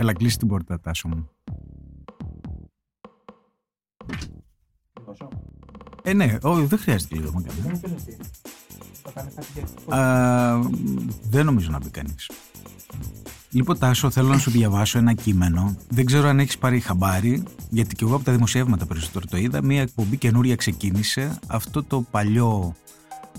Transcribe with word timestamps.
Έλα, 0.00 0.12
κλείσει 0.12 0.38
την 0.38 0.48
πόρτα, 0.48 0.80
Τάσο 0.80 1.08
μου. 1.08 1.28
Ε, 6.02 6.12
ναι, 6.12 6.38
όχι, 6.42 6.64
δεν 6.64 6.78
χρειάζεται 6.78 7.14
λίγο. 7.14 7.42
Δεν 11.30 11.44
νομίζω 11.44 11.70
να 11.70 11.78
μπει 11.78 11.90
κανείς. 11.90 12.30
Λοιπόν, 13.50 13.78
Τάσο, 13.78 14.10
θέλω 14.10 14.28
να 14.28 14.38
σου 14.38 14.50
διαβάσω 14.50 14.98
ένα 14.98 15.12
κείμενο. 15.12 15.76
Δεν 15.88 16.04
ξέρω 16.04 16.28
αν 16.28 16.38
έχεις 16.38 16.58
πάρει 16.58 16.80
χαμπάρι, 16.80 17.42
γιατί 17.70 17.94
και 17.94 18.04
εγώ 18.04 18.14
από 18.14 18.24
τα 18.24 18.32
δημοσιεύματα 18.32 18.86
περισσότερο 18.86 19.26
το 19.30 19.36
είδα. 19.36 19.62
Μία 19.62 19.82
εκπομπή 19.82 20.16
καινούρια 20.16 20.56
ξεκίνησε. 20.56 21.38
Αυτό 21.46 21.82
το 21.82 22.00
παλιό, 22.10 22.74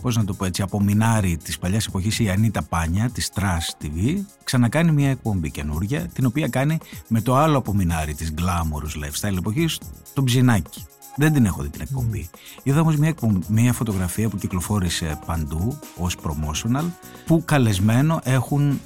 πώς 0.02 0.18
να 0.18 0.25
το 0.25 0.33
πω 0.33 0.45
έτσι, 0.45 0.61
απομεινάρι 0.61 1.38
τη 1.38 1.54
παλιά 1.59 1.81
εποχή, 1.88 2.23
η 2.23 2.29
Ανίτα 2.29 2.61
Πάνια, 2.61 3.09
της 3.09 3.31
Trust 3.36 3.84
TV, 3.84 4.16
ξανακάνει 4.43 4.91
μία 4.91 5.09
εκπομπή 5.09 5.52
καινούρια, 5.52 6.07
την 6.13 6.25
οποία 6.25 6.48
κάνει 6.48 6.77
με 7.07 7.21
το 7.21 7.35
άλλο 7.35 7.57
απομεινάρι 7.57 8.13
της 8.13 8.34
Glamorous 8.38 9.03
Lifestyle 9.03 9.38
εποχής, 9.38 9.79
το 10.13 10.23
Ψινάκι. 10.23 10.85
Δεν 11.16 11.34
την 11.34 11.45
έχω 11.45 11.62
δει 11.62 11.70
την 11.70 11.81
εκπομπή. 11.81 12.29
Είδα 12.63 12.81
όμως 12.81 12.95
μια, 12.95 13.16
μια 13.48 13.73
φωτογραφία 13.73 14.29
που 14.29 14.38
κυκλοφόρησε 14.38 15.20
παντού 15.26 15.79
ως 15.98 16.18
promotional 16.23 16.85
που 17.26 17.43
καλεσμένο 17.45 18.20
έχουν 18.23 18.79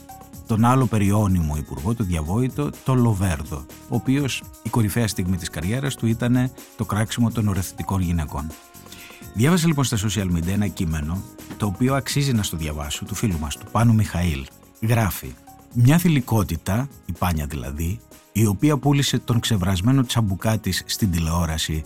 τον 0.47 0.65
άλλο 0.65 0.85
περιώνυμο 0.85 1.55
υπουργό, 1.57 1.93
το 1.93 2.03
διαβόητο, 2.03 2.69
το 2.83 2.95
Λοβέρδο, 2.95 3.65
ο 3.89 3.95
οποίος 3.95 4.43
η 4.63 4.69
κορυφαία 4.69 5.07
στιγμή 5.07 5.37
της 5.37 5.49
καριέρας 5.49 5.95
του 5.95 6.07
ήταν 6.07 6.51
το 6.77 6.85
κράξιμο 6.85 7.31
των 7.31 7.47
οριοθετικών 7.47 8.01
γυναικών. 8.01 8.47
Διάβασα 9.37 9.67
λοιπόν 9.67 9.83
στα 9.83 9.97
social 9.97 10.35
media 10.35 10.47
ένα 10.47 10.67
κείμενο 10.67 11.23
το 11.57 11.65
οποίο 11.65 11.95
αξίζει 11.95 12.33
να 12.33 12.43
στο 12.43 12.57
διαβάσω 12.57 13.05
του 13.05 13.15
φίλου 13.15 13.39
μας, 13.39 13.57
του 13.57 13.65
Πάνου 13.71 13.93
Μιχαήλ. 13.93 14.45
Γράφει 14.81 15.35
«Μια 15.73 15.97
θηλυκότητα, 15.97 16.87
η 17.05 17.11
Πάνια 17.11 17.45
δηλαδή, 17.45 17.99
η 18.31 18.45
οποία 18.45 18.77
πούλησε 18.77 19.19
τον 19.19 19.39
ξεβρασμένο 19.39 20.03
τσαμπουκά 20.05 20.57
της 20.57 20.83
στην 20.85 21.11
τηλεόραση 21.11 21.83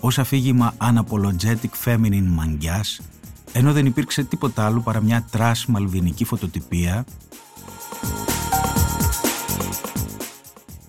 ως 0.00 0.18
αφήγημα 0.18 0.74
unapologetic 0.80 1.84
feminine 1.84 2.26
μαγκιάς, 2.26 3.00
ενώ 3.52 3.72
δεν 3.72 3.86
υπήρξε 3.86 4.24
τίποτα 4.24 4.64
άλλο 4.64 4.80
παρά 4.80 5.00
μια 5.00 5.26
trash 5.30 5.66
μαλβινική 5.66 6.24
φωτοτυπία 6.24 7.04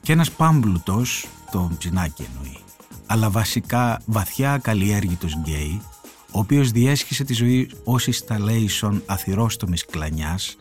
και 0.01 0.11
ένας 0.11 0.31
πάμπλουτος, 0.31 1.27
το 1.51 1.71
Ψινάκη 1.77 2.25
εννοεί, 2.33 2.57
αλλά 3.05 3.29
βασικά 3.29 4.01
βαθιά 4.05 4.53
ακαλλιέργητος 4.53 5.33
γκέι, 5.33 5.81
ο 6.33 6.39
οποίος 6.39 6.71
διέσχισε 6.71 7.23
τη 7.23 7.33
ζωή 7.33 7.69
ως 7.83 8.07
installation 8.11 9.01
αθυρόστομης 9.05 9.85
κλανιάς 9.85 10.55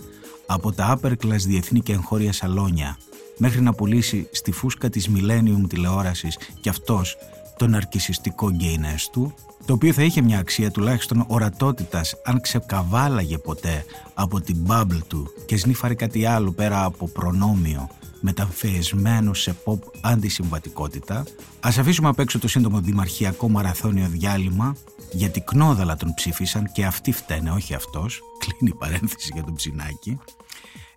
από 0.47 0.73
τα 0.73 0.99
upper 0.99 1.13
class 1.13 1.39
διεθνή 1.47 1.81
και 1.81 1.93
εγχώρια 1.93 2.33
σαλόνια 2.33 2.99
μέχρι 3.39 3.61
να 3.61 3.73
πουλήσει 3.73 4.29
στη 4.33 4.53
φούσκα 4.53 4.89
της 4.89 5.09
Millennium 5.15 5.69
τηλεόρασης 5.69 6.39
και 6.61 6.69
αυτός 6.69 7.17
τον 7.57 7.75
αρκισιστικό 7.75 8.51
γκέινες 8.51 9.09
του, 9.13 9.35
το 9.67 9.73
οποίο 9.73 9.93
θα 9.93 10.03
είχε 10.03 10.23
μια 10.23 10.39
αξία 10.39 10.71
τουλάχιστον 10.71 11.25
ορατότητας 11.27 12.15
αν 12.25 12.41
ξεκαβάλαγε 12.41 13.39
ποτέ 13.39 13.85
από 14.15 14.41
την 14.41 14.57
bubble 14.69 15.01
του 15.09 15.27
και 15.47 15.57
σνίφαρε 15.57 15.95
κάτι 15.95 16.25
άλλο 16.25 16.53
πέρα 16.53 16.85
από 16.85 17.09
προνόμιο 17.09 17.89
μεταμφεεσμένο 18.21 19.35
σε 19.35 19.57
pop 19.65 19.79
αντισυμβατικότητα. 20.01 21.25
Ας 21.61 21.79
αφήσουμε 21.79 22.09
απ' 22.09 22.19
έξω 22.19 22.39
το 22.39 22.49
σύντομο 22.49 22.81
δημαρχιακό 22.81 23.49
μαραθώνιο 23.49 24.07
διάλειμμα 24.09 24.77
γιατί 25.13 25.41
κνόδαλα 25.41 25.97
τον 25.97 26.15
ψήφισαν 26.15 26.73
και 26.73 26.85
αυτοί 26.85 27.13
φταίνε, 27.13 27.51
όχι 27.51 27.75
αυτός. 27.75 28.21
Κλείνει 28.43 28.73
η 28.75 28.79
παρένθεση 28.79 29.31
για 29.33 29.43
τον 29.43 29.55
ψινάκι. 29.55 30.19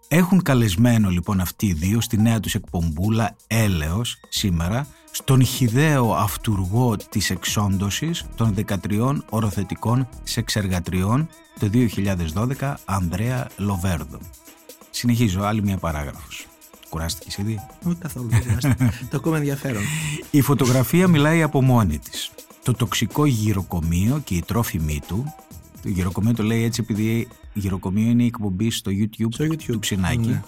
Έχουν 0.07 0.41
καλεσμένο 0.41 1.09
λοιπόν 1.09 1.39
αυτοί 1.39 1.65
οι 1.65 1.73
δύο 1.73 2.01
στη 2.01 2.17
νέα 2.17 2.39
τους 2.39 2.55
εκπομπούλα 2.55 3.35
Έλεος 3.47 4.17
σήμερα 4.29 4.87
στον 5.11 5.45
χιδαίο 5.45 6.13
αυτούργο 6.13 6.95
της 7.09 7.29
εξόντωσης 7.29 8.25
των 8.35 8.55
13 8.67 9.17
οροθετικών 9.29 10.07
σεξεργατριών 10.23 11.29
το 11.59 11.69
2012 12.59 12.73
Ανδρέα 12.85 13.47
Λοβέρδο. 13.57 14.19
Συνεχίζω, 14.89 15.41
άλλη 15.41 15.61
μια 15.61 15.77
παράγραφος. 15.77 16.47
Κουράστηκες 16.89 17.37
ήδη; 17.37 17.59
Όχι 17.83 17.95
καθόλου, 17.95 18.29
το 19.09 19.17
ακόμα 19.17 19.37
ενδιαφέρον. 19.37 19.81
Η 20.31 20.41
φωτογραφία 20.41 21.07
μιλάει 21.07 21.41
από 21.41 21.61
μόνη 21.61 21.99
της. 21.99 22.31
Το 22.65 22.73
τοξικό 22.73 23.25
γυροκομείο 23.25 24.21
και 24.23 24.35
η 24.35 24.41
τρόφιμή 24.41 25.01
του 25.07 25.33
το 25.81 25.89
γυροκομείο 25.89 26.33
το 26.33 26.43
λέει 26.43 26.63
έτσι 26.63 26.81
επειδή 26.83 27.27
η 27.53 27.59
γυροκομείο 27.59 28.09
είναι 28.09 28.23
η 28.23 28.25
εκπομπή 28.25 28.71
στο 28.71 28.91
YouTube, 28.91 29.27
στο 29.29 29.45
YouTube. 29.45 29.65
του 29.67 29.79
Ψινάκη. 29.79 30.27
Ναι. 30.27 30.41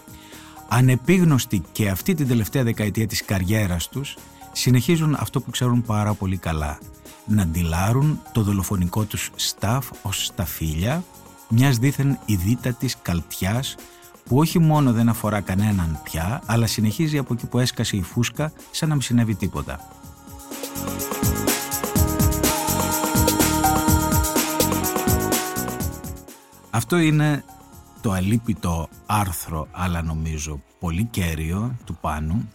Ανεπίγνωστοι 0.68 1.62
και 1.72 1.88
αυτή 1.88 2.14
την 2.14 2.28
τελευταία 2.28 2.62
δεκαετία 2.62 3.06
της 3.06 3.24
καριέρας 3.24 3.88
τους 3.88 4.16
συνεχίζουν 4.52 5.16
αυτό 5.18 5.40
που 5.40 5.50
ξέρουν 5.50 5.82
πάρα 5.82 6.14
πολύ 6.14 6.36
καλά. 6.36 6.78
Να 7.26 7.46
ντυλάρουν 7.46 8.20
το 8.32 8.42
δολοφονικό 8.42 9.04
τους 9.04 9.30
staff 9.36 9.80
ως 10.02 10.24
σταφύλια 10.24 11.04
μιας 11.48 11.78
δίθεν 11.78 12.18
ειδήτατης 12.26 12.96
καλτιάς 13.02 13.74
που 14.24 14.38
όχι 14.38 14.58
μόνο 14.58 14.92
δεν 14.92 15.08
αφορά 15.08 15.40
κανέναν 15.40 16.00
πια, 16.02 16.42
αλλά 16.46 16.66
συνεχίζει 16.66 17.18
από 17.18 17.34
εκεί 17.34 17.46
που 17.46 17.58
έσκασε 17.58 17.96
η 17.96 18.02
φούσκα 18.02 18.52
σαν 18.70 18.88
να 18.88 18.94
μην 18.94 19.02
συνέβη 19.02 19.34
τίποτα. 19.34 19.80
Αυτό 26.78 26.98
είναι 26.98 27.44
το 28.00 28.12
αλίπητο 28.12 28.88
άρθρο, 29.06 29.68
αλλά 29.72 30.02
νομίζω 30.02 30.62
πολύ 30.78 31.04
κέριο 31.04 31.76
του 31.84 31.96
Πάνου. 32.00 32.50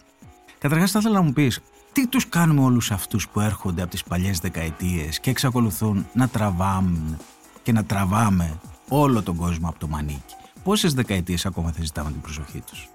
Καταρχάς 0.58 0.90
θα 0.90 0.98
ήθελα 0.98 1.14
να 1.14 1.22
μου 1.22 1.32
πεις, 1.32 1.60
τι 1.92 2.06
τους 2.06 2.28
κάνουμε 2.28 2.60
όλους 2.60 2.90
αυτούς 2.90 3.28
που 3.28 3.40
έρχονται 3.40 3.82
από 3.82 3.90
τις 3.90 4.02
παλιές 4.02 4.38
δεκαετίες 4.38 5.20
και 5.20 5.30
εξακολουθούν 5.30 6.06
να 6.12 6.28
τραβάμε 6.28 7.18
και 7.62 7.72
να 7.72 7.84
τραβάμε 7.84 8.60
όλο 8.88 9.22
τον 9.22 9.36
κόσμο 9.36 9.68
από 9.68 9.78
το 9.78 9.88
μανίκι; 9.88 10.34
Πόσες 10.62 10.94
δεκαετίες 10.94 11.46
ακόμα 11.46 11.72
θα 11.72 11.82
ζητάμε 11.82 12.10
την 12.10 12.20
προσοχή 12.20 12.60
τους; 12.60 12.88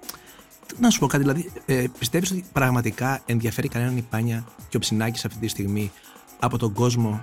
Να 0.78 0.90
σου 0.90 0.98
πω 0.98 1.06
κάτι, 1.06 1.22
δηλαδή, 1.22 1.52
ε, 1.66 1.84
πιστεύεις 1.98 2.30
ότι 2.30 2.44
πραγματικά 2.52 3.20
ενδιαφέρει 3.26 3.68
κανέναν 3.68 3.96
η 3.96 4.02
Πάνια 4.02 4.44
και 4.68 4.76
ο 4.76 4.80
Ψινάκης 4.80 5.24
αυτή 5.24 5.38
τη 5.38 5.48
στιγμή 5.48 5.90
από 6.38 6.58
τον 6.58 6.72
κόσμο 6.72 7.20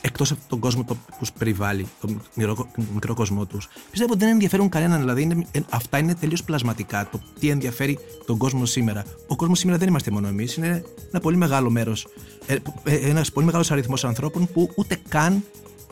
εκτός 0.00 0.30
από 0.30 0.40
τον 0.48 0.58
κόσμο 0.58 0.82
που 0.82 0.96
τους 1.18 1.32
περιβάλλει, 1.32 1.86
τον 2.00 2.22
μικρό, 2.34 2.68
μικρό 2.94 3.14
κόσμο 3.14 3.46
τους, 3.46 3.68
πιστεύω 3.90 4.12
ότι 4.12 4.24
δεν 4.24 4.32
ενδιαφέρουν 4.32 4.68
κανέναν. 4.68 5.00
Δηλαδή, 5.00 5.22
είναι, 5.22 5.46
ε, 5.50 5.60
αυτά 5.70 5.98
είναι 5.98 6.14
τελείως 6.14 6.44
πλασματικά. 6.44 7.08
Το 7.12 7.20
τι 7.38 7.48
ενδιαφέρει 7.48 7.98
τον 8.26 8.36
κόσμο 8.36 8.66
σήμερα. 8.66 9.04
Ο 9.26 9.36
κόσμος 9.36 9.58
σήμερα 9.58 9.78
δεν 9.78 9.88
είμαστε 9.88 10.10
μόνο 10.10 10.28
εμείς, 10.28 10.56
είναι 10.56 10.84
ένα 11.08 11.20
πολύ 11.20 11.36
μεγάλο 11.36 11.70
μέρος, 11.70 12.06
ε, 12.46 12.56
ε, 12.84 12.96
ένας 12.96 13.32
πολύ 13.32 13.46
μεγάλος 13.46 13.70
αριθμός 13.70 14.04
ανθρώπων 14.04 14.48
που 14.52 14.70
ούτε 14.76 14.98
καν 15.08 15.44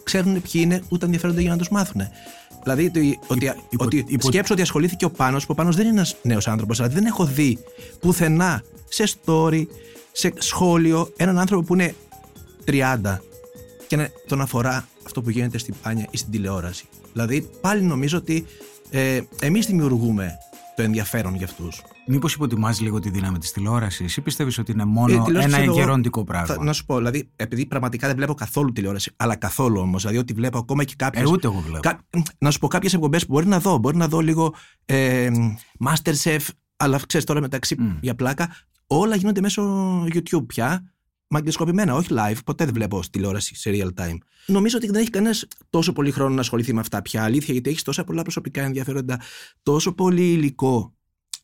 ξέρουν 0.03 0.43
ποιοι 0.43 0.61
είναι, 0.65 0.83
ούτε 0.89 1.05
ενδιαφέρονται 1.05 1.41
για 1.41 1.51
να 1.51 1.57
τους 1.57 1.69
μάθουν. 1.69 2.01
Δηλαδή, 2.63 2.87
ότι, 2.87 3.19
ότι, 3.27 3.45
υπο, 3.69 3.85
ότι 3.85 4.05
υπο... 4.09 4.27
σκέψω 4.27 4.53
ότι 4.53 4.63
ασχολήθηκε 4.63 5.05
ο 5.05 5.11
Πάνος, 5.11 5.47
που 5.47 5.51
ο 5.53 5.55
Πάνος 5.55 5.77
δεν 5.77 5.85
είναι 5.87 5.95
ένας 5.95 6.17
νέος 6.23 6.49
άνθρωπος. 6.49 6.77
Δηλαδή, 6.77 6.95
δεν 6.95 7.05
έχω 7.05 7.25
δει 7.25 7.59
πουθενά 8.01 8.63
σε 8.89 9.09
story, 9.25 9.67
σε 10.13 10.33
σχόλιο, 10.39 11.13
έναν 11.17 11.39
άνθρωπο 11.39 11.63
που 11.63 11.75
είναι 11.75 11.95
30 12.67 13.21
και 13.89 13.97
να 13.97 14.11
τον 14.27 14.41
αφορά 14.41 14.89
αυτό 15.07 15.23
που 15.23 15.31
γίνεται 15.31 15.59
στην 15.59 15.75
πάνια 15.83 16.07
ή 16.11 16.17
στην 16.17 16.31
τηλεόραση. 16.31 16.89
Δηλαδή, 17.13 17.51
πάλι 17.61 17.83
νομίζω 17.83 18.19
ότι 18.19 18.47
ε, 18.91 19.21
εμείς 19.41 19.67
δημιουργούμε 19.67 20.33
το 20.77 20.83
ενδιαφέρον 20.83 21.35
για 21.35 21.47
αυτούς. 21.47 21.83
Μήπως 22.07 22.35
υποτιμάζει 22.35 22.83
λίγο 22.83 23.01
τη 23.01 23.11
δύναμη 23.11 23.39
της 23.39 23.53
τηλεόρασης, 23.53 24.17
ή 24.17 24.21
πιστεύεις 24.21 24.59
ότι 24.59 24.73
είναι 24.73 24.85
μόνο 24.85 25.27
ε, 25.35 25.43
ένα 25.43 25.59
εγκαιρόντικο 25.59 26.25
πράγμα; 26.25 26.55
Θα, 26.55 26.65
να 26.65 26.73
σου 26.73 26.85
πω, 26.85 26.97
δηλαδή, 26.97 27.31
επειδή 27.37 27.67
πραγματικά 27.67 28.07
δεν 28.07 28.17
βλέπω 28.17 28.35
καθόλου 28.35 28.73
τηλεόραση, 28.73 29.13
αλλά 29.17 29.37
καθόλου 29.37 29.81
όμως. 29.81 30.01
Δηλαδή, 30.01 30.19
ότι 30.19 30.33
βλέπω 30.33 30.59
ακόμα 30.59 30.85
και 30.85 30.95
κάποιε. 30.97 31.23
Ε, 31.23 31.27
ούτε 31.27 31.47
εγώ 31.47 31.59
βλέπω. 31.59 31.81
Κα, 31.81 32.01
να 32.39 32.51
σου 32.51 32.59
πω 32.59 32.69
κάποιες 32.69 32.95
εκπομπές 32.95 33.27
που 33.27 33.33
μπορεί 33.33 33.47
να 33.47 33.59
δω. 33.59 33.79
Μπορεί 33.79 33.97
να 33.97 34.09
δω 34.09 34.21
λίγο 34.21 34.55
ε, 34.85 35.31
Masterchef, 35.87 36.41
αλλά 36.77 37.01
ξέρεις 37.07 37.27
τώρα 37.27 37.41
μεταξύ 37.41 37.77
mm. 37.79 37.99
για 38.01 38.15
πλάκα. 38.15 38.49
Όλα 38.87 39.17
γίνονται 39.17 39.41
μέσω 39.41 39.63
YouTube 40.05 40.47
πια 40.47 40.93
μαγκεσκοπημένα, 41.29 41.95
όχι 41.95 42.09
live. 42.11 42.39
Ποτέ 42.45 42.65
δεν 42.65 42.75
βλέπω 42.75 43.03
τηλεόραση 43.11 43.55
σε 43.55 43.71
real 43.73 43.91
time. 43.95 44.17
Νομίζω 44.47 44.77
ότι 44.77 44.87
δεν 44.87 45.01
έχει 45.01 45.11
κανένας 45.11 45.47
τόσο 45.71 45.93
πολύ 45.93 46.11
χρόνο 46.11 46.35
να 46.35 46.41
ασχοληθεί 46.41 46.75
με 46.75 46.81
αυτά 46.81 47.03
πια. 47.03 47.25
Αλήθεια, 47.25 47.53
γιατί 47.53 47.71
έχεις 47.71 47.83
τόσα 47.83 48.05
πολλά 48.05 48.23
προσωπικά 48.23 48.63
ενδιαφέροντα, 48.63 49.21
τόσο 49.63 49.93
πολύ 49.93 50.33
υλικό 50.33 50.95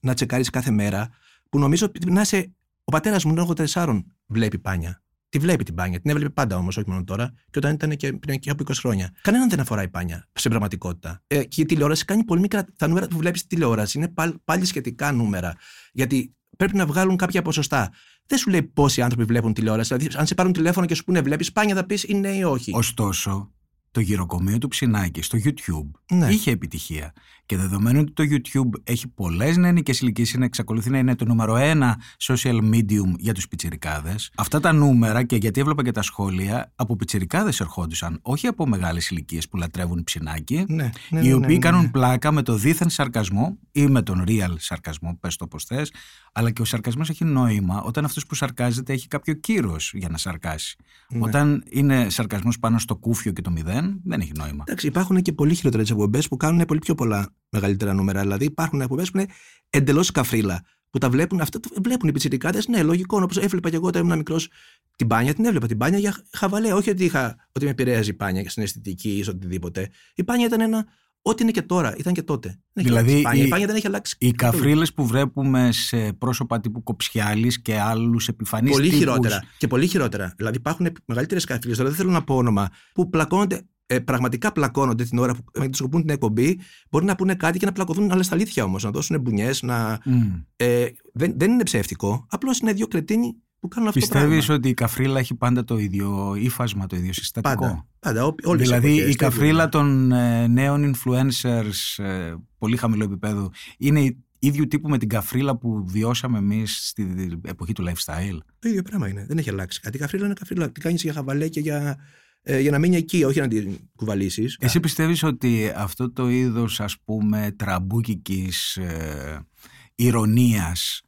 να 0.00 0.14
τσεκάρεις 0.14 0.50
κάθε 0.50 0.70
μέρα, 0.70 1.10
που 1.50 1.58
νομίζω 1.58 1.86
ότι 1.86 2.10
να 2.10 2.20
είσαι. 2.20 2.52
Ο 2.84 2.90
πατέρας 2.90 3.24
μου, 3.24 3.34
τον 3.34 3.54
84, 3.72 4.02
βλέπει 4.26 4.58
πάνια. 4.58 5.02
Τη 5.28 5.38
βλέπει 5.38 5.64
την 5.64 5.74
πάνια. 5.74 6.00
Την 6.00 6.10
έβλεπε 6.10 6.30
πάντα 6.30 6.56
όμως, 6.56 6.76
όχι 6.76 6.90
μόνο 6.90 7.04
τώρα, 7.04 7.32
και 7.50 7.58
όταν 7.58 7.74
ήταν 7.74 7.96
και 7.96 8.12
πριν 8.12 8.38
και 8.38 8.50
από 8.50 8.64
20 8.68 8.72
χρόνια. 8.74 9.10
Κανέναν 9.20 9.48
δεν 9.48 9.60
αφορά 9.60 9.82
η 9.82 9.88
πάνια 9.88 10.28
στην 10.32 10.50
πραγματικότητα. 10.50 11.22
Ε, 11.26 11.44
και 11.44 11.60
η 11.60 11.64
τηλεόραση 11.64 12.04
κάνει 12.04 12.24
πολύ 12.24 12.40
μικρά. 12.40 12.66
Τα 12.76 12.86
νούμερα 12.88 13.06
που 13.06 13.16
βλέπεις 13.16 13.40
στη 13.40 13.48
τηλεόραση 13.48 13.98
είναι 13.98 14.12
πάλι 14.44 14.64
σχετικά 14.64 15.12
νούμερα. 15.12 15.54
Γιατί 15.92 16.34
πρέπει 16.56 16.76
να 16.76 16.86
βγάλουν 16.86 17.16
κάποια 17.16 17.42
ποσοστά 17.42 17.90
δεν 18.26 18.38
σου 18.38 18.50
λέει 18.50 18.62
πόσοι 18.62 19.02
άνθρωποι 19.02 19.24
βλέπουν 19.24 19.52
τηλεόραση. 19.52 19.94
Δηλαδή, 19.96 20.16
αν 20.18 20.26
σε 20.26 20.34
πάρουν 20.34 20.52
τηλέφωνο 20.52 20.86
και 20.86 20.94
σου 20.94 21.04
πούνε 21.04 21.20
βλέπεις, 21.20 21.46
σπάνια 21.46 21.74
θα 21.74 21.84
πεις 21.86 22.04
είναι 22.04 22.28
ή 22.28 22.42
όχι. 22.42 22.72
Ωστόσο, 22.74 23.52
το 23.90 24.00
γυροκομείο 24.00 24.58
του 24.58 24.68
Ψινάκη 24.68 25.22
στο 25.22 25.38
YouTube 25.44 25.90
Ναι. 26.16 26.28
είχε 26.28 26.50
επιτυχία. 26.50 27.12
Και 27.46 27.56
δεδομένου 27.56 28.00
ότι 28.00 28.12
το 28.12 28.24
YouTube 28.30 28.80
έχει 28.84 29.08
πολλές 29.08 29.56
νεανικέ 29.56 29.92
ηλικίε, 30.00 30.24
είναι 30.34 30.44
εξακολουθεί 30.44 30.90
να 30.90 30.98
είναι 30.98 31.14
το 31.14 31.24
νούμερο 31.24 31.56
ένα 31.56 32.00
social 32.22 32.58
medium 32.72 33.14
για 33.18 33.34
τους 33.34 33.48
πιτσιρικάδες. 33.48 34.30
Αυτά 34.36 34.60
τα 34.60 34.72
νούμερα, 34.72 35.22
και 35.22 35.36
γιατί 35.36 35.60
έβλεπα 35.60 35.84
και 35.84 35.90
τα 35.90 36.02
σχόλια, 36.02 36.72
από 36.76 36.96
πιτσιρικάδες 36.96 37.60
ερχόντουσαν, 37.60 38.18
όχι 38.22 38.46
από 38.46 38.66
μεγάλες 38.66 39.10
ηλικίες 39.10 39.48
που 39.48 39.56
λατρεύουν 39.56 40.04
ψινάκι, 40.04 40.64
Ναι, 40.68 40.90
ναι, 41.10 41.20
οι 41.20 41.28
ναι, 41.28 41.34
οποίοι 41.34 41.46
ναι, 41.46 41.52
ναι, 41.52 41.58
κάνουν 41.58 41.82
ναι. 41.82 41.90
πλάκα 41.90 42.32
με 42.32 42.42
το 42.42 42.54
δίθεν 42.54 42.88
σαρκασμό 42.90 43.58
ή 43.72 43.86
με 43.86 44.02
τον 44.02 44.24
real 44.26 44.54
σαρκασμό, 44.58 45.16
πες 45.20 45.36
το 45.36 45.46
πώς 45.46 45.64
θες, 45.64 45.92
αλλά 46.32 46.50
και 46.50 46.62
ο 46.62 46.64
σαρκασμός 46.64 47.08
έχει 47.08 47.24
νόημα 47.24 47.82
όταν 47.82 48.04
αυτός 48.04 48.26
που 48.26 48.34
σαρκάζεται 48.34 48.92
έχει 48.92 49.08
κάποιο 49.08 49.34
κύρος 49.34 49.92
για 49.94 50.08
να 50.08 50.18
σαρκάσει. 50.18 50.76
Ναι. 51.08 51.18
Όταν 51.22 51.64
είναι 51.70 52.10
σαρκασμός 52.10 52.58
πάνω 52.58 52.78
στο 52.78 52.96
κούφιο 52.96 53.32
και 53.32 53.42
το 53.42 53.50
μηδέν, 53.50 54.00
δεν 54.04 54.20
έχει 54.20 54.32
νόημα. 54.36 54.64
Εντάξει, 54.66 54.86
υπάρχουν 54.86 55.22
και 55.22 55.32
πολύ 55.32 55.54
χειρότερες 55.54 55.90
εκπομπές 55.90 56.28
που 56.28 56.36
κάνουν 56.36 56.64
πολύ 56.64 56.78
πιο 56.78 56.94
πολλά 56.94 57.33
μεγαλύτερα 57.48 57.92
νούμερα. 57.92 58.20
Δηλαδή, 58.20 58.44
υπάρχουν 58.44 58.80
εκπομπές 58.80 59.10
που 59.10 59.18
είναι 59.18 59.28
εντελώς 59.70 60.10
καφρίλα. 60.10 60.62
Που 60.90 60.98
τα 61.00 61.10
βλέπουν, 61.10 61.40
αυτά 61.40 61.60
το 61.60 61.68
βλέπουν 61.84 62.08
οι 62.08 62.12
πιτσιρικάδες. 62.12 62.68
Ναι, 62.68 62.82
λογικό. 62.82 63.22
Όπως 63.22 63.36
έβλεπα 63.36 63.70
και 63.70 63.76
εγώ 63.76 63.86
όταν 63.86 64.04
ήμουν 64.04 64.16
μικρός 64.16 64.48
την 64.96 65.06
μπάνια, 65.06 65.34
την 65.34 65.44
έβλεπα 65.44 65.66
την 65.66 65.76
μπάνια 65.76 65.98
για 65.98 66.16
χαβαλέ. 66.32 66.72
Όχι 66.72 66.90
ότι, 66.90 67.04
είχα, 67.04 67.36
ότι 67.52 67.64
με 67.64 67.70
επηρέαζε 67.70 68.10
η 68.10 68.14
μπάνια 68.18 68.50
στην 68.50 68.62
αισθητική 68.62 69.08
ή 69.10 69.22
σε 69.22 69.30
οτιδήποτε. 69.30 69.90
Η 70.14 70.22
μπάνια 70.22 70.46
ήταν 70.46 70.60
ένα. 70.60 70.86
Ό,τι 71.26 71.42
είναι 71.42 71.52
και 71.52 71.62
τώρα, 71.62 71.94
ήταν 71.96 72.12
και 72.12 72.22
τότε. 72.22 72.48
Δεν 72.48 72.84
έχει 72.84 72.88
Δηλαδή, 72.88 73.10
αλλάξει 73.10 73.18
η, 73.18 73.22
μπάνια. 73.22 73.42
η- 73.42 73.44
η 73.44 73.48
μπάνια 73.50 73.66
δεν 73.66 73.76
έχει 73.76 73.86
αλλάξει. 73.86 74.16
Οι 74.18 74.30
καθόλου. 74.30 74.62
καφρίλες 74.62 74.92
που 74.92 75.06
βλέπουμε 75.06 75.72
σε 75.72 76.12
πρόσωπα 76.12 76.60
τύπου 76.60 76.82
Κοψιάλης 76.82 77.62
και 77.62 77.80
άλλους 77.80 78.28
επιφανείς 78.28 78.70
Πολύ 78.70 78.84
τύπους, 78.84 78.98
χειρότερα. 78.98 79.42
Και 79.58 79.66
πολύ 79.66 79.86
χειρότερα. 79.86 80.34
Δηλαδή 80.36 80.56
υπάρχουν 80.56 80.88
μεγαλύτερες 81.04 81.44
καφρίλες, 81.44 81.76
τώρα 81.76 81.88
δεν 81.88 81.98
θέλω 81.98 82.10
να 82.10 82.24
πω 82.24 82.36
όνομα, 82.36 82.68
που 82.94 83.08
πλακώνονται, 83.08 83.60
ε, 83.86 83.98
πραγματικά 83.98 84.52
πλακώνονται 84.52 85.04
την 85.04 85.18
ώρα 85.18 85.34
που 85.34 85.44
ε, 85.52 85.68
τους 85.68 85.76
σκοπούν 85.78 86.00
την 86.00 86.10
εκπομπή. 86.10 86.58
Μπορεί 86.90 87.04
να 87.04 87.14
πούνε 87.14 87.34
κάτι 87.34 87.58
και 87.58 87.66
να 87.66 87.72
πλακωθούν, 87.72 88.10
αλλά 88.10 88.22
στα 88.22 88.34
αλήθεια 88.34 88.64
όμως. 88.64 88.82
Να 88.84 88.90
δώσουν 88.90 89.20
μπουνιές. 89.20 89.62
Να... 89.62 90.00
Μμ. 90.04 90.22
Ε, 90.56 90.86
δεν, 91.12 91.32
δεν 91.36 91.50
είναι 91.50 91.62
ψεύτικο. 91.62 92.26
Απλώς 92.30 92.58
είναι 92.58 92.72
δύο 92.72 92.86
κρετίνοι 92.86 93.36
που 93.60 93.68
κάνουν 93.68 93.88
αυτό 93.88 94.00
το 94.00 94.06
Πιστεύεις 94.06 94.38
πράγμα. 94.38 94.54
ότι 94.54 94.68
η 94.68 94.74
καφρίλα 94.74 95.18
έχει 95.18 95.34
πάντα 95.34 95.64
το 95.64 95.78
ίδιο 95.78 96.34
ύφασμα, 96.38 96.86
το 96.86 96.96
ίδιο 96.96 97.12
συστατικό; 97.12 97.54
Πάντα. 97.54 97.86
Πάντα. 97.98 98.24
Ό, 98.26 98.34
όλες 98.44 98.60
οι 98.60 98.64
δηλαδή 98.64 98.86
εποχές, 98.88 99.14
η 99.14 99.16
το 99.16 99.26
ίδιο 99.26 99.28
καφρίλα 99.28 99.62
είναι. 99.62 99.70
των 99.70 100.12
ε, 100.12 100.46
νέων 100.46 100.94
influencers 100.94 102.04
ε, 102.04 102.34
πολύ 102.58 102.76
χαμηλού 102.76 103.02
επίπεδου 103.04 103.50
είναι 103.78 104.00
η- 104.00 104.24
ίδιου 104.38 104.66
τύπου 104.66 104.88
με 104.88 104.98
την 104.98 105.08
καφρίλα 105.08 105.56
που 105.56 105.84
βιώσαμε 105.86 106.38
εμείς 106.38 106.88
στη 106.88 107.38
εποχή 107.44 107.72
του 107.72 107.84
lifestyle; 107.88 108.38
Το 108.58 108.68
ίδιο 108.68 108.82
πράγμα 108.82 109.08
είναι. 109.08 109.24
Δεν 109.28 109.38
έχει 109.38 109.50
αλλάξει 109.50 109.80
κάτι. 109.80 109.96
Η 109.96 110.00
καφρίλα 110.00 110.24
είναι 110.24 110.34
καφρίλα. 110.34 110.70
Την 110.72 110.82
κάνεις 110.82 111.02
για 111.02 111.12
χαβαλέ 111.12 111.48
και 111.48 111.60
για, 111.60 111.96
ε, 112.46 112.60
για 112.60 112.70
να 112.70 112.78
μείνει 112.78 112.96
εκεί, 112.96 113.24
όχι 113.24 113.40
να 113.40 113.48
την 113.48 113.78
κουβαλήσεις. 113.96 114.56
Εσύ 114.60 114.80
πιστεύεις 114.80 115.22
ότι 115.22 115.72
αυτό 115.76 116.12
το 116.12 116.28
είδος 116.28 116.80
ας 116.80 116.96
πούμε 117.04 117.54
τραμπούκικης 117.56 118.76
ε, 118.76 119.46
ειρωνείας 119.94 121.00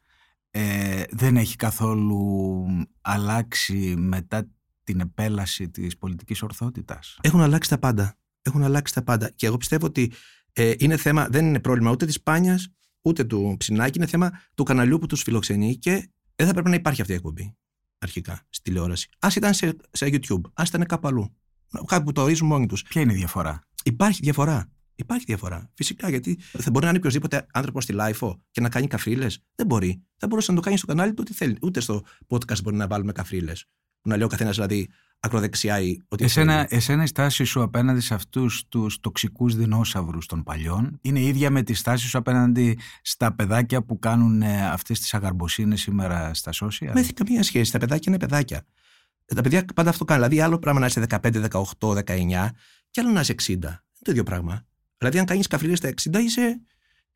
ε, 0.51 1.03
δεν 1.09 1.37
έχει 1.37 1.55
καθόλου 1.55 2.65
αλλάξει 3.01 3.95
μετά 3.97 4.47
την 4.83 4.99
επέλαση 4.99 5.69
της 5.69 5.97
πολιτικής 5.97 6.41
ορθότητας; 6.41 7.17
Έχουν 7.21 7.41
αλλάξει 7.41 7.69
τα 7.69 7.77
πάντα. 7.77 8.17
Έχουν 8.41 8.63
αλλάξει 8.63 8.93
τα 8.93 9.03
πάντα. 9.03 9.31
Και 9.35 9.45
εγώ 9.45 9.57
πιστεύω 9.57 9.85
ότι 9.85 10.11
ε, 10.53 10.73
είναι 10.77 10.97
θέμα, 10.97 11.27
δεν 11.29 11.45
είναι 11.45 11.59
πρόβλημα 11.59 11.91
ούτε 11.91 12.05
της 12.05 12.21
Πάνιας 12.21 12.67
ούτε 13.01 13.23
του 13.23 13.55
Ψινάκη. 13.57 13.97
Είναι 13.97 14.07
θέμα 14.07 14.31
του 14.55 14.63
καναλιού 14.63 14.97
που 14.97 15.05
τους 15.05 15.21
φιλοξενεί 15.21 15.75
και 15.75 16.09
δεν 16.35 16.47
θα 16.47 16.53
πρέπει 16.53 16.69
να 16.69 16.75
υπάρχει 16.75 17.01
αυτή 17.01 17.13
η 17.13 17.15
εκπομπή 17.15 17.55
αρχικά 17.97 18.41
στη 18.49 18.61
τηλεόραση. 18.69 19.09
Ας 19.19 19.27
ήταν 19.35 19.53
σε, 19.53 19.75
σε 19.91 20.05
YouTube, 20.05 20.41
ας 20.53 20.67
ήταν 20.67 20.85
κάπου 20.85 21.07
αλλού. 21.07 21.35
Κάπου 21.85 22.03
που 22.03 22.11
το 22.11 22.21
ορίζουν 22.21 22.47
μόνοι 22.47 22.65
τους. 22.65 22.81
Ποια 22.83 23.01
είναι 23.01 23.13
η 23.13 23.15
διαφορά; 23.15 23.61
Υπάρχει 23.83 24.19
διαφορά. 24.23 24.71
Υπάρχει 24.95 25.25
διαφορά. 25.25 25.71
Φυσικά 25.73 26.09
γιατί 26.09 26.39
θα 26.39 26.71
μπορεί 26.71 26.83
να 26.83 26.89
είναι 26.89 26.97
οποιοδήποτε 26.97 27.45
άνθρωπος 27.53 27.83
στη 27.83 27.93
LiFO 27.93 28.41
και 28.51 28.61
να 28.61 28.69
κάνει 28.69 28.87
καφρίλες. 28.87 29.43
Δεν 29.55 29.65
μπορεί. 29.65 30.03
Θα 30.17 30.27
μπορούσε 30.27 30.51
να 30.51 30.57
το 30.57 30.63
κάνει 30.63 30.77
στο 30.77 30.87
κανάλι 30.87 31.13
του 31.13 31.23
ό,τι 31.25 31.33
θέλει. 31.33 31.57
Ούτε 31.61 31.79
στο 31.79 32.03
podcast 32.27 32.61
μπορεί 32.63 32.75
να 32.75 32.87
βάλουμε 32.87 33.11
καφρίλες. 33.11 33.65
Που 34.01 34.09
να 34.09 34.15
λέει 34.15 34.25
ο 34.25 34.27
καθένας 34.27 34.55
δηλαδή 34.55 34.89
ακροδεξιά 35.19 35.79
ή 35.81 35.97
ό,τι 36.07 36.23
Εσένα, 36.23 36.53
θέλει. 36.53 36.67
εσένα 36.69 37.03
η 37.03 37.07
στάση 37.07 37.43
σου 37.43 37.61
απέναντι 37.61 37.99
σε 37.99 38.13
αυτούς 38.13 38.67
τους 38.69 38.99
τοξικούς 38.99 39.55
δεινόσαυρους 39.55 40.25
των 40.25 40.43
παλιών 40.43 40.97
είναι 41.01 41.19
ίδια 41.21 41.49
με 41.49 41.63
τη 41.63 41.73
στάση 41.73 42.07
σου 42.07 42.17
απέναντι 42.17 42.79
στα 43.01 43.33
παιδάκια 43.35 43.83
που 43.83 43.99
κάνουν 43.99 44.41
ε, 44.41 44.67
αυτές 44.67 44.99
τις 44.99 45.13
αγαρμποσύνες 45.13 45.81
σήμερα 45.81 46.33
στα 46.33 46.51
social; 46.51 46.69
Δεν 46.79 46.97
έχει 46.97 47.13
καμία 47.13 47.43
σχέση. 47.43 47.71
Τα 47.71 47.77
παιδάκια 47.77 48.05
είναι 48.07 48.19
παιδάκια. 48.19 48.65
Ε, 49.25 49.35
Τα 49.35 49.41
παιδιά 49.41 49.65
πάντα 49.75 49.89
αυτό 49.89 50.05
κάνουν. 50.05 50.23
Δηλαδή, 50.23 50.45
άλλο 50.45 50.59
πράγμα 50.59 50.79
να 50.79 50.85
είσαι 50.85 51.05
15, 51.09 51.47
18, 51.79 52.03
19 52.05 52.49
και 52.91 53.01
άλλο 53.01 53.11
να 53.11 53.19
είσαι 53.19 53.33
60. 53.33 53.49
Είναι 53.51 53.71
το 54.01 54.11
ίδιο 54.11 54.23
πράγμα. 54.23 54.65
Δηλαδή, 54.97 55.19
αν 55.19 55.25
κάνεις 55.25 55.47
καφρίλες 55.47 55.77
στα 55.77 55.89
60, 55.89 56.19
είσαι. 56.19 56.61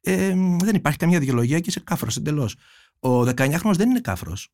Ε, 0.02 0.34
δεν 0.60 0.76
υπάρχει 0.76 0.98
καμία 0.98 1.20
δικαιολογία 1.20 1.60
και 1.60 1.70
είσαι 1.70 1.80
κάφρος 1.80 2.18
εντελώς. 2.18 2.56
Ο 3.00 3.22
19χρονο 3.22 3.74
δεν 3.76 3.90
είναι 3.90 4.00
κάφρος. 4.00 4.50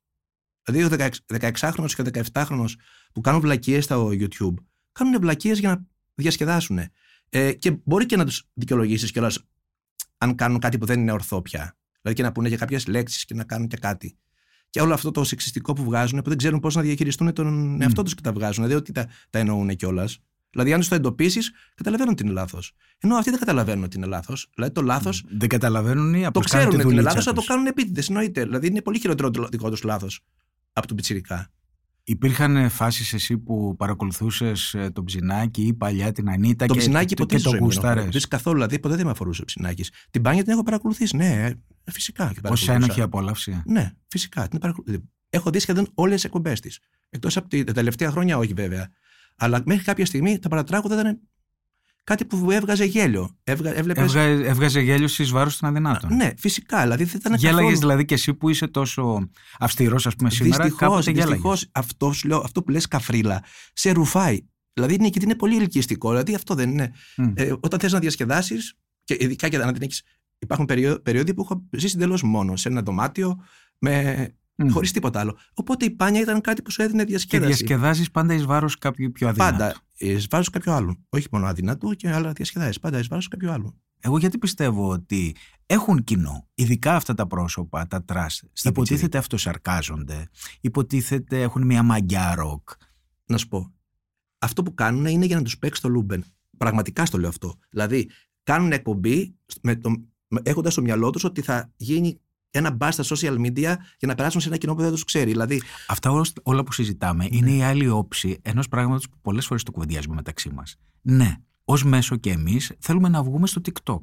Δηλαδή, 0.71 0.95
ο 0.95 0.97
16χρονο 1.27 1.89
και 1.95 2.01
ο 2.01 2.23
17χρονο 2.33 2.65
που 3.13 3.21
κάνουν 3.21 3.41
βλακίες 3.41 3.83
στο 3.83 4.09
YouTube, 4.11 4.53
κάνουν 4.91 5.19
βλακίες 5.19 5.59
για 5.59 5.69
να 5.69 5.85
διασκεδάσουν. 6.15 6.79
Ε, 7.29 7.53
και 7.53 7.71
μπορεί 7.83 8.05
και 8.05 8.15
να 8.15 8.25
τους 8.25 8.43
δικαιολογήσεις 8.53 9.11
κιόλας 9.11 9.39
αν 10.17 10.35
κάνουν 10.35 10.59
κάτι 10.59 10.77
που 10.77 10.85
δεν 10.85 10.99
είναι 10.99 11.11
ορθό 11.11 11.41
πια. 11.41 11.77
Δηλαδή 12.01 12.21
και 12.21 12.27
να 12.27 12.31
πούνε 12.31 12.47
για 12.47 12.57
κάποιες 12.57 12.87
λέξεις 12.87 13.25
και 13.25 13.33
να 13.33 13.43
κάνουν 13.43 13.67
και 13.67 13.77
κάτι. 13.77 14.17
Και 14.69 14.81
όλο 14.81 14.93
αυτό 14.93 15.11
το 15.11 15.23
σεξιστικό 15.23 15.73
που 15.73 15.83
βγάζουν, 15.83 16.21
που 16.21 16.29
δεν 16.29 16.37
ξέρουν 16.37 16.59
πώς 16.59 16.75
να 16.75 16.81
διαχειριστούν 16.81 17.33
τον 17.33 17.81
εαυτό 17.81 18.03
τους 18.03 18.13
και 18.13 18.21
τα 18.21 18.31
βγάζουν. 18.31 18.67
Δεν 18.67 18.77
ότι 18.77 18.91
τα, 18.91 19.07
τα 19.29 19.39
εννοούν 19.39 19.75
κιόλας. 19.75 20.19
Δηλαδή, 20.49 20.73
αν 20.73 20.79
τους 20.79 20.89
το 20.89 20.95
εντοπίσεις, 20.95 21.51
καταλαβαίνουν 21.75 22.11
ότι 22.11 22.23
είναι 22.23 22.31
λάθος. 22.31 22.73
Ενώ 22.97 23.15
αυτοί 23.15 23.29
δεν 23.29 23.39
καταλαβαίνουν 23.39 23.83
ότι 23.83 23.97
είναι 23.97 24.05
λάθος. 24.05 24.49
Δηλαδή, 24.55 24.73
το 24.73 24.81
λάθος 24.81 25.23
Δεν 25.29 25.49
καταλαβαίνουν 25.49 26.13
ή 26.13 26.21
το 26.21 26.27
απλώς 26.27 26.45
κάνουν 26.45 26.67
ξέρουν 26.67 26.69
τη 26.69 26.75
ότι 26.75 26.93
είναι 26.93 27.01
δουλίτσα 27.01 27.09
λάθος, 27.09 27.25
αλλά 27.25 27.35
το 27.35 27.41
τους. 27.41 27.49
κάνουν 27.49 27.65
επίτηδες. 27.65 28.07
Εννοείται. 28.07 28.43
Δηλαδή, 28.43 28.67
είναι 28.67 28.81
πολύ 28.81 28.99
χειρότερο 28.99 29.29
το 29.31 29.47
δικό 29.47 29.69
τους 29.69 29.83
λάθος 29.83 30.23
από 30.77 30.87
του 30.87 30.95
πιτσιρικά. 30.95 31.51
Υπήρχαν 32.03 32.69
φάσεις 32.69 33.13
εσύ 33.13 33.37
που 33.37 33.75
παρακολουθούσες 33.77 34.73
ε, 34.73 34.89
τον 34.89 35.03
Ψινάκη 35.05 35.61
ή 35.61 35.73
παλιά 35.73 36.11
την 36.11 36.29
Ανίτα 36.29 36.65
Το 36.65 36.73
και, 36.73 36.79
ψινάκι 36.79 37.05
και, 37.05 37.13
ποτέ 37.15 37.33
και 37.33 37.39
στη 37.39 37.49
το 37.49 37.49
ζωή 37.49 37.59
μου 37.59 37.67
δεν 37.67 37.77
έχω 37.77 37.87
γούσταρες. 37.87 37.87
παρακολουθήσει 37.93 38.27
καθόλου. 38.27 38.55
Δηλαδή, 38.55 38.79
ποτέ 38.79 38.95
δεν 38.95 39.05
με 39.05 39.11
αφορούσε 39.11 39.41
ο 39.41 39.45
ψινάκι. 39.45 39.85
Την 40.11 40.21
πάνια 40.21 40.43
την 40.43 40.51
έχω 40.51 40.63
παρακολουθήσει. 40.63 41.15
Ναι, 41.15 41.45
ε, 41.45 41.91
φυσικά. 41.91 42.23
Και 42.23 42.29
Ως 42.29 42.35
παρακολουθούσα. 42.35 42.73
ένοχη 42.73 43.01
απόλαυση; 43.01 43.61
Ναι, 43.65 43.91
φυσικά. 44.07 44.47
Την 44.47 44.59
παρακολου- 44.59 45.03
Έχω 45.29 45.49
δει 45.49 45.59
σχεδόν 45.59 45.87
όλες 45.93 46.13
τις 46.15 46.23
εκπομπές 46.23 46.59
της. 46.59 46.79
Εκτός 47.09 47.37
από 47.37 47.47
τη- 47.47 47.63
τα 47.63 47.73
τελευταία 47.73 48.11
χρόνια, 48.11 48.37
όχι 48.37 48.53
βέβαια. 48.53 48.89
Αλλά 49.35 49.61
μέχρι 49.65 49.83
κάποια 49.83 50.05
στιγμή 50.05 50.39
τα 50.39 50.49
παρατράγουδα 50.49 50.99
ήταν 50.99 51.19
κάτι 52.07 52.25
που 52.25 52.51
έβγαζε 52.51 52.85
γέλιο. 52.85 53.37
Έβγα, 53.43 53.77
έβλεπες... 53.77 54.03
Έβγα, 54.15 54.21
έβγαζε 54.21 54.79
γέλιο 54.79 55.07
στις 55.07 55.29
βάρος 55.29 55.57
των 55.57 55.69
αδυνάτων. 55.69 56.15
Ναι, 56.15 56.31
φυσικά. 56.37 56.81
Δηλαδή 56.81 57.03
δεν 57.03 57.15
ήταν 57.19 57.33
Γέλαγες 57.33 57.59
καθόλου... 57.59 57.79
δηλαδή 57.79 58.05
και 58.05 58.13
εσύ 58.13 58.33
που 58.33 58.49
είσαι 58.49 58.67
τόσο 58.67 59.29
αυστηρός 59.59 60.07
ας 60.07 60.15
πούμε 60.15 60.29
σήμερα 60.29 60.63
Δυστυχώς, 60.63 60.87
κάποτε 60.89 61.11
γέλαγες. 61.11 61.29
δυστυχώς 61.29 61.69
αυτός, 61.71 62.17
σου 62.17 62.27
λέω, 62.27 62.37
αυτό 62.37 62.63
που 62.63 62.71
λες 62.71 62.87
καφρίλα 62.87 63.43
σε 63.73 63.91
ρουφάει. 63.91 64.39
Δηλαδή 64.73 64.93
είναι, 64.93 65.07
γιατί 65.07 65.25
είναι 65.25 65.35
πολύ 65.35 65.57
ελκυστικό. 65.57 66.09
Δηλαδή 66.09 66.35
αυτό 66.35 66.55
δεν 66.55 66.69
είναι. 66.69 66.91
Μμ. 67.17 67.31
Ε, 67.35 67.53
όταν 67.59 67.79
θες 67.79 67.91
να 67.91 67.99
διασκεδάσεις 67.99 68.73
και 69.03 69.17
ειδικά 69.19 69.49
και 69.49 69.57
να 69.57 69.73
την 69.73 69.81
έχεις... 69.81 70.03
Υπάρχουν 70.39 70.65
περίοδοι, 70.65 71.01
περίοδοι 71.01 71.33
που 71.33 71.41
έχω 71.41 71.67
ζήσει 71.77 71.95
εντελώς 71.95 72.23
μόνος 72.23 72.61
σε 72.61 72.69
ένα 72.69 72.81
δωμάτιο 72.81 73.35
με... 73.79 74.27
Μμ. 74.55 74.69
χωρίς 74.69 74.91
τίποτα 74.91 75.19
άλλο. 75.19 75.37
Οπότε 75.53 75.85
η 75.85 75.89
Πάνια 75.89 76.21
ήταν 76.21 76.41
κάτι 76.41 76.61
που 76.61 76.71
σου 76.71 76.81
έδινε 76.81 77.03
Και 77.03 77.09
διασκέδαση. 77.09 77.47
διασκεδάζεις 77.53 78.11
πάντα 78.11 78.33
εις 78.33 78.45
βάρος 78.45 78.77
κάποιου 78.77 79.11
πιο 79.11 79.27
αδύνατου. 79.27 79.57
Πάντα 79.57 79.75
εις 79.97 80.27
βάρος 80.29 80.49
κάποιου 80.49 80.71
άλλου. 80.71 81.05
Όχι 81.09 81.27
μόνο 81.31 81.45
αδύνατου 81.45 81.93
και 81.93 82.09
άλλα 82.09 82.31
διασκεδάζει. 82.31 82.79
Πάντα 82.79 82.99
εις 82.99 83.07
βάρος 83.07 83.27
κάποιου 83.27 83.51
άλλου. 83.51 83.81
Εγώ 83.99 84.17
γιατί 84.17 84.37
πιστεύω 84.37 84.89
ότι 84.89 85.35
έχουν 85.65 86.03
κοινό, 86.03 86.47
ειδικά 86.53 86.95
αυτά 86.95 87.13
τα 87.13 87.27
πρόσωπα, 87.27 87.87
τα 87.87 88.03
trash, 88.03 88.43
υποτίθεται 88.63 89.17
αυτοσαρκάζονται, 89.17 90.29
υποτίθεται 90.61 91.41
έχουν 91.41 91.65
μια 91.65 91.83
μαγιά 91.83 92.35
ροκ. 92.35 92.69
Να 93.25 93.37
σου 93.37 93.47
πω. 93.47 93.73
Αυτό 94.37 94.63
που 94.63 94.73
κάνουν 94.73 95.05
είναι 95.05 95.25
για 95.25 95.35
να 95.35 95.41
τους 95.43 95.57
παίξει 95.57 95.81
το 95.81 95.89
Luben. 95.89 96.23
Πραγματικά 96.57 97.05
στο 97.05 97.17
λέω 97.17 97.29
αυτό. 97.29 97.55
Δηλαδή, 97.69 98.09
κάνουν 98.43 98.71
εκπομπή 98.71 99.35
με 99.61 99.75
το, 99.75 99.91
έχοντας 100.43 100.73
στο 100.73 100.81
μυαλό 100.81 101.09
τους 101.09 101.23
ότι 101.23 101.41
θα 101.41 101.71
γίνει 101.75 102.21
ένα 102.51 102.71
buzz 102.71 102.93
στα 102.93 103.15
social 103.15 103.35
media 103.39 103.75
για 103.97 104.07
να 104.07 104.15
περάσουν 104.15 104.41
σε 104.41 104.47
ένα 104.47 104.57
κοινό 104.57 104.75
που 104.75 104.81
δεν 104.81 104.91
τους 104.91 105.03
ξέρει. 105.03 105.31
Δηλαδή, 105.31 105.61
Αυτά 105.87 106.11
όλα, 106.11 106.25
όλα 106.43 106.63
που 106.63 106.71
συζητάμε 106.71 107.27
είναι 107.29 107.51
η 107.51 107.63
άλλη 107.63 107.89
όψη 107.89 108.39
ενός 108.41 108.67
πράγματος 108.67 109.09
που 109.09 109.17
πολλές 109.21 109.45
φορές 109.45 109.63
το 109.63 109.71
κουβεντιάζουμε 109.71 110.15
μεταξύ 110.15 110.49
μας. 110.49 110.75
Ναι, 111.01 111.35
ως 111.63 111.83
μέσο 111.83 112.15
και 112.15 112.31
εμείς 112.31 112.71
θέλουμε 112.79 113.09
να 113.09 113.23
βγούμε 113.23 113.47
στο 113.47 113.61
TikTok. 113.65 114.01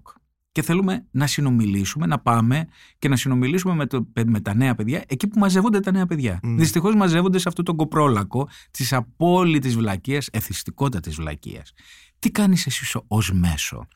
Και 0.53 0.63
θέλουμε 0.63 1.07
να 1.11 1.27
συνομιλήσουμε, 1.27 2.07
να 2.07 2.19
πάμε 2.19 2.67
και 2.99 3.09
να 3.09 3.17
συνομιλήσουμε 3.17 3.75
με, 3.75 3.87
το, 3.87 4.07
με 4.27 4.41
τα 4.41 4.55
νέα 4.55 4.75
παιδιά 4.75 5.05
εκεί 5.09 5.27
που 5.27 5.39
μαζεύονται 5.39 5.81
τα 5.81 5.91
νέα 5.91 6.07
παιδιά. 6.07 6.41
Mm. 6.43 6.55
Δυστυχώς 6.57 6.95
μαζεύονται 6.95 7.39
σε 7.39 7.49
αυτό 7.49 7.63
τον 7.63 7.77
κοπρόλακκο 7.77 8.49
της 8.71 8.93
απόλυτης 8.93 9.77
βλακείας, 9.77 10.29
εθιστικότατη 10.33 11.11
βλακείας. 11.11 11.73
Τι 12.19 12.31
κάνεις 12.31 12.67
εσύ 12.67 12.99
ως 13.07 13.33
μέσο; 13.33 13.87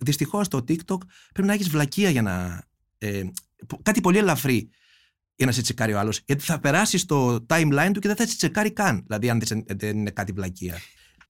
δυστυχώς 0.00 0.48
το 0.48 0.58
TikTok 0.58 0.98
πρέπει 1.32 1.48
να 1.48 1.52
έχεις 1.52 1.68
βλακεία 1.68 2.10
για 2.10 2.22
να. 2.22 2.62
Ε, 2.98 3.22
κάτι 3.82 4.00
πολύ 4.00 4.18
ελαφρύ 4.18 4.70
για 5.34 5.46
να 5.46 5.52
σε 5.52 5.62
τσεκάρει 5.62 5.92
ο 5.92 5.98
άλλος. 5.98 6.20
Γιατί 6.24 6.44
θα 6.44 6.60
περάσεις 6.60 7.00
στο 7.00 7.46
timeline 7.48 7.90
του 7.92 8.00
και 8.00 8.08
δεν 8.08 8.16
θα 8.16 8.26
σε 8.26 8.36
τσεκάρει 8.36 8.72
καν. 8.72 9.02
Δηλαδή, 9.06 9.30
αν 9.30 9.40
δεν 9.40 9.64
δεν 9.66 9.98
είναι 9.98 10.10
κάτι 10.10 10.32
βλακεία. 10.32 10.78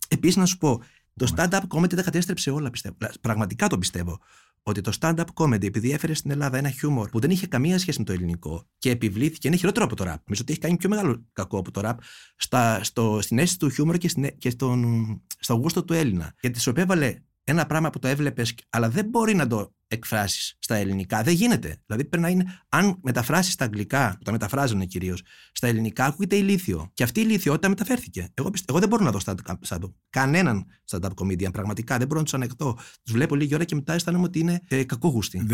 Επίσης, 0.08 0.36
να 0.36 0.46
σου 0.46 0.58
πω, 0.58 0.82
Το 1.18 1.32
stand-up 1.36 1.60
comedy 1.68 1.94
τα 1.94 2.02
κατέστρεψε 2.02 2.50
όλα, 2.50 2.70
πιστεύω. 2.70 2.96
Πραγματικά 3.20 3.66
το 3.66 3.78
πιστεύω. 3.78 4.18
Ότι 4.62 4.80
το 4.80 4.92
stand-up 5.00 5.24
comedy, 5.34 5.64
επειδή 5.64 5.90
έφερε 5.90 6.14
στην 6.14 6.30
Ελλάδα 6.30 6.58
ένα 6.58 6.70
χιούμορ 6.70 7.08
που 7.08 7.18
δεν 7.18 7.30
είχε 7.30 7.46
καμία 7.46 7.78
σχέση 7.78 7.98
με 7.98 8.04
το 8.04 8.12
ελληνικό 8.12 8.68
και 8.78 8.90
επιβλήθηκε, 8.90 9.48
είναι 9.48 9.56
χειρότερο 9.56 9.84
από 9.84 9.96
το 9.96 10.04
rap. 10.04 10.06
Νομίζω 10.06 10.40
ότι 10.40 10.52
έχει 10.52 10.60
κάνει 10.60 10.76
πιο 10.76 10.88
μεγάλο 10.88 11.26
κακό 11.32 11.58
από 11.58 11.70
το 11.70 11.80
rap 11.84 11.94
στα, 12.36 12.84
στο, 12.84 13.18
στην 13.22 13.38
αίσθηση 13.38 13.58
του 13.58 13.70
χιούμορ 13.70 13.96
και, 13.96 14.08
στην, 14.08 14.38
και 14.38 14.50
στον, 14.50 15.22
στο 15.38 15.54
γούστο 15.54 15.84
του 15.84 15.92
Έλληνα. 15.92 16.34
Γιατί 16.40 16.60
σου 16.60 16.70
επέβαλε 16.70 17.14
ένα 17.44 17.66
πράγμα 17.66 17.90
που 17.90 17.98
το 17.98 18.08
έβλεπες, 18.08 18.54
αλλά 18.68 18.90
δεν 18.90 19.06
μπορεί 19.06 19.34
να 19.34 19.46
το 19.46 19.74
εκφράσεις 19.88 20.56
στα 20.58 20.74
ελληνικά. 20.74 21.22
Δεν 21.22 21.34
γίνεται. 21.34 21.76
Δηλαδή 21.86 22.04
πρέπει 22.04 22.22
να 22.22 22.28
είναι, 22.28 22.44
αν 22.68 22.98
μεταφράσεις 23.02 23.52
στα 23.52 23.64
αγγλικά, 23.64 24.14
που 24.18 24.24
τα 24.24 24.32
μεταφράζουν 24.32 24.86
κυρίως, 24.86 25.22
στα 25.52 25.66
ελληνικά 25.66 26.04
ακούγεται 26.04 26.36
ηλίθιο. 26.36 26.90
Και 26.94 27.02
αυτή 27.02 27.20
η 27.20 27.24
ηλίθιότητα 27.26 27.68
μεταφέρθηκε. 27.68 28.28
Εγώ, 28.34 28.50
πιστε, 28.50 28.66
εγώ 28.68 28.78
δεν 28.80 28.88
μπορώ 28.88 29.04
να 29.04 29.10
δω 29.10 29.18
stand-up. 29.24 29.92
Κανέναν 30.10 30.66
stand-up 30.90 31.10
comedian 31.14 31.52
πραγματικά. 31.52 31.98
Δεν 31.98 32.06
μπορώ 32.06 32.18
να 32.18 32.24
τους 32.24 32.34
ανεχτώ. 32.34 32.78
Τους 33.02 33.12
βλέπω 33.12 33.34
λίγη 33.34 33.54
ώρα 33.54 33.64
και 33.64 33.74
μετά 33.74 33.92
αισθάνομαι 33.92 34.24
ότι 34.24 34.38
είναι 34.38 34.60
ε, 34.68 34.84
κακόγουστοι. 34.84 35.46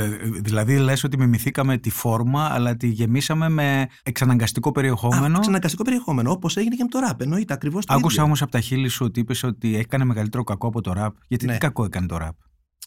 δηλαδή 0.42 0.78
λες 0.78 1.04
ότι 1.04 1.16
μιμηθήκαμε 1.18 1.78
τη 1.78 1.90
φόρμα, 1.90 2.44
αλλά 2.44 2.76
τη 2.76 2.88
γεμίσαμε 2.88 3.48
με 3.48 3.86
εξαναγκαστικό 4.02 4.72
περιεχόμενο. 4.72 5.34
Α, 5.34 5.38
εξαναγκαστικό 5.38 5.82
περιεχόμενο, 5.82 6.30
όπως 6.30 6.56
έγινε 6.56 6.76
και 6.76 6.82
με 6.82 6.88
το 6.88 6.98
ραπ. 6.98 7.20
Εννοείται 7.20 7.52
ακριβώς 7.52 7.86
το 7.86 7.94
Άκουσα 7.94 8.22
όμως 8.22 8.42
από 8.42 8.50
τα 8.50 8.60
χείλη 8.60 8.88
σου 8.88 9.04
ότι 9.04 9.20
είπες 9.20 9.42
ότι 9.42 9.76
έκανε 9.76 10.04
μεγαλύτερο 10.04 10.44
κακό 10.44 10.66
από 10.66 10.80
το 10.80 10.92
ραπ. 10.92 11.16
Γιατί 11.28 11.46
ναι. 11.46 11.52
τι 11.52 11.58
κακό 11.58 11.84
έκανε 11.84 12.06
το 12.06 12.16
ραπ. 12.16 12.34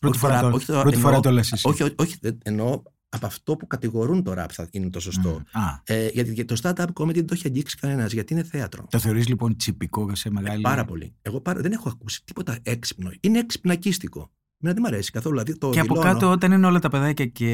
Πρώτη 0.02 0.18
φορά, 0.18 0.42
το, 0.42 0.48
όχι, 0.48 0.66
πρώτη 0.66 0.98
φορά 0.98 1.20
το 1.20 1.32
λες 1.32 1.52
εσύ. 1.52 1.68
Όχι, 1.68 1.84
όχι, 1.84 1.94
όχι, 1.98 2.16
εννοώ 2.44 2.82
από 3.10 3.26
αυτό 3.26 3.56
που 3.56 3.68
κατηγορούν 3.68 4.24
το 4.24 4.34
ραπ 4.34 4.50
θα 4.54 4.68
είναι 4.72 4.90
το 4.90 5.00
σωστό. 5.00 5.42
Mm. 5.54 5.80
Ε, 5.84 6.08
γιατί 6.08 6.46
το 6.46 6.60
startup 6.64 6.86
comedy 6.94 7.14
δεν 7.14 7.26
το 7.28 7.34
έχει 7.34 7.48
αγγίξει 7.48 7.78
κανένας, 7.78 8.12
γιατί 8.12 8.34
είναι 8.34 8.44
θέατρο. 8.44 8.88
Το 8.90 9.00
θεωρείς 9.00 9.28
λοιπόν 9.28 9.58
τσιπικό 9.58 10.16
σε 10.16 10.30
μεγάλη. 10.30 10.60
Ε, 10.60 10.62
πάρα 10.62 10.86
πολύ. 10.86 11.16
Εγώ 11.22 11.42
πάρα, 11.42 11.62
δεν 11.62 11.72
έχω 11.72 11.90
ακούσει 11.90 12.24
τίποτα 12.24 12.58
έξυπνο. 12.64 13.12
Είναι 13.20 13.40
εξυπνακίστικο. 13.40 14.32
Μην 14.60 14.74
δεν 14.74 14.84
μου 14.86 14.88
αρέσει 14.88 15.12
καθόλου. 15.12 15.40
Δηλαδή, 15.40 15.60
το 15.60 15.70
και 15.70 15.80
από 15.80 15.96
κάτω, 15.96 16.32
όταν 16.32 16.52
είναι 16.52 16.66
όλα 16.66 16.80
τα 16.80 16.90
παιδάκια 16.90 17.26
και 17.26 17.48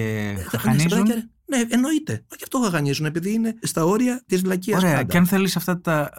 ε, 0.51 0.57
χανίζουν. 0.57 1.07
Ναι, 1.53 1.65
εννοείται. 1.69 2.11
Όχι 2.33 2.43
αυτό 2.43 2.59
χαχανίζουν, 2.59 3.05
επειδή 3.05 3.33
είναι 3.33 3.55
στα 3.61 3.85
όρια 3.85 4.23
της 4.25 4.41
βλακία. 4.41 4.77
Ωραία. 4.77 4.91
Πάντα. 4.91 5.03
Και 5.03 5.17
αν 5.17 5.25
θέλεις 5.25 5.55
αυτά 5.55 5.81
τα, 5.81 6.11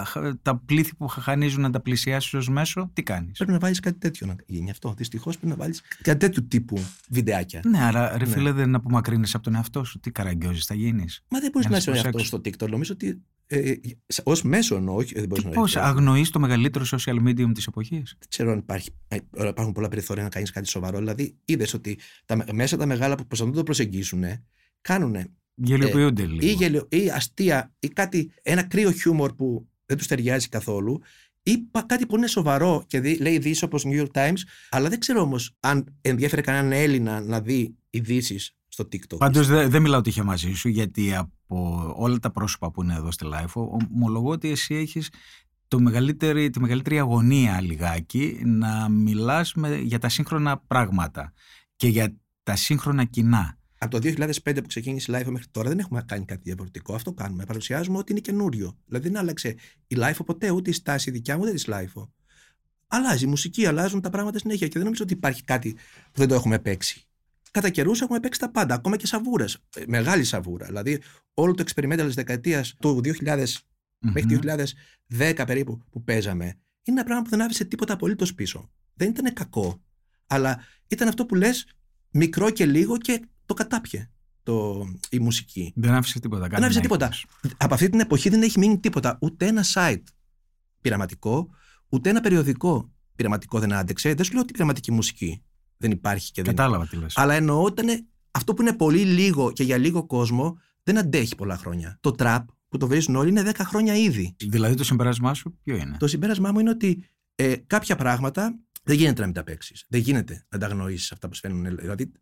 τα 0.42 0.56
πλήθη 0.56 0.94
που 0.94 1.06
χαχανίζουν 1.06 1.62
να 1.62 1.70
τα 1.70 1.80
πλησιάσεις 1.80 2.34
ως 2.34 2.48
μέσο, 2.48 2.90
τι 2.92 3.02
κάνεις; 3.02 3.36
Πρέπει 3.36 3.52
να 3.52 3.58
βάλεις 3.58 3.80
κάτι 3.80 3.98
τέτοιο 3.98 4.26
να 4.26 4.36
γίνει 4.46 4.70
αυτό. 4.70 4.94
Δυστυχώς 4.96 5.36
πρέπει 5.36 5.52
να 5.52 5.56
βάλεις 5.56 5.82
κάτι 6.02 6.18
τέτοιου 6.18 6.46
τύπου 6.48 6.84
βιντεάκια. 7.08 7.60
Ναι, 7.64 7.78
άρα 7.78 8.18
ρε 8.18 8.24
ναι. 8.24 8.30
φίλε, 8.30 8.52
δεν 8.52 8.74
απομακρύνεις 8.74 9.34
από 9.34 9.44
τον 9.44 9.54
εαυτό 9.54 9.84
σου. 9.84 10.00
Τι 10.00 10.10
καραγκιόζη 10.10 10.60
θα 10.60 10.74
γίνεις; 10.74 11.24
Μα 11.28 11.40
δεν 11.40 11.50
μπορείς 11.52 11.68
να 11.68 11.76
είσαι 11.76 11.90
αυτό 11.90 12.18
στο 12.18 12.38
TikTok. 12.38 12.68
Νομίζω 12.68 12.92
ότι 12.94 13.22
ε, 13.46 13.72
ως 14.22 14.42
μέσο 14.42 14.76
εννοώ, 14.76 14.94
όχι 14.94 15.14
δεν 15.14 15.26
μπορείς 15.28 15.44
να 15.44 15.50
Πώς 15.50 15.76
αγνοείς 15.76 16.30
το 16.30 16.38
μεγαλύτερο 16.38 16.84
social 16.90 17.28
medium 17.28 17.50
της 17.54 17.66
εποχής; 17.66 18.16
Δεν 18.18 18.28
ξέρω 18.28 18.52
αν 18.52 18.58
υπάρχει, 18.58 18.90
ε, 19.08 19.16
υπάρχουν 19.30 19.72
πολλά 19.72 19.88
περιθώρια 19.88 20.22
να 20.22 20.28
κάνεις 20.28 20.50
κάτι 20.50 20.68
σοβαρό. 20.68 20.98
Δηλαδή, 20.98 21.36
είδες 21.44 21.74
ότι 21.74 21.98
τα, 22.24 22.44
μέσα 22.52 22.76
τα 22.76 22.86
μεγάλα 22.86 23.14
που 23.14 23.26
προσπαθούν 23.26 23.52
να 23.52 23.58
το 23.58 23.64
προσεγγίσουν 23.64 24.24
κάνουν. 24.84 25.16
Γελιοποιούνται 25.54 26.22
ε, 26.22 26.26
λίγο. 26.26 26.46
Ή, 26.46 26.52
γελιο, 26.52 26.86
ή 26.90 27.10
αστεία 27.10 27.72
ή 27.78 27.88
κάτι, 27.88 28.32
ένα 28.42 28.62
κρύο 28.62 28.90
χιούμορ 28.90 29.34
που 29.34 29.68
δεν 29.86 29.96
τους 29.96 30.06
ταιριάζει 30.06 30.48
καθόλου 30.48 31.00
ή 31.42 31.68
κάτι 31.86 32.06
που 32.06 32.16
είναι 32.16 32.26
σοβαρό 32.26 32.84
και 32.86 33.00
δει, 33.00 33.16
λέει 33.16 33.32
ειδήσει 33.32 33.64
όπως 33.64 33.84
New 33.86 34.02
York 34.02 34.10
Times, 34.12 34.38
αλλά 34.70 34.88
δεν 34.88 34.98
ξέρω 34.98 35.20
όμως 35.20 35.56
αν 35.60 35.96
ενδιαφέρει 36.00 36.42
κανέναν 36.42 36.72
Έλληνα 36.72 37.20
να 37.20 37.40
δει 37.40 37.76
ειδήσεις 37.90 38.56
στο 38.68 38.88
TikTok. 38.92 39.16
Πάντως 39.18 39.46
δεν 39.46 39.70
δε 39.70 39.78
μιλάω 39.78 40.00
τυχαία 40.00 40.24
μαζί 40.24 40.52
σου, 40.52 40.68
γιατί 40.68 41.14
από 41.14 41.92
όλα 41.96 42.18
τα 42.18 42.30
πρόσωπα 42.30 42.70
που 42.70 42.82
είναι 42.82 42.94
εδώ 42.94 43.10
στη 43.10 43.26
Life, 43.32 43.68
ομολογώ 43.90 44.30
ότι 44.30 44.50
εσύ 44.50 44.74
έχεις 44.74 45.10
το 45.68 45.80
μεγαλύτερη, 45.80 46.50
τη 46.50 46.60
μεγαλύτερη 46.60 46.98
αγωνία 46.98 47.60
λιγάκι 47.60 48.40
να 48.44 48.88
μιλάς 48.88 49.54
για 49.82 49.98
τα 49.98 50.08
σύγχρονα 50.08 50.58
πράγματα 50.58 51.32
και 51.76 51.88
για 51.88 52.16
τα 52.42 52.56
σύγχρονα 52.56 53.04
κοινά 53.04 53.58
από 53.84 54.00
το 54.00 54.12
2005 54.44 54.54
που 54.54 54.66
ξεκίνησε 54.66 55.12
η 55.12 55.14
Life 55.18 55.30
μέχρι 55.30 55.46
τώρα 55.50 55.68
δεν 55.68 55.78
έχουμε 55.78 56.02
κάνει 56.06 56.24
κάτι 56.24 56.40
διαφορετικό. 56.44 56.94
Αυτό 56.94 57.12
κάνουμε. 57.12 57.44
Παρουσιάζουμε 57.44 57.98
ότι 57.98 58.12
είναι 58.12 58.20
καινούριο. 58.20 58.76
Δηλαδή 58.86 59.08
δεν 59.08 59.20
άλλαξε 59.20 59.48
η 59.86 59.96
Life 59.98 60.18
ποτέ, 60.24 60.50
ούτε 60.50 60.70
η 60.70 60.72
στάση 60.72 61.10
δικιά 61.10 61.36
μου, 61.36 61.42
ούτε 61.42 61.52
της 61.52 61.66
Life. 61.68 62.08
Αλλάζει 62.86 63.24
η 63.24 63.28
μουσική, 63.28 63.66
αλλάζουν 63.66 64.00
τα 64.00 64.10
πράγματα 64.10 64.38
συνέχεια 64.38 64.66
και 64.66 64.72
δεν 64.72 64.82
νομίζω 64.82 65.02
ότι 65.04 65.12
υπάρχει 65.12 65.44
κάτι 65.44 65.72
που 66.12 66.18
δεν 66.18 66.28
το 66.28 66.34
έχουμε 66.34 66.58
παίξει. 66.58 67.06
Κατά 67.50 67.70
καιρούς 67.70 68.00
έχουμε 68.00 68.20
παίξει 68.20 68.40
τα 68.40 68.50
πάντα, 68.50 68.74
ακόμα 68.74 68.96
και 68.96 69.06
σαβούρες. 69.06 69.58
Μεγάλη 69.86 70.24
σαβούρα. 70.24 70.66
Δηλαδή, 70.66 71.00
όλο 71.34 71.54
το 71.54 71.64
experimental 71.66 72.04
της 72.04 72.14
δεκαετίας 72.14 72.74
του 72.78 73.00
2000 73.04 73.12
mm-hmm. 73.24 73.46
μέχρι 74.00 74.38
2010 75.18 75.42
περίπου 75.46 75.82
που 75.90 76.02
παίζαμε, 76.04 76.44
είναι 76.44 77.00
ένα 77.00 77.04
πράγμα 77.04 77.22
που 77.22 77.30
δεν 77.30 77.42
άφησε 77.42 77.64
τίποτα 77.64 77.92
απολύτως 77.92 78.34
πίσω. 78.34 78.70
Δεν 78.94 79.08
ήταν 79.08 79.32
κακό. 79.32 79.82
Αλλά 80.26 80.64
ήταν 80.86 81.08
αυτό 81.08 81.26
που 81.26 81.34
λες 81.34 81.66
μικρό 82.10 82.50
και 82.50 82.66
λίγο 82.66 82.98
και 82.98 83.20
το 83.46 83.54
κατάπιε 83.54 84.08
το, 84.44 84.86
η 85.10 85.18
μουσική. 85.18 85.72
Δεν 85.76 85.94
άφησε 85.94 86.20
τίποτα. 86.20 86.46
Δεν 86.46 86.64
άφησε 86.64 86.80
τίποτα. 86.80 87.10
Από 87.56 87.74
αυτή 87.74 87.88
την 87.88 88.00
εποχή 88.00 88.28
δεν 88.28 88.42
έχει 88.42 88.58
μείνει 88.58 88.78
τίποτα. 88.78 89.18
Ούτε 89.20 89.46
ένα 89.46 89.64
site 89.74 90.02
πειραματικό, 90.80 91.48
ούτε 91.88 92.10
ένα 92.10 92.20
περιοδικό 92.20 92.92
πειραματικό 93.16 93.58
δεν 93.58 93.72
άντεξε. 93.72 94.14
Δεν 94.14 94.24
σου 94.24 94.32
λέω 94.32 94.40
ότι 94.40 94.50
η 94.50 94.52
πειραματική 94.52 94.92
μουσική 94.92 95.42
δεν 95.76 95.90
υπάρχει 95.90 96.32
και 96.32 96.42
δεν. 96.42 96.56
Κατάλαβα 96.56 96.86
τι 96.86 96.96
λες. 96.96 97.16
Αλλά 97.16 97.34
εννοώ 97.34 97.62
ότι 97.62 98.08
αυτό 98.30 98.54
που 98.54 98.62
είναι 98.62 98.72
πολύ 98.72 99.04
λίγο 99.04 99.52
και 99.52 99.62
για 99.62 99.76
λίγο 99.76 100.06
κόσμο 100.06 100.58
δεν 100.82 100.98
αντέχει 100.98 101.34
πολλά 101.34 101.56
χρόνια. 101.56 101.98
Το 102.00 102.10
τραπ 102.10 102.48
που 102.68 102.76
το 102.76 102.86
βρίσκουν 102.86 103.16
όλοι 103.16 103.28
είναι 103.28 103.50
10 103.50 103.52
χρόνια 103.58 103.94
ήδη. 103.94 104.36
Δηλαδή 104.38 104.74
το 104.74 104.84
συμπέρασμά 104.84 105.34
σου 105.34 105.58
ποιο 105.62 105.76
είναι; 105.76 105.96
Το 105.98 106.06
συμπέρασμά 106.06 106.52
μου 106.52 106.58
είναι 106.58 106.70
ότι 106.70 107.04
ε, 107.34 107.56
κάποια 107.56 107.96
πράγματα 107.96 108.58
δεν 108.82 108.96
γίνεται 108.96 109.20
να 109.20 109.26
μην 109.26 109.34
τα 109.34 109.44
παίξεις. 109.44 109.84
Δεν 109.88 110.00
γίνεται 110.00 110.46
να 110.48 110.58
τα 110.58 110.66
γνωρίσει 110.66 111.10
αυτά 111.12 111.28
που 111.28 111.34
συμβαίνουν. 111.34 111.76
Δηλαδή 111.76 112.12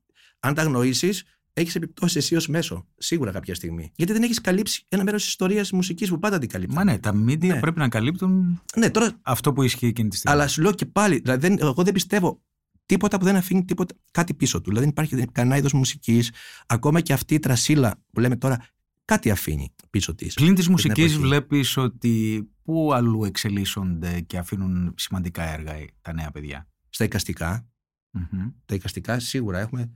αν 0.43 0.55
τα 0.55 0.63
γνωρίσεις, 0.63 1.25
έχεις 1.53 1.75
επιπτώσεις 1.75 2.17
εσύ 2.17 2.37
ως 2.37 2.49
μέσο. 2.49 2.87
Σίγουρα 2.97 3.31
κάποια 3.31 3.55
στιγμή. 3.55 3.93
Γιατί 3.95 4.13
δεν 4.13 4.23
έχεις 4.23 4.41
καλύψει 4.41 4.85
ένα 4.89 5.05
μέρος 5.05 5.21
της 5.23 5.31
ιστορίας 5.31 5.69
τη 5.69 5.75
μουσικής 5.75 6.09
που 6.09 6.19
πάντα 6.19 6.39
την 6.39 6.49
καλύπτει. 6.49 6.75
Μα 6.75 6.85
ναι, 6.85 6.99
τα 6.99 7.11
media 7.27 7.47
ναι. 7.47 7.61
πρέπει 7.61 7.79
να 7.79 7.89
καλύπτουν 7.89 8.63
ναι, 8.77 8.91
τώρα... 8.91 9.19
αυτό 9.23 9.53
που 9.53 9.63
ισχύει 9.63 9.87
εκείνη 9.87 10.09
τη 10.09 10.17
στιγμή. 10.17 10.37
Αλλά 10.37 10.49
σου 10.49 10.63
λέω 10.63 10.73
και 10.73 10.87
πάλι, 10.87 11.19
δηλαδή, 11.19 11.49
δεν, 11.49 11.59
εγώ 11.61 11.83
δεν 11.83 11.93
πιστεύω 11.93 12.43
τίποτα 12.87 13.19
που 13.19 13.25
δεν 13.25 13.37
αφήνει 13.37 13.65
τίποτα, 13.65 13.95
κάτι 14.11 14.35
πίσω 14.35 14.61
του. 14.61 14.71
Δηλαδή 14.71 14.85
δεν 14.85 15.07
υπάρχει 15.07 15.33
κανένα 15.33 15.57
είδος 15.57 15.73
μουσικής, 15.73 16.33
ακόμα 16.67 17.01
και 17.01 17.13
αυτή 17.13 17.35
η 17.35 17.39
τρασίλα 17.39 18.03
που 18.13 18.21
λέμε 18.21 18.37
τώρα, 18.37 18.67
κάτι 19.05 19.31
αφήνει 19.31 19.75
πίσω 19.91 20.15
της. 20.15 20.35
Πλην 20.35 20.55
της 20.55 20.69
μουσικής, 20.69 21.17
βλέπεις 21.17 21.77
ότι 21.77 22.47
πού 22.63 22.93
αλλού 22.93 23.25
εξελίσσονται 23.25 24.21
και 24.21 24.39
αφήνουν 24.39 24.95
σημαντικά 24.97 25.43
έργα 25.43 25.75
τα 26.01 26.13
νέα 26.13 26.31
παιδιά; 26.31 26.69
Στα 26.89 27.05
εικαστικά. 27.05 27.67
Mm-hmm. 28.19 28.53
Τα 28.65 28.75
εικαστικά 28.75 29.19
σίγουρα 29.19 29.59
έχουμε 29.59 29.93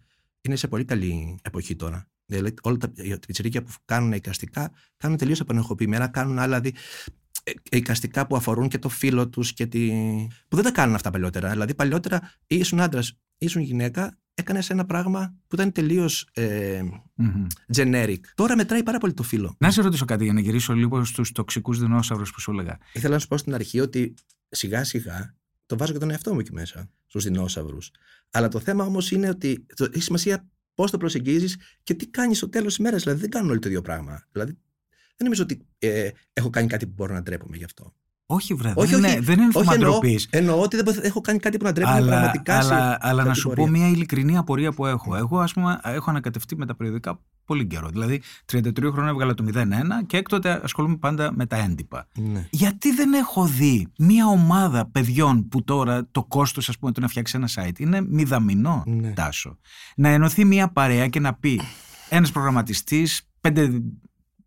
είναι 0.46 0.56
σε 0.56 0.68
πολύ 0.68 0.84
καλή 0.84 1.38
εποχή 1.42 1.76
τώρα. 1.76 2.08
Δηλαδή, 2.26 2.54
όλα 2.62 2.76
τα 2.76 2.92
πιτσιρίκια 3.26 3.62
που 3.62 3.72
κάνουν 3.84 4.12
εικαστικά 4.12 4.72
κάνουν 4.96 5.16
τελείως 5.16 5.40
επανεχοποιημένα, 5.40 6.08
κάνουν 6.08 6.38
άλλα 6.38 6.60
δι... 6.60 6.74
Ε, 7.44 7.76
εικαστικά 7.76 8.26
που 8.26 8.36
αφορούν 8.36 8.68
και 8.68 8.78
το 8.78 8.88
φίλο 8.88 9.28
τους 9.28 9.52
και 9.52 9.66
τη. 9.66 9.90
που 10.48 10.56
δεν 10.56 10.64
τα 10.64 10.72
κάνουν 10.72 10.94
αυτά 10.94 11.10
παλιότερα. 11.10 11.50
Δηλαδή, 11.50 11.74
παλιότερα 11.74 12.32
ήσουν 12.46 12.80
άντρας, 12.80 13.18
ήσουν 13.38 13.62
γυναίκα, 13.62 14.18
έκανες 14.34 14.70
ένα 14.70 14.84
πράγμα 14.84 15.34
που 15.46 15.54
ήταν 15.54 15.72
τελείως 15.72 16.28
ε, 16.32 16.80
mm-hmm. 17.18 17.46
generic. 17.76 18.20
Τώρα 18.34 18.56
μετράει 18.56 18.82
πάρα 18.82 18.98
πολύ 18.98 19.12
το 19.12 19.22
φίλο. 19.22 19.56
Να 19.58 19.70
σε 19.70 19.82
ρωτήσω 19.82 20.04
κάτι 20.04 20.24
για 20.24 20.32
να 20.32 20.40
γυρίσω 20.40 20.74
λίγο 20.74 21.04
στους 21.04 21.32
τοξικούς 21.32 21.78
δεινόσαυρους 21.78 22.32
που 22.32 22.40
σου 22.40 22.50
έλεγα. 22.50 22.78
Ήθελα 22.92 23.14
να 23.14 23.20
σου 23.20 23.28
πω 23.28 23.36
στην 23.36 23.54
αρχή 23.54 23.80
ότι 23.80 24.14
σιγά 24.48 24.84
σιγά 24.84 25.34
το 25.66 25.76
βάζω 25.76 25.92
και 25.92 25.98
τον 25.98 26.10
εαυτό 26.10 26.32
μου 26.32 26.40
εκεί 26.40 26.52
μέσα, 26.52 26.90
στου 27.20 27.30
δεινόσαυρους. 27.30 27.90
Αλλά 28.30 28.48
το 28.48 28.60
θέμα 28.60 28.84
όμως 28.84 29.10
είναι 29.10 29.28
ότι 29.28 29.66
έχει 29.78 30.02
σημασία 30.02 30.48
πώς 30.74 30.90
το 30.90 30.98
προσεγγίζεις 30.98 31.56
και 31.82 31.94
τι 31.94 32.06
κάνεις 32.06 32.36
στο 32.36 32.48
τέλος 32.48 32.74
της 32.74 32.78
μέρας. 32.78 33.02
Δηλαδή 33.02 33.20
δεν 33.20 33.30
κάνουν 33.30 33.50
όλοι 33.50 33.58
το 33.58 33.68
ίδιο 33.68 33.80
πράγμα. 33.80 34.26
Δηλαδή 34.32 34.52
δεν 34.88 35.26
νομίζω 35.26 35.42
ότι 35.42 35.66
ε, 35.78 36.10
έχω 36.32 36.50
κάνει 36.50 36.66
κάτι 36.66 36.86
που 36.86 36.92
μπορώ 36.96 37.14
να 37.14 37.22
τρέπομαι 37.22 37.56
γι' 37.56 37.64
αυτό. 37.64 37.94
Όχι, 38.28 38.54
βρε, 38.54 38.72
όχι, 38.74 38.90
δεν, 38.90 39.04
όχι, 39.04 39.12
είναι, 39.12 39.20
δεν 39.20 39.38
είναι 39.38 39.52
θέμα 39.52 39.74
εννοώ, 39.74 40.00
εννοώ 40.30 40.60
ότι 40.60 40.76
δεν 40.76 41.00
έχω 41.02 41.20
κάνει 41.20 41.38
κάτι 41.38 41.56
που 41.56 41.64
να 41.64 41.72
τρέπομαι 41.72 41.96
αλλά, 41.96 42.10
πραγματικά. 42.10 42.58
Αλλά, 42.58 42.98
αλλά 43.00 43.24
να 43.24 43.34
σου 43.34 43.50
πω 43.50 43.66
μια 43.66 43.88
ειλικρινή 43.88 44.36
απορία 44.36 44.72
που 44.72 44.86
έχω. 44.86 45.16
Εγώ, 45.16 45.38
ας 45.38 45.52
πούμε, 45.52 45.80
έχω 45.82 46.10
ανακατευτεί 46.10 46.56
με 46.56 46.66
τα 46.66 46.76
περιοδικά 46.76 47.20
πολύ 47.44 47.66
καιρό. 47.66 47.88
Δηλαδή, 47.88 48.22
33 48.52 48.90
χρόνια 48.92 49.10
έβγαλα 49.10 49.34
το 49.34 49.44
01 49.54 49.62
και 50.06 50.16
έκτοτε 50.16 50.60
ασχολούμαι 50.64 50.96
πάντα 50.96 51.32
με 51.32 51.46
τα 51.46 51.56
έντυπα. 51.56 52.06
Ναι. 52.14 52.46
Γιατί 52.50 52.94
δεν 52.94 53.12
έχω 53.12 53.46
δει 53.46 53.92
μια 53.98 54.26
ομάδα 54.26 54.86
παιδιών 54.86 55.48
που 55.48 55.64
τώρα 55.64 56.08
το 56.10 56.24
κόστος, 56.24 56.68
ας 56.68 56.78
πούμε, 56.78 56.92
του 56.92 57.00
να 57.00 57.08
φτιάξει 57.08 57.36
ένα 57.36 57.48
site 57.54 57.78
είναι 57.78 58.00
μηδαμινό, 58.00 58.82
ναι. 58.86 59.12
τάσο. 59.12 59.58
Να 59.96 60.08
ενωθεί 60.08 60.44
μια 60.44 60.68
παρέα 60.68 61.08
και 61.08 61.20
να 61.20 61.34
πει 61.34 61.60
ένας 62.08 62.30
προγραμματιστής, 62.30 63.28
πέντε 63.40 63.82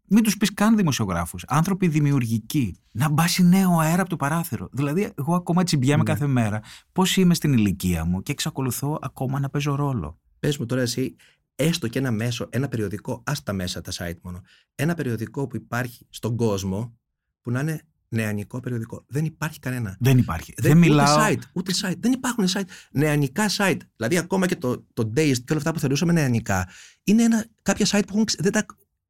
μην 0.09 0.23
τους 0.23 0.37
πεις 0.37 0.53
καν 0.53 0.75
δημοσιογράφους. 0.75 1.43
Άνθρωποι 1.47 1.87
δημιουργικοί. 1.87 2.75
Να 2.91 3.09
μπάσει 3.09 3.43
νέο 3.43 3.79
αέρα 3.79 4.01
από 4.01 4.09
το 4.09 4.15
παράθυρο. 4.15 4.69
Δηλαδή, 4.71 5.11
εγώ 5.17 5.35
ακόμα 5.35 5.63
τσιμπιάμαι 5.63 6.03
ναι. 6.03 6.09
κάθε 6.11 6.27
μέρα. 6.27 6.61
Πώς 6.91 7.17
είμαι 7.17 7.33
στην 7.33 7.53
ηλικία 7.53 8.05
μου 8.05 8.21
και 8.21 8.31
εξακολουθώ 8.31 8.99
ακόμα 9.01 9.39
να 9.39 9.49
παίζω 9.49 9.75
ρόλο. 9.75 10.19
Πες 10.39 10.57
μου 10.57 10.65
τώρα 10.65 10.81
εσύ, 10.81 11.15
έστω 11.55 11.87
και 11.87 11.99
ένα 11.99 12.11
μέσο, 12.11 12.47
ένα 12.49 12.67
περιοδικό, 12.67 13.23
ας 13.25 13.43
τα 13.43 13.53
μέσα 13.53 13.81
τα 13.81 13.91
site 13.91 14.17
μόνο. 14.21 14.41
Ένα 14.75 14.93
περιοδικό 14.93 15.47
που 15.47 15.55
υπάρχει 15.55 16.05
στον 16.09 16.35
κόσμο 16.35 16.97
που 17.41 17.51
να 17.51 17.59
είναι 17.59 17.81
νεανικό 18.09 18.59
περιοδικό. 18.59 19.05
Δεν 19.07 19.25
υπάρχει 19.25 19.59
κανένα. 19.59 19.97
Δεν 19.99 20.17
υπάρχει. 20.17 20.53
Δεν, 20.57 20.71
Δεν, 20.71 20.77
ούτε 20.77 20.89
μιλάω. 20.89 21.17
site, 21.19 21.41
ούτε 21.53 21.73
site. 21.81 21.97
Δεν 21.99 22.11
υπάρχουν 22.11 22.45
site. 22.47 22.67
Νεανικά 22.91 23.45
site. 23.57 23.79
Δηλαδή, 23.95 24.17
ακόμα 24.17 24.47
και 24.47 24.55
το, 24.55 24.85
το 24.93 25.11
Dazed 25.15 25.37
και 25.37 25.49
όλα 25.49 25.57
αυτά 25.57 25.73
που 25.73 25.79
θεωρούσαμε 25.79 26.11
νεανικά, 26.11 26.69
είναι 27.03 27.23
ένα, 27.23 27.45
κάποια 27.61 27.85
site 27.85 28.03
που 28.07 28.13
έχουν, 28.13 28.25
ξε- 28.25 28.41
δεν, 28.41 28.51
τα, 28.51 28.65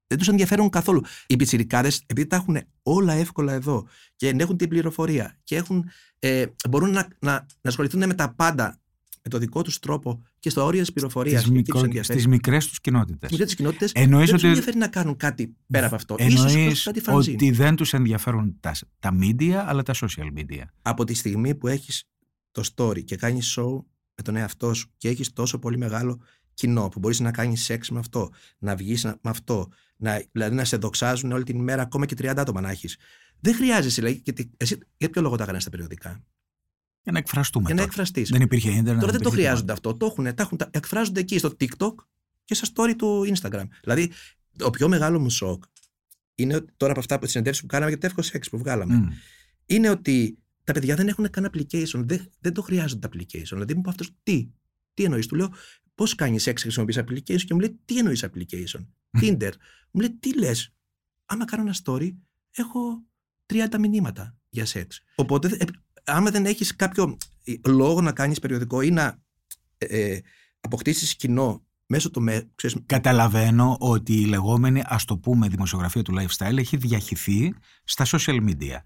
δεν 0.10 0.18
τους 0.18 0.28
ενδιαφέρουν 0.28 0.70
καθόλου. 0.70 1.04
Οι 1.28 1.36
πιτσιρικάδες, 1.36 2.04
επειδή 2.06 2.28
τα 2.28 2.36
έχουν 2.36 2.58
όλα 2.84 3.14
εύκολα 3.14 3.54
εδώ 3.54 3.88
και 4.16 4.36
έχουν 4.38 4.58
την 4.58 4.70
πληροφορία 4.70 5.38
και 5.44 5.56
έχουν, 5.56 5.90
ε, 6.20 6.46
μπορούν 6.70 6.92
να, 6.92 7.08
να, 7.20 7.32
να 7.32 7.46
ασχοληθούν 7.62 8.06
με 8.06 8.14
τα 8.14 8.34
πάντα 8.34 8.80
με 9.24 9.30
το 9.30 9.38
δικό 9.38 9.62
τους 9.62 9.80
τρόπο 9.80 10.24
και 10.40 10.50
στο 10.50 10.66
όριο 10.66 10.80
της 10.80 10.94
πληροφορίας 10.94 11.42
Στις, 11.42 11.54
και 11.54 11.62
τις 11.62 11.68
του 11.68 11.74
μικρο... 11.74 11.88
ενδιαφέρει. 11.88 12.20
στις 12.20 12.32
μικρές 12.32 12.68
τους 12.68 12.82
κοινότητες. 12.82 13.30
Στις 13.34 13.56
κοινότητες 13.56 13.92
Εννοείς 13.92 14.26
δεν 14.26 14.34
τους 14.34 14.44
ότι, 14.44 14.48
ενδιαφέρει 14.48 14.78
να 14.78 14.88
κάνουν 14.88 15.18
κάτι 15.18 15.56
πέρα 15.68 15.86
από 15.86 15.96
αυτό. 15.96 16.16
Ίσως 16.20 16.56
εννοείς 16.56 16.84
κάτι 16.84 17.02
fanzine. 17.06 17.34
ότι 17.34 17.52
δεν 17.52 17.76
τους 17.76 17.94
ενδιαφέρουν 17.94 18.58
τα, 18.60 18.76
τα 19.00 19.18
media 19.22 19.52
αλλά 19.52 19.84
τα 19.84 19.94
social 19.94 20.38
media. 20.38 20.64
από 20.82 21.04
τη 21.04 21.14
στιγμή 21.14 21.56
που 21.56 21.68
έχεις 21.68 22.04
το 22.52 22.64
story 22.76 23.04
και 23.04 23.16
κάνεις 23.16 23.58
show 23.58 23.84
με 24.16 24.24
τον 24.24 24.36
εαυτό 24.36 24.74
σου 24.74 24.92
και 24.98 25.10
έχεις 25.10 25.34
τόσο 25.34 25.60
πολύ 25.60 25.78
μεγάλο 25.78 26.22
κοινό 26.60 26.88
που 26.90 27.00
μπορείς 27.00 27.20
να 27.20 27.32
κάνεις 27.32 27.64
σεξ 27.64 27.90
με 27.90 28.00
αυτό, 28.00 28.32
να 28.58 28.76
βγεις 28.76 29.04
να- 29.04 29.18
με 29.22 29.30
αυτό, 29.30 29.68
να, 29.98 30.22
δηλαδή 30.32 30.56
να 30.56 30.66
σε 30.66 30.78
δοξάζουν 30.78 31.32
όλη 31.32 31.44
την 31.44 31.58
ημέρα 31.60 31.82
ακόμα 31.82 32.06
και 32.06 32.16
30 32.16 32.34
άτομα 32.42 32.62
να 32.62 32.70
έχεις. 32.70 32.98
Δεν 33.40 33.56
χρειάζεσαι, 33.56 34.02
δηλαδή, 34.02 34.22
γιατί 34.24 34.52
εσύ 34.58 34.78
για 34.98 35.10
ποιο 35.10 35.22
λόγο 35.22 35.36
τα 35.36 35.44
έκανες 35.44 35.64
τα 35.64 35.70
περιοδικά; 35.70 36.24
Για 37.04 37.12
να 37.12 37.18
εκφραστούμε 37.18 37.66
για 37.66 37.74
να 37.76 37.82
τότε. 37.82 37.92
εκφραστείς. 37.92 38.30
Δεν 38.30 38.42
υπήρχε 38.42 38.70
ίντερνετ. 38.70 39.00
Τώρα 39.00 39.12
δεν 39.12 39.22
το 39.22 39.28
υπήρχε 39.28 39.36
χρειάζονται 39.48 39.72
αυτό. 39.72 39.94
Το 39.98 40.06
έχουν, 40.06 40.24
τα 40.24 40.44
έχουν, 40.44 40.58
τα 40.58 40.70
εκφράζονται 40.72 41.20
εκεί 41.20 41.38
στο 41.38 41.50
TikTok 41.60 41.94
και 42.44 42.54
στα 42.54 42.68
story 42.74 42.94
του 42.98 43.34
Instagram. 43.36 43.64
Δηλαδή, 43.84 44.12
το 44.58 44.70
πιο 44.70 44.88
μεγάλο 44.88 45.20
μου 45.20 45.30
σοκ 45.30 45.64
είναι 46.36 46.56
ότι 46.56 46.74
τώρα 46.78 46.92
από 46.92 47.00
αυτά 47.02 47.14
από 47.14 47.24
τις 47.24 47.32
συνεντεύξεις 47.32 47.66
που 47.66 47.72
κάναμε 47.74 47.90
για 47.90 48.00
το 48.00 48.06
εύκολο 48.06 48.26
σεξ 48.26 48.50
που 48.50 48.58
βγάλαμε, 48.58 48.94
τίποτα. 48.94 49.14
Μμ. 49.14 49.18
είναι 49.66 49.90
ότι 49.90 50.38
τα 50.64 50.74
παιδιά 50.74 50.96
δεν 50.96 51.08
έχουν 51.08 51.30
καν 51.30 51.50
application. 51.54 52.04
Δεν, 52.06 52.30
δεν 52.40 52.54
το 52.54 52.62
χρειάζονται 52.62 53.08
το 53.08 53.14
application. 53.18 53.44
Δηλαδή 53.50 53.74
μου 53.74 53.80
είπε 53.80 53.90
αυτός, 53.90 54.12
τι, 54.24 54.50
τι 54.94 55.04
εννοείς. 55.04 55.28
Του 55.28 55.36
λέω, 55.36 55.50
πώς 56.00 56.16
κάνεις 56.16 56.44
σεξ 56.44 56.62
χρησιμοποιείς 56.62 57.00
application 57.00 57.42
και 57.42 57.54
μου 57.54 57.60
λέει, 57.60 57.80
τι 57.86 57.98
εννοείς 57.98 58.26
application; 58.26 58.86
Tinder. 59.22 59.52
μου 59.92 60.02
λέει, 60.02 60.18
τι 60.20 60.40
λες. 60.40 60.74
Άμα 61.26 61.46
κάνω 61.46 61.64
ένα 61.64 61.76
story, 61.84 62.16
έχω 62.52 63.04
30 63.46 63.78
μηνύματα 63.80 64.38
για 64.50 64.66
σεξ. 64.66 65.02
Οπότε, 65.16 65.58
ε, 65.60 65.66
άμα 66.04 66.32
δεν 66.32 66.46
έχεις 66.46 66.76
κάποιο 66.76 67.18
ε, 67.44 67.54
λόγο 67.66 68.02
να 68.02 68.12
κάνεις 68.12 68.40
περιοδικό 68.40 68.82
ή 68.82 68.92
να 68.92 69.22
ε, 69.78 69.86
ε, 69.86 70.22
αποκτήσεις 70.60 71.16
κοινό 71.16 71.66
μέσω 71.86 72.10
του. 72.10 72.22
Με, 72.22 72.50
ξέρεις, 72.56 72.78
Καταλαβαίνω 72.86 73.78
ότι 73.80 74.14
η 74.14 74.26
λεγόμενη, 74.26 74.82
ας 74.86 75.06
το 75.06 75.18
πούμε, 75.18 75.48
δημοσιογραφία 75.48 76.02
του 76.02 76.14
lifestyle 76.18 76.58
έχει 76.58 76.78
διαχυθεί 76.78 77.54
στα 77.84 78.06
social 78.06 78.50
media. 78.50 78.78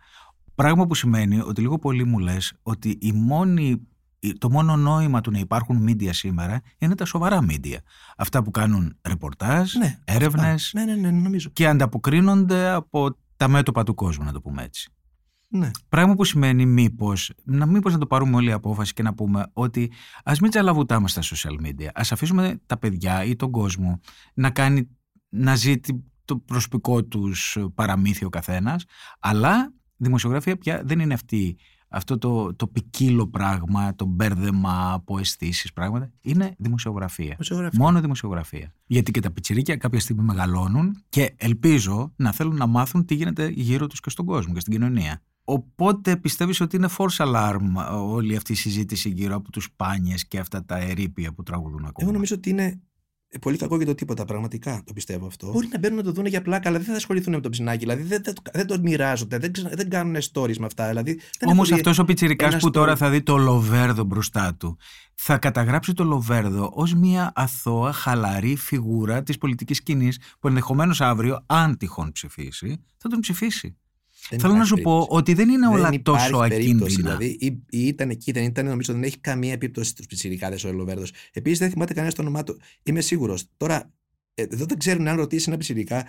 Πράγμα 0.55 0.87
που 0.87 0.95
σημαίνει 0.95 1.39
ότι 1.39 1.61
λίγο 1.61 1.79
πολύ 1.79 2.03
μου 2.03 2.19
λες 2.19 2.53
ότι 2.63 2.97
η 3.01 3.11
μόνη, 3.11 3.87
το 4.37 4.49
μόνο 4.49 4.75
νόημα 4.75 5.21
του 5.21 5.31
να 5.31 5.39
υπάρχουν 5.39 5.85
media 5.87 6.09
σήμερα 6.13 6.61
είναι 6.77 6.95
τα 6.95 7.05
σοβαρά 7.05 7.45
media. 7.49 7.77
Αυτά 8.17 8.43
που 8.43 8.51
κάνουν 8.51 8.97
ρεπορτάζ, 9.07 9.73
ναι, 9.73 9.99
έρευνες 10.05 10.63
αυτά. 10.63 10.85
Ναι, 10.85 10.95
ναι, 10.95 11.09
ναι, 11.11 11.21
νομίζω. 11.21 11.49
και 11.49 11.67
ανταποκρίνονται 11.67 12.69
από 12.69 13.17
τα 13.37 13.47
μέτωπα 13.47 13.83
του 13.83 13.93
κόσμου, 13.93 14.25
να 14.25 14.31
το 14.31 14.41
πούμε 14.41 14.63
έτσι. 14.63 14.91
Ναι. 15.47 15.71
Πράγμα 15.89 16.13
που 16.13 16.23
σημαίνει 16.23 16.65
μήπως, 16.65 17.31
να, 17.43 17.65
μήπως 17.65 17.93
να 17.93 17.99
το 17.99 18.07
πάρουμε 18.07 18.35
όλη 18.35 18.49
η 18.49 18.51
απόφαση 18.51 18.93
και 18.93 19.03
να 19.03 19.13
πούμε 19.13 19.45
ότι 19.53 19.91
ας 20.23 20.39
μην 20.39 20.49
τζαλαβουτάμε 20.49 21.07
στα 21.07 21.21
social 21.21 21.65
media. 21.65 21.87
Ας 21.93 22.11
αφήσουμε 22.11 22.61
τα 22.65 22.77
παιδιά 22.77 23.23
ή 23.23 23.35
τον 23.35 23.51
κόσμο 23.51 23.99
να, 24.33 24.49
κάνει, 24.49 24.89
να 25.29 25.55
ζει 25.55 25.79
τη- 25.79 26.03
το 26.25 26.37
προσωπικό 26.37 27.03
τους 27.03 27.57
παραμύθι 27.75 28.25
ο 28.25 28.29
καθένας, 28.29 28.85
αλλά 29.19 29.73
δημοσιογραφία 29.97 30.57
πια 30.57 30.81
δεν 30.85 30.99
είναι 30.99 31.13
αυτή, 31.13 31.57
αυτό 31.95 32.17
το, 32.17 32.55
το 32.55 32.67
ποικίλο 32.67 33.27
πράγμα, 33.27 33.95
το 33.95 34.05
μπέρδεμα 34.05 34.93
από 34.93 35.19
αισθήσεις 35.19 35.73
πράγματα. 35.73 36.11
Είναι 36.21 36.55
δημοσιογραφία. 36.57 37.29
Δημοσιογραφία. 37.29 37.79
Μόνο 37.79 38.01
δημοσιογραφία. 38.01 38.73
Γιατί 38.85 39.11
και 39.11 39.19
τα 39.19 39.31
πιτσιρίκια 39.31 39.75
κάποια 39.75 39.99
στιγμή 39.99 40.23
μεγαλώνουν 40.23 41.03
και 41.09 41.33
ελπίζω 41.37 42.13
να 42.15 42.31
θέλουν 42.31 42.55
να 42.55 42.65
μάθουν 42.65 43.05
τι 43.05 43.15
γίνεται 43.15 43.47
γύρω 43.47 43.87
τους 43.87 43.99
και 43.99 44.09
στον 44.09 44.25
κόσμο 44.25 44.53
και 44.53 44.59
στην 44.59 44.73
κοινωνία. 44.73 45.21
Οπότε 45.43 46.17
πιστεύεις 46.17 46.61
ότι 46.61 46.75
είναι 46.75 46.89
force 46.97 47.25
alarm 47.25 47.61
όλη 47.91 48.35
αυτή 48.35 48.51
η 48.51 48.55
συζήτηση 48.55 49.09
γύρω 49.09 49.35
από 49.35 49.51
τους 49.51 49.71
πάνιες 49.75 50.27
και 50.27 50.39
αυτά 50.39 50.65
τα 50.65 50.77
ερήπια 50.77 51.33
που 51.33 51.43
τραγουδούν 51.43 51.79
ακόμα; 51.79 51.93
Εγώ 51.97 52.11
νομίζω 52.11 52.35
ότι 52.35 52.49
είναι 52.49 52.63
ε, 52.63 52.79
πολύ 53.41 53.57
κακό 53.57 53.77
για 53.77 53.85
το 53.85 53.95
τίποτα, 53.95 54.25
πραγματικά 54.25 54.81
το 54.85 54.93
πιστεύω 54.93 55.25
αυτό. 55.27 55.51
Μπορεί 55.51 55.67
να 55.71 55.79
μπαίνουν 55.79 55.97
να 55.97 56.03
το 56.03 56.11
δουν 56.11 56.25
για 56.25 56.41
πλάκα, 56.41 56.69
αλλά 56.69 56.77
δεν 56.77 56.87
θα 56.87 56.93
ασχοληθούν 56.93 57.33
με 57.33 57.41
το 57.41 57.49
ψινάκι. 57.49 57.77
Δηλαδή 57.79 58.01
δεν, 58.03 58.21
δεν, 58.23 58.33
το- 58.33 58.41
δεν 58.53 58.67
το 58.67 58.77
μοιράζονται, 58.81 59.37
δεν, 59.37 59.51
ξε- 59.51 59.75
δεν 59.75 59.89
κάνουν 59.89 60.15
stories 60.33 60.57
με 60.57 60.65
αυτά. 60.65 60.87
Δηλαδή, 60.87 61.13
δεν 61.13 61.49
Όμως 61.49 61.53
έχουν 61.53 61.65
δει- 61.65 61.73
αυτός 61.73 61.99
ο 61.99 62.05
πιτσιρικάς 62.05 62.51
ένα 62.53 62.61
που 62.61 62.69
τώρα 62.69 62.93
story. 62.93 62.97
θα 62.97 63.09
δει 63.09 63.21
το 63.21 63.37
Λοβέρδο 63.37 64.03
μπροστά 64.03 64.55
του 64.55 64.77
θα 65.15 65.37
καταγράψει 65.37 65.93
το 65.93 66.03
Λοβέρδο 66.03 66.71
ως 66.73 66.93
μια 66.93 67.31
αθώα, 67.35 67.91
χαλαρή 67.93 68.55
φιγούρα 68.55 69.23
της 69.23 69.37
πολιτικής 69.37 69.77
σκηνής 69.77 70.19
που 70.39 70.47
ενδεχομένως 70.47 71.01
αύριο, 71.01 71.43
αν 71.45 71.77
τυχόν 71.77 72.11
ψηφίσει, 72.11 72.83
θα 72.97 73.09
τον 73.09 73.19
ψηφίσει. 73.19 73.77
Δεν 74.29 74.39
Θέλω 74.39 74.53
να 74.53 74.59
υπάρχει 74.59 74.77
σου 74.77 74.83
πω 74.83 74.91
περίπτωση. 74.93 75.19
ότι 75.19 75.33
δεν 75.33 75.49
είναι 75.49 75.67
Δεν 75.67 75.69
όλα 75.77 75.89
υπάρχει 75.93 76.01
τόσο 76.29 76.39
περίπτωση. 76.47 76.69
ακίνδυνα. 76.95 77.15
Δηλαδή, 77.17 77.37
ή, 77.39 77.45
ή 77.69 77.87
ήταν 77.87 78.09
εκεί, 78.09 78.31
δεν 78.31 78.43
ήταν, 78.43 78.65
νομίζω 78.65 78.93
δεν 78.93 79.03
έχει 79.03 79.17
καμία 79.19 79.51
επίπτωση 79.53 79.89
στους 79.89 80.05
πιτσιρικάδες 80.05 80.63
ο 80.63 80.67
Ελοβέρδος. 80.67 81.11
Επίσης, 81.33 81.59
δεν 81.59 81.69
θυμάται 81.69 81.93
κανένας 81.93 82.15
το 82.15 82.21
όνομά 82.21 82.43
του. 82.43 82.59
Είμαι 82.83 83.01
σίγουρος. 83.01 83.45
Τώρα, 83.57 83.91
ε, 84.33 84.41
εδώ 84.43 84.65
δεν 84.65 84.77
ξέρουν 84.77 85.07
αν 85.07 85.15
ρωτήσει 85.15 85.45
ένα 85.47 85.57
πιτσιρικά 85.57 86.05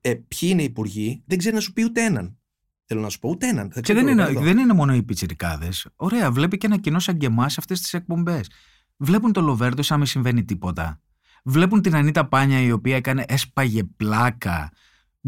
ε, 0.00 0.14
ποιοι 0.14 0.48
είναι 0.52 0.62
οι 0.62 0.64
υπουργοί, 0.64 1.22
δεν 1.26 1.38
ξέρει 1.38 1.54
να 1.54 1.60
σου 1.60 1.72
πει 1.72 1.84
ούτε 1.84 2.04
έναν. 2.04 2.36
Θέλω 2.84 3.00
να 3.00 3.08
σου 3.08 3.18
πω 3.18 3.28
ούτε 3.28 3.46
έναν. 3.48 3.70
Και 3.70 3.80
ξέρει 3.80 3.98
δεν 3.98 4.06
το 4.06 4.12
είναι, 4.12 4.22
Λοβέρδο. 4.22 4.44
δεν 4.48 4.58
είναι 4.58 4.72
μόνο 4.72 4.94
οι 4.94 5.02
πιτσιρικάδες. 5.02 5.86
Ωραία, 5.96 6.30
βλέπει 6.32 6.56
και 6.56 6.66
ένα 6.66 6.78
κοινό 6.78 6.98
σαν 6.98 7.16
και 7.16 7.26
εμάς 7.26 7.58
αυτές 7.58 7.80
τις 7.80 7.94
εκπομπές. 7.94 8.50
Βλέπουν 8.96 9.32
το 9.32 9.40
Λοβέρδο 9.40 9.82
σαν 9.82 9.96
μην 9.98 10.06
συμβαίνει 10.06 10.44
τίποτα. 10.44 11.00
Βλέπουν 11.44 11.82
την 11.82 11.94
Ανίτα 11.96 12.28
Πάνια 12.28 12.60
η 12.60 12.70
οποία 12.72 12.96
έκανε 12.96 13.24
έσπαγε 13.28 13.84
πλάκα 13.84 14.70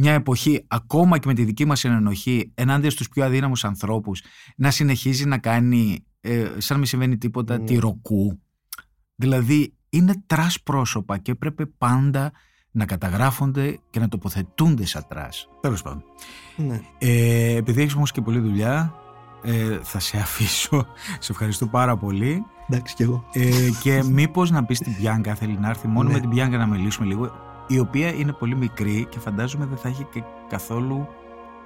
μια 0.00 0.12
εποχή 0.12 0.64
ακόμα 0.68 1.18
και 1.18 1.26
με 1.28 1.34
τη 1.34 1.44
δική 1.44 1.64
μας 1.64 1.84
συνενοχή 1.85 2.53
ενάντια 2.54 2.90
στους 2.90 3.08
πιο 3.08 3.24
αδύναμους 3.24 3.64
ανθρώπους 3.64 4.22
να 4.56 4.70
συνεχίζει 4.70 5.24
να 5.26 5.38
κάνει 5.38 6.04
ε, 6.20 6.44
σαν 6.44 6.66
να 6.68 6.76
μην 6.76 6.84
συμβαίνει 6.87 7.18
τίποτα 7.18 7.58
Ναι. 7.58 7.64
τη 7.64 7.76
ροκού. 7.76 8.40
Δηλαδή 9.14 9.74
είναι 9.88 10.22
trash 10.27 10.62
πρόσωπα 10.62 11.18
και 11.18 11.34
πρέπει 11.34 11.66
πάντα 11.66 12.32
να 12.70 12.84
καταγράφονται 12.84 13.78
και 13.90 14.00
να 14.00 14.08
τοποθετούνται 14.08 14.87
σαν 14.87 15.04
trash. 15.09 15.48
Τέλος 15.61 15.82
πάντων. 15.82 16.02
Ναι. 16.56 16.80
Ε, 16.98 17.54
επειδή 17.56 17.80
έχεις 17.80 17.94
όμως 17.94 18.12
και 18.12 18.20
πολλή 18.20 18.38
δουλειά, 18.38 18.94
ε, 19.42 19.78
θα 19.82 19.98
σε 19.98 20.16
αφήσω. 20.18 20.87
Σε 21.18 21.32
ευχαριστώ 21.32 21.66
πάρα 21.66 21.96
πολύ. 21.96 22.44
Εντάξει 22.70 22.94
κι 22.94 23.02
εγώ. 23.02 23.24
Ε, 23.32 23.50
και 23.82 24.02
μήπως 24.02 24.50
να 24.50 24.64
πεις 24.64 24.78
την 24.78 24.96
Μπιάνκα, 24.96 25.35
θέλει 25.34 25.58
να 25.58 25.68
έρθει 25.68 25.88
μόνο 25.88 26.08
Ναι. 26.08 26.14
με 26.14 26.20
την 26.20 26.30
Μπιάνκα 26.31 26.57
να 26.58 26.66
μιλήσουμε 26.66 27.06
λίγο, 27.06 27.30
η 27.68 27.78
οποία 27.78 28.14
είναι 28.14 28.33
πολύ 28.33 28.54
μικρή 28.57 29.07
και 29.11 29.18
φαντάζομαι 29.18 29.66
δεν 29.66 29.78
θα 29.78 29.88
έχει 29.88 30.04
και 30.04 30.22
καθόλου 30.48 31.07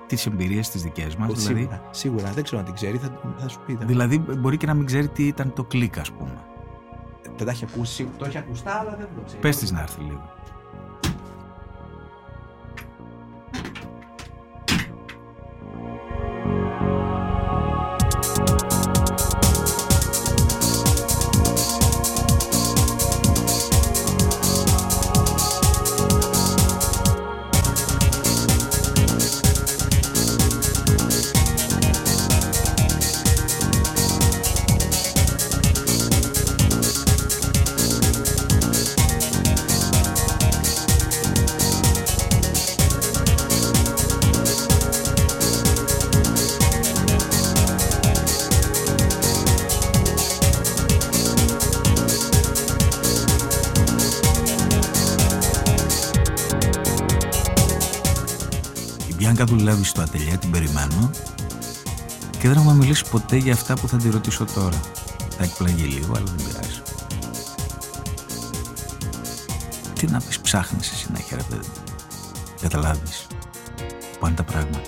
τις 0.06 0.26
εμπειρίες 0.26 0.70
τις 0.70 0.82
δικές 0.82 1.16
μας. 1.16 1.32
Δηλαδή, 1.32 1.60
Σίγουρα, 1.60 1.82
σίγουρα. 1.90 2.30
Δεν 2.30 2.44
ξέρω 2.44 2.58
αν 2.58 2.64
την 2.64 2.74
ξέρει, 2.74 2.96
θα, 2.98 3.20
θα 3.38 3.48
σου 3.48 3.60
πει. 3.66 3.74
θα- 3.74 3.84
δηλαδή 3.84 4.18
μπορεί 4.18 4.56
και 4.56 4.66
να 4.66 4.74
μην 4.74 4.86
ξέρει 4.86 5.08
τι 5.08 5.26
ήταν 5.26 5.52
το 5.52 5.64
Κλικ 5.64 5.98
ας 5.98 6.10
πούμε. 6.12 6.34
Δεν 7.36 7.46
τα 7.46 7.52
έχει 7.52 7.64
ακούσει. 7.72 8.08
Το 8.18 8.24
έχει 8.24 8.38
ακουστά, 8.38 8.74
αλλά 8.78 8.90
δεν 8.98 9.06
το 9.16 9.22
ξέρει. 9.26 9.40
Πες 9.40 9.56
της 9.56 9.70
να 9.72 9.80
έρθει 9.80 10.00
λίγο. 10.00 10.30
λάβει 59.62 59.85
στο 59.85 60.01
ατελειά, 60.01 60.38
την 60.38 60.51
περιμένω 60.51 61.11
και 62.38 62.48
δεν 62.48 62.57
έχουμε 62.57 62.75
μιλήσει 62.75 63.05
ποτέ 63.11 63.37
για 63.37 63.53
αυτά 63.53 63.75
που 63.75 63.88
θα 63.88 63.96
τη 63.96 64.11
ρωτήσω 64.11 64.44
τώρα. 64.55 64.81
Θα 65.37 65.44
εκπλαγεί 65.44 65.85
λίγο, 65.85 66.12
αλλά 66.16 66.33
δεν 66.37 66.46
πειράζει. 66.46 66.83
Τι 69.92 70.07
να 70.07 70.20
πεις, 70.20 70.40
ψάχνεις 70.40 70.90
εσύ 70.90 71.07
να 71.12 71.37
ρε 71.37 71.42
παιδί. 71.42 71.68
Τα 74.37 74.44
πράγματα. 74.44 74.81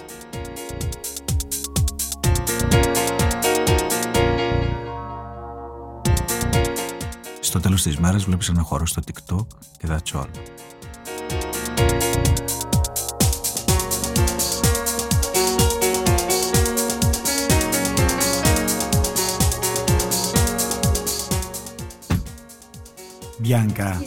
Στο 7.40 7.60
τέλος 7.60 7.82
της 7.82 7.96
μέρας 7.96 8.24
βλέπεις 8.24 8.48
ένα 8.48 8.62
χώρο 8.62 8.86
στο 8.86 9.02
TikTok 9.06 9.46
και 9.78 9.88
that's 9.88 10.20
all. 10.20 10.28
Μπιάνκα. 23.54 24.02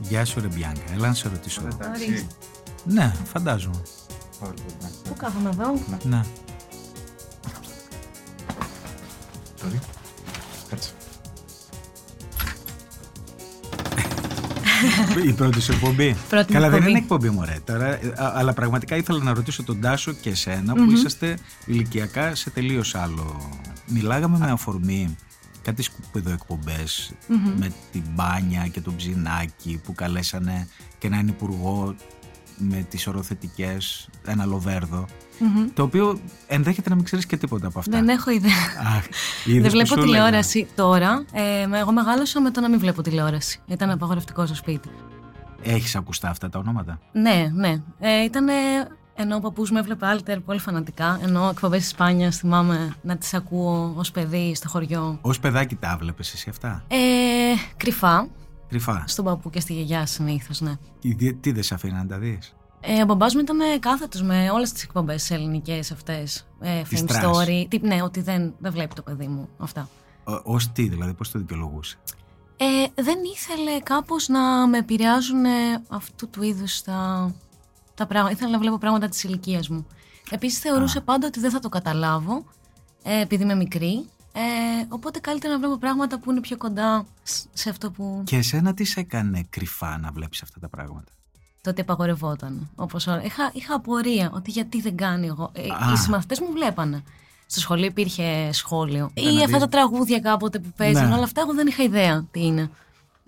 Γεια 0.00 0.24
σου 0.24 0.40
ρε 0.40 0.46
Μπιάνκα. 0.46 0.80
Έλα 0.92 1.06
να 1.08 1.14
σε 1.14 1.28
ρωτήσω. 1.28 1.62
Ναι, 2.84 3.12
φαντάζομαι. 3.32 3.82
Πού 5.08 5.14
κάθομαι 5.16 5.48
εδώ; 5.48 5.74
Ναι. 6.02 6.22
Η 15.26 15.32
πρώτη 15.32 15.60
σου 15.60 15.72
εκπομπή. 15.72 16.16
Πρώτη 16.28 16.52
Καλά, 16.52 16.66
δεν 16.68 16.74
εκπομπή. 16.74 16.90
είναι 16.90 16.98
εκπομπή, 16.98 17.30
μωρέ. 17.30 17.58
Τώρα, 17.64 17.86
ε, 17.86 18.12
α- 18.16 18.32
αλλά 18.36 18.52
πραγματικά 18.52 18.96
ήθελα 18.96 19.22
να 19.22 19.34
ρωτήσω 19.34 19.62
τον 19.62 19.80
Τάσο 19.80 20.12
και 20.12 20.30
εσένα 20.30 20.74
που 20.74 20.90
είσαστε 20.90 21.38
ηλικιακά 21.66 22.34
σε 22.34 22.50
τελείως 22.50 22.94
άλλο. 22.94 23.48
Μιλάγαμε 23.86 24.38
με 24.38 24.50
αφορμή 24.50 25.16
κάτι 25.62 25.82
σκουπιδοεκπομπές 25.82 27.12
με 27.58 27.72
την 27.92 28.02
μπάνια 28.14 28.66
και 28.66 28.80
τον 28.80 28.96
ψινάκι 28.96 29.80
που 29.84 29.94
καλέσανε 29.94 30.68
και 30.98 31.06
έναν 31.06 31.28
υπουργό 31.28 31.94
με 32.58 32.86
τις 32.90 33.06
οροθετικές, 33.06 34.08
ένα 34.26 34.44
λοβέρδο, 34.44 35.06
το 35.74 35.82
οποίο 35.82 36.20
ενδέχεται 36.46 36.88
να 36.88 36.94
μην 36.94 37.04
ξέρεις 37.04 37.26
και 37.26 37.36
τίποτα 37.36 37.66
από 37.66 37.78
αυτά. 37.78 37.90
Δεν 37.98 38.08
έχω 38.08 38.30
ιδέα. 38.30 38.50
Α, 38.50 39.02
είδες 39.44 39.60
Δεν 39.60 39.62
που 39.62 39.68
βλέπω 39.70 39.86
σου 39.86 39.92
έλεγα. 39.94 40.06
τηλεόραση 40.06 40.66
τώρα. 40.74 41.24
Ε, 41.32 41.66
με- 41.66 41.78
εγώ 41.78 41.92
μεγάλωσα 41.92 42.40
με 42.40 42.50
το 42.50 42.60
να 42.60 42.68
μην 42.68 42.78
βλέπω 42.78 43.02
τηλεόραση. 43.02 43.60
Ήταν 43.66 43.90
απαγορευτικό 43.90 44.46
στο 44.46 44.54
σπίτι. 44.54 44.88
Έχεις 45.62 45.96
ακουστά 45.96 46.28
αυτά 46.28 46.48
τα 46.48 46.58
ονόματα; 46.58 46.98
Ναι, 47.12 47.50
ναι. 47.54 47.82
Ε, 47.98 48.22
ήταν 48.24 48.48
ενώ 49.14 49.36
ο 49.36 49.40
παππούς 49.40 49.70
με 49.70 49.78
έβλεπε 49.78 50.06
Alter 50.06 50.40
πολύ 50.40 50.58
φανατικά. 50.58 51.18
Ενώ 51.22 51.48
εκπομπές 51.48 51.84
της 51.84 52.01
Πάνια 52.01 52.30
θυμάμαι 52.30 52.94
να 53.02 53.16
τις 53.16 53.34
ακούω 53.34 53.92
ως 53.96 54.10
παιδί 54.10 54.54
στο 54.54 54.68
χωριό. 54.68 55.18
Ως 55.20 55.40
παιδάκι 55.40 55.74
τα 55.74 55.96
βλέπεις 56.00 56.32
εσύ 56.32 56.48
αυτά; 56.50 56.84
Ε, 56.88 56.96
κρυφά. 57.76 58.28
Κρυφά. 58.68 59.04
Στον 59.06 59.24
παππού 59.24 59.50
και 59.50 59.60
στη 59.60 59.72
γιαγιά 59.72 60.06
συνήθως, 60.06 60.60
ναι. 60.60 60.72
Τι, 61.00 61.34
τι 61.34 61.52
δεν 61.52 61.62
σε 61.62 61.74
αφήνει 61.74 61.92
να 61.92 62.06
τα 62.06 62.18
δεις; 62.18 62.54
Ε, 62.80 63.02
ο 63.02 63.04
μπαμπάς 63.04 63.34
μου 63.34 63.40
ήταν 63.40 63.58
κάθετος 63.80 64.22
με 64.22 64.50
όλες 64.50 64.72
τις 64.72 64.82
εκπομπές 64.82 65.30
ελληνικές 65.30 65.92
αυτές. 65.92 66.46
Ε, 66.60 66.82
Τις 66.82 67.02
Fame 67.02 67.06
trash. 67.06 67.24
Story. 67.24 67.66
Τι, 67.68 67.78
ναι, 67.82 68.02
ότι 68.02 68.20
δεν, 68.20 68.54
δεν 68.58 68.72
βλέπει 68.72 68.94
το 68.94 69.02
παιδί 69.02 69.26
μου 69.26 69.48
αυτά. 69.58 69.88
Ω 70.44 70.56
τι 70.72 70.88
δηλαδή, 70.88 71.12
πώς 71.12 71.30
το 71.30 71.38
δικαιολογούσε; 71.38 71.98
Ε, 72.56 73.02
δεν 73.02 73.18
ήθελε 73.34 73.80
κάπως 73.82 74.28
να 74.28 74.66
με 74.68 74.78
επηρεάζουν 74.78 75.44
ε, 75.44 75.82
αυτού 75.88 76.30
του 76.30 76.42
είδους 76.42 76.82
τα, 76.82 77.30
τα 78.00 78.06
πράγματα. 78.06 78.34
Ήθελα 78.34 78.50
να 78.50 78.58
βλέπω 78.58 78.78
πράγματα 78.78 79.08
της 79.08 79.22
ηλικίας 79.24 79.68
μου. 79.68 79.86
Επίσης 80.30 80.58
θεωρούσε 80.58 81.00
πάντα 81.00 81.26
ότι 81.26 81.40
δεν 81.40 81.50
θα 81.50 81.58
το 81.58 81.68
καταλάβω, 81.68 82.44
ε, 83.02 83.20
επειδή 83.20 83.42
είμαι 83.42 83.54
μικρή. 83.54 84.04
Ε, 84.32 84.40
οπότε 84.88 85.18
καλύτερα 85.18 85.52
να 85.52 85.58
βλέπω 85.58 85.76
πράγματα 85.78 86.18
που 86.18 86.30
είναι 86.30 86.40
πιο 86.40 86.56
κοντά 86.56 87.06
σ- 87.22 87.46
σε 87.52 87.70
αυτό 87.70 87.90
που 87.90 88.22
Και 88.26 88.36
εσένα 88.36 88.74
τι 88.74 88.84
σε 88.84 89.00
έκανε 89.00 89.46
κρυφά 89.50 89.98
να 89.98 90.10
βλέπεις 90.12 90.42
αυτά 90.42 90.60
τα 90.60 90.68
πράγματα; 90.68 91.12
τότε 91.62 91.80
απαγορευόταν. 91.80 92.70
Όπως 92.74 93.06
όλα. 93.06 93.24
Είχα, 93.24 93.50
είχα 93.54 93.74
απορία 93.74 94.30
ότι 94.34 94.50
γιατί 94.50 94.80
δεν 94.80 94.96
κάνει 94.96 95.26
εγώ. 95.26 95.50
Ε, 95.54 95.60
Α. 95.62 95.92
οι 95.92 95.96
συμμαθητές 95.96 96.40
μου 96.40 96.52
βλέπανε. 96.52 97.02
Στο 97.46 97.60
σχολείο 97.60 97.86
υπήρχε 97.86 98.50
σχόλιο. 98.52 99.10
Για 99.14 99.30
να 99.32 99.38
Ή 99.40 99.42
αυτά 99.42 99.46
δεις. 99.50 99.58
τα 99.58 99.68
τραγούδια 99.68 100.20
κάποτε 100.20 100.58
που 100.58 100.72
παίζουν. 100.76 101.08
Ναι. 101.08 101.14
Όλα 101.14 101.24
αυτά 101.24 101.40
εγώ 101.40 101.54
δεν 101.54 101.66
είχα 101.66 101.82
ιδέα 101.82 102.24
τι 102.30 102.46
είναι. 102.46 102.70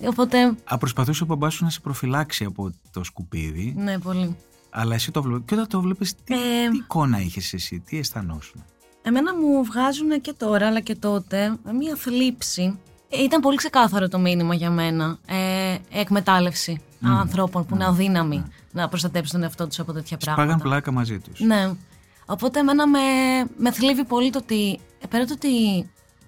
Οπότε, 0.07 0.55
Α, 0.65 0.79
προσπαθούσε 0.79 1.23
ο 1.23 1.27
μπαμπάς 1.27 1.55
σου 1.55 1.65
να 1.65 1.71
σε 1.71 1.81
προφυλάξει 1.81 2.45
από 2.45 2.73
το 2.93 3.05
σκουπίδι, 3.05 3.75
ναι, 3.77 3.99
πολύ. 3.99 4.37
Αλλά 4.75 4.95
εσύ 4.95 5.11
το 5.11 5.23
βλέπεις. 5.23 5.45
Και 5.47 5.55
όταν 5.55 5.67
το 5.69 5.81
βλέπεις, 5.81 6.15
τι, 6.25 6.35
Ε, 6.35 6.69
τι 6.71 6.77
εικόνα 6.77 7.21
είχες 7.21 7.53
εσύ, 7.53 7.81
τι 7.87 7.99
αισθανόσουν; 7.99 8.65
Εμένα 9.03 9.35
μου 9.37 9.65
βγάζουν 9.65 10.21
και 10.21 10.33
τώρα 10.33 10.67
αλλά 10.67 10.81
και 10.81 10.95
τότε 10.95 11.57
μία 11.79 11.95
θλίψη. 11.97 12.79
Ε, 13.09 13.23
Ήταν 13.23 13.41
πολύ 13.41 13.57
ξεκάθαρο 13.57 14.09
το 14.09 14.19
μήνυμα 14.19 14.55
για 14.55 14.71
μένα. 14.71 15.19
Ε, 15.27 15.77
εκμετάλλευση 16.01 16.81
ανθρώπων 17.05 17.67
που 17.67 17.75
είναι 17.75 17.85
αδύναμοι 17.87 18.45
να 18.73 18.89
προστατέψουν 18.89 19.33
τον 19.33 19.43
εαυτό 19.43 19.67
τους 19.67 19.79
από 19.79 19.93
τέτοια 19.93 20.17
πράγματα. 20.17 20.47
Πάγαν 20.47 20.63
πλάκα 20.63 20.93
μαζί 20.93 21.19
τους. 21.19 21.41
Ναι. 21.41 21.71
Οπότε 22.27 22.61
εμένα 22.61 22.87
με, 22.89 22.99
με 23.57 23.73
θλίβει 23.73 24.05
πολύ 24.05 24.31
το 24.31 24.39
ότι, 24.39 24.79
ε, 25.01 25.07
πέρα 25.07 25.25
το 25.25 25.33
ότι 25.33 25.49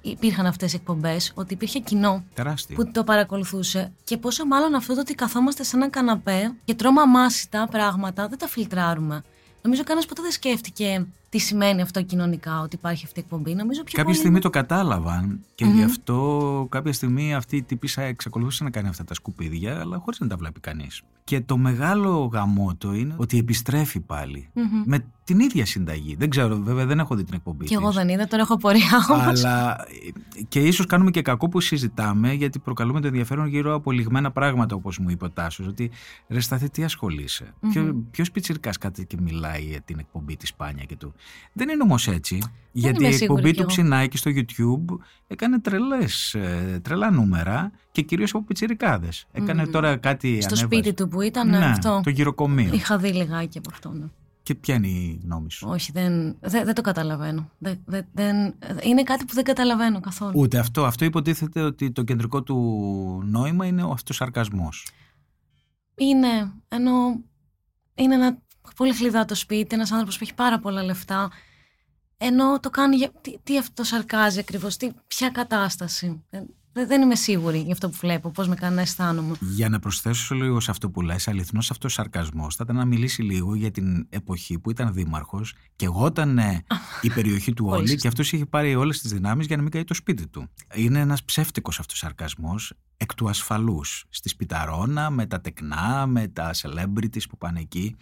υπήρχαν 0.04 0.46
αυτές 0.46 0.72
οι 0.72 0.76
εκπομπές, 0.76 1.32
ότι 1.34 1.54
υπήρχε 1.54 1.78
κοινό 1.78 2.24
Τεράστιο. 2.34 2.76
που 2.76 2.90
το 2.90 3.04
παρακολουθούσε 3.04 3.92
και 4.04 4.16
πόσο 4.16 4.46
μάλλον 4.46 4.74
αυτό 4.74 4.94
το 4.94 5.00
ότι 5.00 5.14
καθόμαστε 5.14 5.62
σε 5.64 5.76
έναν 5.76 5.90
καναπέ 5.90 6.54
και 6.64 6.74
τρώμε 6.74 7.00
αμάσιτα 7.00 7.68
πράγματα, 7.70 8.28
δεν 8.28 8.38
τα 8.38 8.48
φιλτράρουμε. 8.48 9.22
Νομίζω 9.62 9.82
κανένας 9.82 10.06
ποτέ 10.06 10.22
δεν 10.22 10.30
σκέφτηκε 10.30 11.06
τι 11.34 11.40
σημαίνει 11.40 11.82
αυτό 11.82 12.02
κοινωνικά, 12.02 12.60
ότι 12.60 12.76
υπάρχει 12.76 13.04
αυτή 13.04 13.18
η 13.20 13.22
εκπομπή. 13.22 13.54
Νομίζω 13.54 13.82
πιο 13.82 13.90
Κάποια 13.90 14.04
πολύ 14.04 14.14
στιγμή 14.14 14.30
είναι- 14.32 14.44
το 14.44 14.50
κατάλαβαν 14.50 15.40
και 15.54 15.64
γι' 15.64 15.82
αυτό 15.82 16.66
κάποια 16.70 16.92
στιγμή 16.92 17.34
αυτή 17.34 17.56
η 17.56 17.62
τύπησα 17.62 18.02
εξακολουθούσε 18.02 18.64
να 18.64 18.70
κάνει 18.70 18.88
αυτά 18.88 19.04
τα 19.04 19.14
σκουπίδια, 19.14 19.80
αλλά 19.80 19.98
χωρίς 19.98 20.20
να 20.20 20.26
τα 20.26 20.36
βλέπει 20.36 20.60
κανείς. 20.60 21.02
Και 21.24 21.40
το 21.40 21.56
μεγάλο 21.56 22.30
γαμότο 22.32 22.92
είναι 22.94 23.14
ότι 23.16 23.38
επιστρέφει 23.38 24.00
πάλι 24.00 24.48
Μμμ. 24.52 24.82
με 24.84 25.04
την 25.24 25.40
ίδια 25.40 25.66
συνταγή. 25.66 26.14
Δεν 26.18 26.30
ξέρω, 26.30 26.56
βέβαια 26.62 26.86
δεν 26.86 26.98
έχω 26.98 27.14
δει 27.14 27.24
την 27.24 27.34
εκπομπή. 27.34 27.64
Και 27.64 27.74
εγώ 27.74 27.86
της. 27.88 27.96
δεν 27.96 28.08
είδα, 28.08 28.26
τώρα 28.26 28.42
έχω 28.42 28.56
πορεία 28.56 29.06
όμω. 29.10 29.22
Αλλά 29.22 29.76
ε, 29.80 30.42
και 30.48 30.60
ίσως 30.60 30.86
κάνουμε 30.86 31.10
και 31.10 31.22
κακό 31.22 31.48
που 31.48 31.60
συζητάμε, 31.60 32.32
γιατί 32.32 32.58
προκαλούμε 32.58 33.00
το 33.00 33.06
ενδιαφέρον 33.06 33.46
γύρω 33.46 33.74
από 33.74 33.90
λιγμένα 33.90 34.30
πράγματα, 34.30 34.74
όπως 34.74 34.98
μου 34.98 35.10
είπε 35.10 35.24
ο 35.24 35.30
Τάσος. 35.30 35.66
Ότι 35.66 35.90
ρε 36.28 36.40
Σταθή, 36.40 36.70
τι 36.70 36.84
ασχολείσαι; 36.84 37.54
Ποιο 37.70 38.04
Ποιος 38.10 38.30
πιτσυρικά 38.30 38.70
κάτι 38.80 39.06
και 39.06 39.16
μιλάει 39.20 39.62
για 39.62 39.80
την 39.80 39.98
εκπομπή 39.98 40.36
της 40.36 40.48
Σπάνια 40.48 40.84
και 40.84 40.96
του. 40.96 41.14
Δεν 41.52 41.68
είναι 41.68 41.82
όμως 41.82 42.08
έτσι. 42.08 42.42
γιατί 42.72 42.98
είμαι 42.98 43.08
η 43.08 43.12
σίγουρη 43.12 43.24
εκπομπή 43.24 43.48
κι 43.50 43.54
του 43.56 43.60
εγώ. 43.60 43.68
Ψινάκη 43.68 44.16
στο 44.16 44.30
YouTube 44.34 44.98
έκανε 45.26 45.60
τρελές, 45.60 46.34
ε, 46.34 46.80
τρελά 46.82 47.10
νούμερα 47.10 47.70
και 47.92 48.02
κυρίως 48.02 48.34
από 48.34 48.44
πιτσιρικάδες. 48.44 49.26
Έκανε 49.32 49.66
τώρα 49.66 49.96
κάτι. 49.96 50.26
Στο 50.28 50.34
ανέβασες. 50.36 50.58
σπίτι 50.58 50.94
του 50.94 51.08
που 51.08 51.20
ήταν 51.20 51.48
ναι, 51.48 51.64
αυτό. 51.64 52.00
Το 52.04 52.10
γυροκομείο. 52.10 52.74
Είχα 52.74 52.98
δει 52.98 53.12
λιγάκι 53.12 53.58
από 53.58 53.68
αυτό. 53.72 53.90
Ναι. 53.90 54.04
Και 54.42 54.54
ποια 54.54 54.74
είναι 54.74 54.86
η 54.86 55.20
γνώμη 55.24 55.50
σου; 55.50 55.68
Όχι, 55.70 55.92
δεν, 55.92 56.36
δεν, 56.40 56.64
δεν 56.64 56.74
το 56.74 56.80
καταλαβαίνω. 56.80 57.50
Δεν, 57.58 57.78
δεν, 57.84 58.06
δεν- 58.12 58.54
είναι 58.82 59.02
κάτι 59.02 59.24
που 59.24 59.34
δεν 59.34 59.44
καταλαβαίνω 59.44 60.00
καθόλου. 60.00 60.32
Ούτε 60.36 60.58
αυτό. 60.58 60.84
Αυτό 60.84 61.04
υποτίθεται 61.04 61.60
ότι 61.60 61.90
το 61.90 62.02
κεντρικό 62.02 62.42
του 62.42 62.56
νόημα 63.26 63.66
είναι 63.66 63.82
ο 63.82 63.90
αυτοσαρκασμός. 63.90 64.86
Είναι, 65.94 66.52
ενώ 66.68 67.20
είναι 67.94 68.14
ένα 68.14 68.38
πολύ 68.76 68.94
χλιδάτο 68.94 69.34
σπίτι, 69.34 69.74
ένας 69.74 69.90
άνθρωπος 69.90 70.18
που 70.18 70.24
έχει 70.24 70.34
πάρα 70.34 70.58
πολλά 70.58 70.82
λεφτά, 70.82 71.30
ενώ 72.16 72.60
το 72.60 72.70
κάνει 72.70 72.96
για... 72.96 73.10
Τι, 73.20 73.38
τι 73.42 73.58
αυτό 73.58 73.84
σαρκάζει 73.84 74.38
ακριβώς, 74.38 74.76
τι, 74.76 74.90
ποια 75.06 75.30
κατάσταση. 75.30 76.24
Δεν, 76.74 76.86
δεν- 76.86 76.86
δεν 76.86 77.02
είμαι 77.02 77.14
σίγουρη 77.16 77.58
για 77.58 77.72
αυτό 77.72 77.88
που 77.88 77.96
βλέπω, 78.00 78.30
πώς 78.30 78.48
με 78.48 78.54
κάνει 78.54 78.74
να 78.74 78.80
αισθάνομαι. 78.80 79.34
Για 79.40 79.68
να 79.68 79.78
προσθέσω 79.78 80.34
λίγο 80.34 80.60
σε 80.60 80.70
αυτό 80.70 80.90
που 80.90 81.00
λες, 81.00 81.28
αληθινός 81.28 81.70
αυτός 81.70 81.92
σαρκασμός 81.92 82.56
θα 82.56 82.62
ήταν 82.64 82.76
να 82.76 82.84
μιλήσει 82.84 83.22
λίγο 83.22 83.54
για 83.54 83.70
την 83.70 84.06
εποχή 84.08 84.58
που 84.58 84.70
ήταν 84.70 84.92
δήμαρχος 84.92 85.54
και 85.76 85.84
εγώ 85.84 86.06
ήταν 86.06 86.38
ε, 86.38 86.64
η 87.02 87.10
περιοχή 87.10 87.52
του 87.52 87.64
Πολύ 87.68 87.76
όλη 87.76 87.86
σωστά. 87.86 88.00
και 88.02 88.08
αυτός 88.08 88.32
είχε 88.32 88.46
πάρει 88.46 88.74
όλες 88.74 89.00
τις 89.00 89.12
δυνάμεις 89.12 89.46
για 89.46 89.56
να 89.56 89.62
μην 89.62 89.70
καεί 89.70 89.84
το 89.84 89.94
σπίτι 89.94 90.26
του. 90.28 90.48
Είναι 90.74 90.98
ένας 91.00 91.24
ψεύτικος 91.24 91.78
αυτός 91.78 91.98
σαρκασμός 91.98 92.72
εκ 92.96 93.14
του 93.14 93.28
ασφαλούς. 93.28 94.04
Στη 94.08 94.28
Σπιταρώνα, 94.28 95.10
με 95.10 95.26
τα 95.26 95.40
τεκνά, 95.40 96.06
με 96.06 96.28
τα 96.28 96.50
celebrities 96.54 97.22
που 97.28 97.38
πάνε 97.38 97.60
εκεί. 97.60 97.96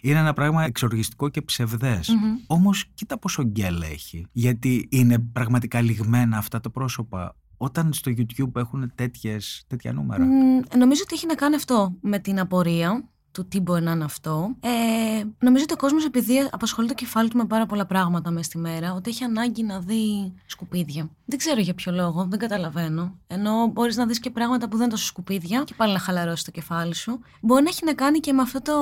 Είναι 0.00 0.18
ένα 0.18 0.32
πράγμα 0.32 0.64
εξοργιστικό 0.64 1.28
και 1.28 1.42
ψευδές. 1.42 2.08
Μμμ. 2.08 2.36
Όμως 2.46 2.84
κοίτα 2.94 3.18
πόσο 3.18 3.42
γκέλ 3.42 3.82
έχει. 3.82 4.26
Γιατί 4.32 4.86
είναι 4.90 5.18
πραγματικά 5.18 5.80
λιγμένα 5.80 6.36
αυτά 6.38 6.60
τα 6.60 6.70
πρόσωπα. 6.70 7.36
Όταν 7.56 7.92
στο 7.92 8.12
YouTube 8.16 8.56
έχουν 8.56 8.92
τέτοιες, 8.94 9.64
τέτοια 9.66 9.92
νούμερα; 9.92 10.24
Μ, 10.24 10.60
νομίζω 10.76 11.02
ότι 11.04 11.14
έχει 11.14 11.26
να 11.26 11.34
κάνει 11.34 11.54
αυτό 11.54 11.94
με 12.00 12.18
την 12.18 12.40
απορία 12.40 13.08
του 13.34 13.48
τι 13.48 13.60
μπορεί 13.60 13.82
να 13.82 13.92
είναι 13.92 14.04
αυτό. 14.04 14.56
Ε, 14.60 15.24
νομίζω 15.38 15.64
ότι 15.64 15.72
ο 15.72 15.76
κόσμος, 15.76 16.04
επειδή 16.04 16.48
απασχολεί 16.50 16.88
το 16.88 16.94
κεφάλι 16.94 17.28
του 17.28 17.36
με 17.36 17.44
πάρα 17.44 17.66
πολλά 17.66 17.86
πράγματα 17.86 18.30
μέσα 18.30 18.44
στη 18.44 18.58
μέρα, 18.58 18.92
ότι 18.92 19.10
έχει 19.10 19.24
ανάγκη 19.24 19.62
να 19.62 19.80
δει 19.80 20.32
σκουπίδια. 20.46 21.10
Δεν 21.24 21.38
ξέρω 21.38 21.60
για 21.60 21.74
ποιο 21.74 21.92
λόγο, 21.92 22.26
δεν 22.28 22.38
καταλαβαίνω. 22.38 23.18
Ενώ 23.26 23.66
μπορείς 23.66 23.96
να 23.96 24.06
δεις 24.06 24.18
και 24.18 24.30
πράγματα 24.30 24.68
που 24.68 24.76
δεν 24.76 24.82
είναι 24.82 24.94
τόσο 24.94 25.06
σκουπίδια 25.06 25.62
και 25.64 25.74
πάλι 25.76 25.92
να 25.92 25.98
χαλαρώσεις 25.98 26.44
το 26.44 26.50
κεφάλι 26.50 26.94
σου. 26.94 27.20
Μπορεί 27.40 27.62
να 27.62 27.68
έχει 27.68 27.84
να 27.84 27.94
κάνει 27.94 28.18
και 28.18 28.32
με 28.32 28.42
αυτό 28.42 28.62
το, 28.62 28.74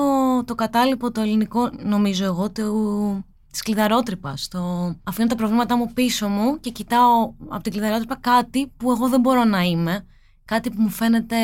το 0.45 0.55
κατάλοιπο, 0.55 1.11
το 1.11 1.21
ελληνικό, 1.21 1.69
νομίζω 1.83 2.25
εγώ, 2.25 2.51
του, 2.51 3.25
τη 3.53 3.63
κλειδαρότρυπα. 3.63 4.37
Το... 4.49 4.93
Αφήνω 5.03 5.27
τα 5.27 5.35
προβλήματά 5.35 5.77
μου 5.77 5.93
πίσω 5.93 6.27
μου 6.27 6.59
και 6.59 6.69
κοιτάω 6.69 7.33
από 7.47 7.63
την 7.63 7.71
κλειδαρότρυπα 7.71 8.15
κάτι 8.15 8.67
που 8.77 8.91
εγώ 8.91 9.09
δεν 9.09 9.19
μπορώ 9.19 9.43
να 9.43 9.61
είμαι. 9.61 10.05
Κάτι 10.45 10.69
που 10.69 10.81
μου 10.81 10.89
φαίνεται 10.89 11.35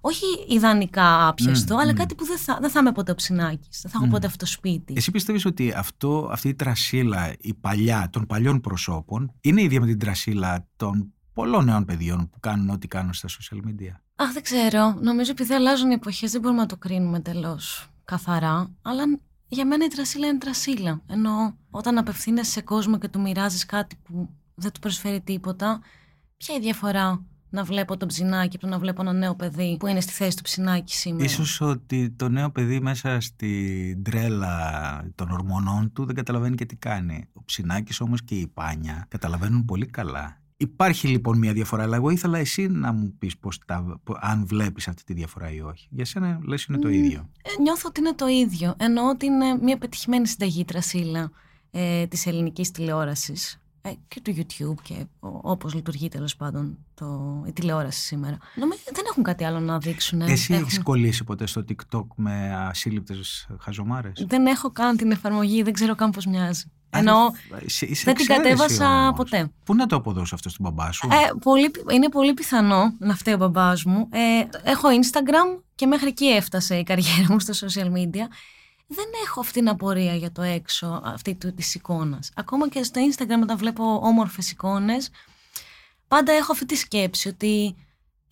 όχι 0.00 0.24
ιδανικά 0.48 1.28
άπιαστο, 1.28 1.76
αλλά 1.76 1.94
κάτι 1.94 2.14
που 2.14 2.24
δεν 2.24 2.38
θα, 2.38 2.58
δεν 2.60 2.70
θα 2.70 2.80
είμαι 2.80 2.92
ποτέ 2.92 3.12
ο 3.12 3.14
ψινάκης, 3.14 3.80
δεν 3.82 3.90
θα 3.90 3.98
έχω 4.02 4.10
ποτέ 4.10 4.26
αυτό 4.26 4.38
το 4.44 4.50
σπίτι. 4.50 4.92
Εσύ 4.96 5.10
πιστεύεις 5.10 5.44
ότι 5.44 5.72
αυτό, 5.76 6.28
αυτή 6.32 6.48
η 6.48 6.54
τρασίλα, 6.54 7.34
η 7.38 7.54
παλιά, 7.54 8.08
των 8.12 8.26
παλιών 8.26 8.60
προσώπων, 8.60 9.32
είναι 9.40 9.62
ίδια 9.62 9.80
με 9.80 9.86
την 9.86 9.98
τρασίλα 9.98 10.66
των 10.76 11.12
πολλών 11.32 11.64
νέων 11.64 11.84
παιδιών 11.84 12.30
που 12.30 12.40
κάνουν 12.40 12.70
ό,τι 12.70 12.86
κάνουν 12.86 13.12
στα 13.12 13.28
social 13.28 13.56
media; 13.56 13.94
Αχ, 14.16 14.32
δεν 14.32 14.42
ξέρω. 14.42 14.98
Νομίζω 15.00 15.30
επειδή 15.30 15.54
αλλάζουν 15.54 15.90
οι 15.90 15.94
εποχές, 15.94 16.30
δεν 16.30 16.40
μπορούμε 16.40 16.60
να 16.60 16.66
το 16.66 16.76
κρίνουμε 16.76 17.16
εντελώ 17.16 17.60
καθαρά. 18.04 18.70
Αλλά 18.82 19.02
για 19.50 19.66
μένα 19.66 19.84
η 19.84 19.88
τρασίλα 19.88 20.26
είναι 20.26 20.38
τρασίλα. 20.38 21.02
Ενώ 21.06 21.56
όταν 21.70 21.98
απευθύνεσαι 21.98 22.50
σε 22.50 22.60
κόσμο 22.60 22.98
και 22.98 23.08
του 23.08 23.20
μοιράζεις 23.20 23.66
κάτι 23.66 23.96
που 24.02 24.28
δεν 24.54 24.72
του 24.72 24.80
προσφέρει 24.80 25.20
τίποτα, 25.20 25.80
ποια 26.36 26.54
είναι 26.54 26.64
η 26.64 26.66
διαφορά 26.66 27.24
να 27.50 27.64
βλέπω 27.64 27.96
το 27.96 28.06
ψινάκι 28.06 28.56
από 28.56 28.64
το 28.64 28.72
να 28.72 28.78
βλέπω 28.78 29.02
ένα 29.02 29.12
νέο 29.12 29.34
παιδί 29.34 29.76
που 29.78 29.86
είναι 29.86 30.00
στη 30.00 30.12
θέση 30.12 30.36
του 30.36 30.42
ψινάκι 30.42 30.94
σήμερα; 30.94 31.24
Ίσως 31.24 31.60
ότι 31.60 32.10
το 32.10 32.28
νέο 32.28 32.50
παιδί 32.50 32.80
μέσα 32.80 33.20
στη 33.20 34.00
τρέλα 34.04 35.10
των 35.14 35.30
ορμονών 35.30 35.92
του 35.92 36.04
δεν 36.04 36.14
καταλαβαίνει 36.14 36.56
και 36.56 36.66
τι 36.66 36.76
κάνει. 36.76 37.28
Ο 37.32 37.44
ψινάκης 37.44 38.00
όμως 38.00 38.24
και 38.24 38.34
η 38.34 38.46
πάνια 38.46 39.06
καταλαβαίνουν 39.08 39.64
πολύ 39.64 39.86
καλά. 39.86 40.39
Υπάρχει 40.62 41.08
λοιπόν 41.08 41.38
μια 41.38 41.52
διαφορά, 41.52 41.82
αλλά 41.82 41.96
εγώ 41.96 42.10
ήθελα 42.10 42.38
εσύ 42.38 42.66
να 42.66 42.92
μου 42.92 43.14
πεις 43.18 43.36
πώς 43.38 43.58
τα, 43.66 44.00
αν 44.20 44.46
βλέπεις 44.46 44.88
αυτή 44.88 45.04
τη 45.04 45.12
διαφορά 45.12 45.52
ή 45.52 45.60
όχι. 45.60 45.86
Για 45.90 46.04
σένα 46.04 46.40
λες 46.42 46.64
είναι 46.64 46.78
το 46.78 46.88
ίδιο. 46.88 47.30
Ε, 47.42 47.62
νιώθω 47.62 47.88
ότι 47.88 48.00
είναι 48.00 48.14
το 48.14 48.26
ίδιο. 48.26 48.74
Εννοώ 48.78 49.08
ότι 49.08 49.26
είναι 49.26 49.58
μια 49.62 49.78
πετυχημένη 49.78 50.26
συνταγή 50.26 50.64
τρασίλα 50.64 51.30
ε, 51.70 52.06
της 52.06 52.26
ελληνικής 52.26 52.70
τηλεόρασης 52.70 53.60
ε, 53.82 53.90
και 54.08 54.20
του 54.20 54.34
YouTube 54.36 54.82
και 54.82 55.06
όπως 55.20 55.74
λειτουργεί 55.74 56.08
τέλος 56.08 56.36
πάντων 56.36 56.78
το, 56.94 57.42
η 57.46 57.52
τηλεόραση 57.52 58.00
σήμερα. 58.00 58.38
Νομίζω 58.54 58.82
δεν 58.92 59.04
έχουν 59.10 59.22
κάτι 59.22 59.44
άλλο 59.44 59.60
να 59.60 59.78
δείξουν. 59.78 60.20
Εσύ 60.20 60.52
έχουν... 60.52 60.64
έχεις 60.64 60.82
κολλήσει 60.82 61.24
ποτέ 61.24 61.46
στο 61.46 61.64
TikTok 61.68 62.06
με 62.14 62.54
ασύλληπτες 62.54 63.48
χαζομάρες; 63.58 64.24
Δεν 64.28 64.46
έχω 64.46 64.70
καν 64.70 64.96
την 64.96 65.10
εφαρμογή, 65.10 65.62
δεν 65.62 65.72
ξέρω 65.72 65.94
καν 65.94 66.10
πώς 66.10 66.26
μοιάζει. 66.26 66.64
Ενώ 66.90 67.34
δεν 68.04 68.14
την 68.14 68.26
κατέβασα 68.26 69.12
ποτέ. 69.16 69.50
Πού 69.64 69.74
να 69.74 69.86
το 69.86 69.96
αποδώσω 69.96 70.34
αυτό 70.34 70.48
στον 70.48 70.64
μπαμπά 70.64 70.92
σου; 70.92 71.08
Ε, 71.12 71.30
πολύ, 71.42 71.70
είναι 71.92 72.08
πολύ 72.08 72.34
πιθανό 72.34 72.94
να 72.98 73.14
φταίει 73.14 73.34
ο 73.34 73.36
μπαμπάς 73.36 73.84
μου. 73.84 74.08
Ε, 74.12 74.70
έχω 74.70 74.88
Instagram 74.88 75.62
και 75.74 75.86
μέχρι 75.86 76.08
εκεί 76.08 76.26
έφτασε 76.26 76.76
η 76.76 76.82
καριέρα 76.82 77.26
μου 77.28 77.40
στα 77.40 77.52
social 77.52 77.86
media 77.86 78.26
δεν 78.92 79.06
έχω 79.24 79.40
αυτή 79.40 79.52
την 79.52 79.68
απορία 79.68 80.14
για 80.14 80.32
το 80.32 80.42
έξω 80.42 81.00
αυτή 81.04 81.34
του, 81.34 81.54
της 81.54 81.74
εικόνας. 81.74 82.30
Ακόμα 82.34 82.68
και 82.68 82.82
στο 82.82 83.00
Instagram 83.10 83.40
όταν 83.42 83.56
βλέπω 83.56 84.00
όμορφες 84.02 84.50
εικόνες, 84.50 85.10
πάντα 86.08 86.32
έχω 86.32 86.52
αυτή 86.52 86.66
τη 86.66 86.76
σκέψη 86.76 87.28
ότι 87.28 87.76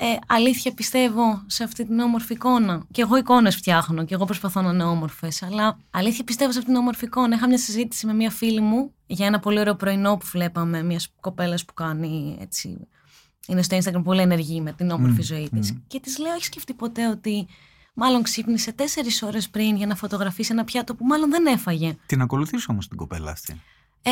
ε, 0.01 0.17
αλήθεια 0.27 0.73
πιστεύω 0.75 1.43
σε 1.47 1.65
αυτή 1.65 1.87
την 1.87 1.99
όμορφη 1.99 2.33
εικόνα. 2.33 2.87
Και 2.91 3.03
εγώ 3.03 3.17
εικόνες 3.17 3.57
φτιάχνω 3.57 4.05
και 4.05 4.15
εγώ 4.15 4.25
προσπαθώ 4.25 4.63
να 4.63 4.71
είναι 4.71 4.85
όμορφες, 4.85 5.43
αλλά 5.43 5.79
αλήθεια 5.91 6.25
πιστεύω 6.25 6.53
σε 6.53 6.59
αυτή 6.59 6.71
την 6.71 6.81
όμορφη 6.81 7.05
εικόνα. 7.05 7.35
Είχα 7.37 7.49
μια 7.49 7.59
συζήτηση 7.59 8.07
με 8.07 8.15
μια 8.15 8.31
φίλη 8.31 8.61
μου 8.61 8.93
για 9.07 9.27
ένα 9.27 9.39
πολύ 9.39 9.59
ωραίο 9.59 9.75
πρωινό 9.75 10.17
που 10.17 10.27
βλέπαμε, 10.33 10.83
μιας 10.83 11.13
κοπέλας 11.21 11.65
που 11.65 11.75
κάνει 11.75 12.37
έτσι. 12.41 12.89
Είναι 13.47 13.63
στο 13.63 13.77
Instagram 13.77 14.03
πολύ 14.05 14.21
ενεργή 14.21 14.61
με 14.61 14.73
την 14.73 14.91
όμορφη 14.91 15.23
ζωή 15.23 15.49
της. 15.49 15.79
Και 15.87 16.01
της 16.01 16.19
λέω, 16.19 16.33
έχεις 16.33 16.47
σκεφτεί 16.47 16.75
ποτέ 16.75 17.09
ότι 17.09 17.47
Μάλλον 18.01 18.23
ξύπνησε 18.23 18.73
τέσσερις 18.73 19.23
ώρες 19.23 19.49
πριν 19.49 19.77
για 19.77 19.87
να 19.87 19.95
φωτογραφίσει 19.95 20.53
ένα 20.53 20.65
πιάτο 20.65 20.95
που 20.95 21.05
μάλλον 21.05 21.31
δεν 21.31 21.47
έφαγε; 21.47 21.97
Την 22.07 22.21
ακολουθείς 22.21 22.69
όμως 22.69 22.89
την 22.89 22.97
κοπέλα 22.97 23.31
αυτή; 23.31 23.61
Ε, 24.03 24.11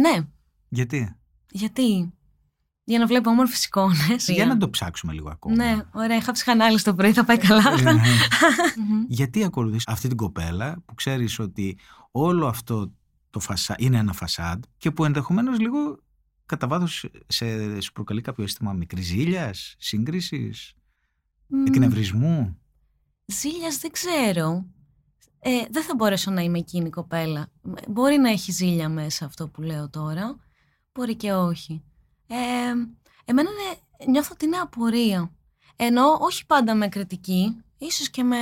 ναι. 0.00 0.26
Γιατί; 0.68 1.16
Γιατί; 1.50 2.12
Για 2.88 2.98
να 2.98 3.06
βλέπω 3.06 3.30
όμορφες 3.30 3.64
εικόνες. 3.64 4.28
Για 4.28 4.46
να 4.46 4.56
το 4.56 4.70
ψάξουμε 4.70 5.12
λίγο 5.12 5.28
ακόμα. 5.28 5.54
Ναι, 5.54 5.82
ωραία. 5.92 6.16
Είχα 6.16 6.32
ψυχανάλυση 6.32 6.84
το 6.84 6.94
πρωί, 6.94 7.12
θα 7.12 7.24
πάει 7.24 7.38
καλά. 7.38 7.72
Ε, 7.78 7.82
ναι. 7.82 8.02
Γιατί 9.08 9.44
ακολουθείς 9.44 9.82
αυτή 9.86 10.08
την 10.08 10.16
κοπέλα 10.16 10.82
που 10.84 10.94
ξέρεις 10.94 11.38
ότι 11.38 11.78
όλο 12.10 12.46
αυτό 12.46 12.92
το 13.30 13.40
φασα... 13.40 13.74
είναι 13.78 13.98
ένα 13.98 14.12
φασάντ 14.12 14.64
και 14.76 14.90
που 14.90 15.04
ενδεχομένως 15.04 15.58
λίγο 15.58 15.98
κατά 16.46 16.66
βάθος 16.66 17.04
σε... 17.26 17.80
σου 17.80 17.92
προκαλεί 17.92 18.20
κάποιο 18.20 18.44
αίσθημα 18.44 18.72
μικρής 18.72 19.06
ζήλιας, 19.06 19.74
σύγκρισης, 19.78 20.72
mm. 21.50 21.66
εκνευρισμού; 21.66 22.58
Ζήλιας 23.26 23.78
δεν 23.78 23.90
ξέρω. 23.90 24.66
Ε, 25.38 25.50
δεν 25.70 25.82
θα 25.82 25.94
μπορέσω 25.94 26.30
να 26.30 26.40
είμαι 26.40 26.58
εκείνη 26.58 26.86
η 26.86 26.90
κοπέλα. 26.90 27.48
Μπορεί 27.88 28.16
να 28.16 28.30
έχει 28.30 28.52
ζήλια 28.52 28.88
μέσα 28.88 29.24
αυτό 29.24 29.48
που 29.48 29.62
λέω 29.62 29.90
τώρα. 29.90 30.36
Μπορεί 30.92 31.16
και 31.16 31.32
όχι. 31.32 31.82
Ε, 32.26 32.36
εμένα 33.24 33.48
νιώθω 34.08 34.30
ότι 34.32 34.44
είναι 34.44 34.56
απορία. 34.56 35.30
Ενώ 35.76 36.02
όχι 36.20 36.46
πάντα 36.46 36.74
με 36.74 36.88
κριτική, 36.88 37.56
ίσως 37.78 38.10
και 38.10 38.22
με, 38.22 38.36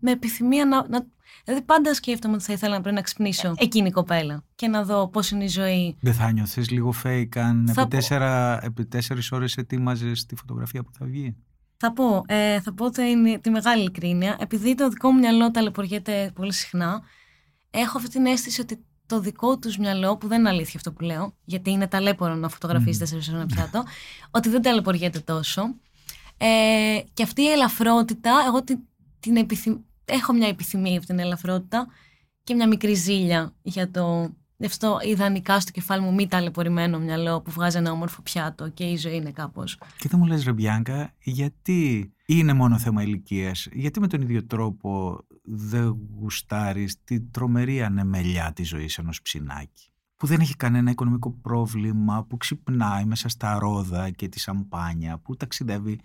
με 0.00 0.10
επιθυμία 0.10 0.66
να, 0.66 0.88
να... 0.88 1.06
Δηλαδή 1.44 1.64
πάντα 1.64 1.94
σκέφτομαι 1.94 2.34
ότι 2.34 2.44
θα 2.44 2.52
ήθελα 2.52 2.74
να 2.74 2.80
πρέπει 2.80 2.96
να 2.96 3.02
ξυπνήσω 3.02 3.54
εκείνη 3.56 3.88
η 3.88 3.90
κοπέλα 3.90 4.44
και 4.54 4.68
να 4.68 4.84
δω 4.84 5.08
πώς 5.08 5.30
είναι 5.30 5.44
η 5.44 5.48
ζωή. 5.48 5.96
Δεν 6.00 6.14
θα 6.14 6.32
νιώθεις 6.32 6.70
λίγο 6.70 6.94
fake 7.04 7.38
αν 7.38 7.74
επί, 7.76 7.88
τέσσερα, 7.88 8.64
επί 8.64 8.86
τέσσερις 8.86 9.32
ώρες 9.32 9.56
ετοίμαζες 9.56 10.26
τη 10.26 10.36
φωτογραφία 10.36 10.82
που 10.82 10.90
θα 10.98 11.06
βγει; 11.06 11.36
Θα 11.76 11.92
πω, 11.92 12.22
ε, 12.26 12.60
θα 12.60 12.74
πω 12.74 12.86
είναι 13.10 13.38
τη 13.38 13.50
μεγάλη 13.50 13.80
ειλικρίνεια. 13.80 14.36
Επειδή 14.40 14.74
το 14.74 14.88
δικό 14.88 15.10
μου 15.10 15.18
μυαλό 15.18 15.50
ταλαιπωριέται 15.50 16.30
πολύ 16.34 16.52
συχνά, 16.52 17.02
έχω 17.70 17.98
αυτή 17.98 18.10
την 18.10 18.26
αίσθηση 18.26 18.60
ότι 18.60 18.84
το 19.10 19.20
δικό 19.20 19.58
τους 19.58 19.78
μυαλό, 19.78 20.16
που 20.16 20.28
δεν 20.28 20.38
είναι 20.38 20.48
αλήθεια 20.48 20.72
αυτό 20.76 20.92
που 20.92 21.04
λέω, 21.04 21.34
γιατί 21.44 21.70
είναι 21.70 21.88
ταλέπορο 21.88 22.34
να 22.34 22.48
φωτογραφίσει 22.48 22.96
mm. 22.96 22.98
τέσσερις 22.98 23.28
ώρες 23.28 23.40
ένα 23.40 23.46
πιάτο, 23.46 23.84
ότι 24.30 24.48
δεν 24.48 24.62
ταλαιπωριέται 24.62 25.18
τόσο. 25.18 25.62
Ε, 26.36 27.00
και 27.14 27.22
αυτή 27.22 27.42
η 27.42 27.48
ελαφρότητα, 27.48 28.32
εγώ 28.46 28.62
την, 28.64 28.78
την 29.20 29.36
επιθυμ... 29.36 29.74
έχω 30.04 30.32
μια 30.32 30.48
επιθυμία 30.48 30.90
για 30.90 31.00
την 31.00 31.18
ελαφρότητα 31.18 31.86
και 32.44 32.54
μια 32.54 32.68
μικρή 32.68 32.94
ζήλια 32.94 33.54
για 33.62 33.90
το 33.90 34.34
Γι' 34.60 34.66
αυτό 34.66 34.98
ιδανικά 35.02 35.60
στο 35.60 35.70
κεφάλι 35.70 36.02
μου 36.02 36.14
μη 36.14 36.28
ταλαιπωρημένο 36.28 36.98
μυαλό 36.98 37.40
που 37.40 37.50
βγάζει 37.50 37.76
ένα 37.76 37.92
όμορφο 37.92 38.22
πιάτο 38.22 38.68
και 38.68 38.84
η 38.84 38.96
ζωή 38.96 39.16
είναι 39.16 39.30
κάπως. 39.30 39.78
Και 39.98 40.08
δεν 40.08 40.20
μου 40.20 40.26
λες, 40.26 40.44
Ρεμπιάνκα, 40.44 41.14
γιατί 41.22 42.12
είναι 42.26 42.52
μόνο 42.52 42.78
θέμα 42.78 43.02
ηλικίας, 43.02 43.68
γιατί 43.72 44.00
με 44.00 44.06
τον 44.06 44.22
ίδιο 44.22 44.46
τρόπο 44.46 45.18
δεν 45.52 45.98
γουστάρεις 46.18 46.96
τη 47.04 47.20
τρομερή 47.20 47.82
ανεμελιά 47.82 48.52
της 48.52 48.68
ζωής 48.68 48.98
ενός 48.98 49.22
ψινάκι. 49.22 49.90
Που 50.16 50.26
δεν 50.26 50.40
έχει 50.40 50.56
κανένα 50.56 50.90
οικονομικό 50.90 51.30
πρόβλημα, 51.30 52.24
που 52.24 52.36
ξυπνάει 52.36 53.04
μέσα 53.04 53.28
στα 53.28 53.58
ρόδα 53.58 54.10
και 54.10 54.28
τη 54.28 54.40
σαμπάνια, 54.40 55.18
που 55.18 55.36
ταξιδεύει 55.36 56.00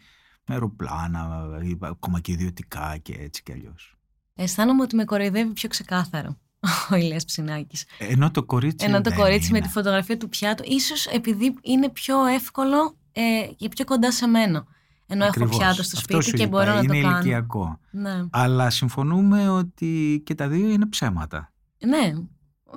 με 0.46 0.54
αεροπλάνα, 0.54 1.48
ακόμα 1.80 2.20
και 2.20 2.32
ιδιωτικά 2.32 2.98
και 2.98 3.14
έτσι 3.14 3.44
κι 3.44 3.52
αλλιώς. 3.52 3.98
Αισθάνομαι 4.36 4.82
ότι 4.82 4.96
με 4.96 5.04
κοροϊδεύει 5.04 5.54
πιο 5.54 5.70
ξεκάθαρο 5.70 6.38
ο 6.92 6.96
Ηλίας 6.96 7.26
Ψινάκης. 7.26 7.86
Ενώ 7.98 8.32
το 8.32 8.44
κορίτσι, 8.44 8.86
Ενώ 8.86 9.02
το 9.02 9.14
κορίτσι 9.14 9.52
με 9.52 9.62
τη 9.62 9.70
φωτογραφία 9.70 10.18
του 10.18 10.30
πιάτου, 10.30 10.64
ίσως 10.68 11.06
επειδή 11.06 11.56
είναι 11.62 11.90
πιο 11.90 12.26
εύκολο 12.26 12.98
ε, 13.12 13.22
και 13.56 13.70
πιο 13.70 13.86
κοντά 13.86 14.12
σε 14.12 14.28
μένα. 14.28 14.68
Ενώ 15.08 15.26
έχω 15.26 15.46
πιάτο 15.46 15.84
στο 15.84 15.96
σπίτι 15.96 16.32
και 16.32 16.48
μπορώ 16.48 16.74
να 16.74 16.82
το 16.82 16.88
κάνω. 16.88 17.00
Είναι 17.00 17.08
ηλικιακό. 17.08 17.80
Ναι. 17.92 18.26
Αλλά 18.30 18.70
συμφωνούμε 18.70 19.50
ότι 19.50 20.22
και 20.26 20.36
τα 20.36 20.48
δύο 20.48 20.70
είναι 20.70 20.86
ψέματα. 20.86 21.54
Ναι. 21.86 22.14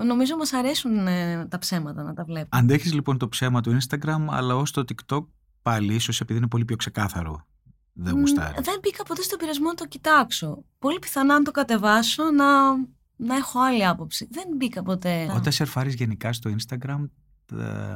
Νομίζω 0.05 0.37
μας 0.37 0.53
αρέσουν 0.53 1.07
ε, 1.07 1.47
τα 1.47 1.59
ψέματα 1.59 2.03
να 2.03 2.15
τα 2.15 2.25
βλέπουμε. 2.25 2.49
Αντέχεις 2.63 2.93
λοιπόν 2.93 3.19
το 3.19 3.29
ψέμα 3.29 3.61
του 3.61 3.79
Instagram, 3.79 4.27
αλλά 4.29 4.57
ως 4.57 4.71
το 4.71 4.85
TikTok 4.89 5.25
πάλι 5.63 5.95
ίσως 5.95 6.21
επειδή 6.21 6.39
είναι 6.39 6.49
πολύ 6.49 6.65
πιο 6.65 6.77
ξεκάθαρο. 6.77 7.47
Δεν 7.93 8.15
γουστάρει. 8.15 8.63
Δεν 8.63 8.79
μπήκα 8.83 9.03
ποτέ 9.03 9.23
στον 9.23 9.39
πειρασμό 9.39 9.69
να 9.69 9.75
το 9.75 9.87
κοιτάξω. 9.87 10.65
Πολύ 10.79 10.99
πιθανά 10.99 11.35
αν 11.35 11.45
το 11.45 11.51
κατεβάσω 11.51 12.31
να 12.31 12.47
να 13.21 13.37
έχω 13.37 13.61
άλλη 13.61 13.87
άποψη. 13.87 14.29
Δεν 14.31 14.45
μπήκα 14.57 14.83
ποτέ. 14.83 15.33
Όταν 15.37 15.53
σερφάρεις 15.53 15.95
γενικά 15.95 16.33
στο 16.33 16.51
Instagram, 16.57 17.09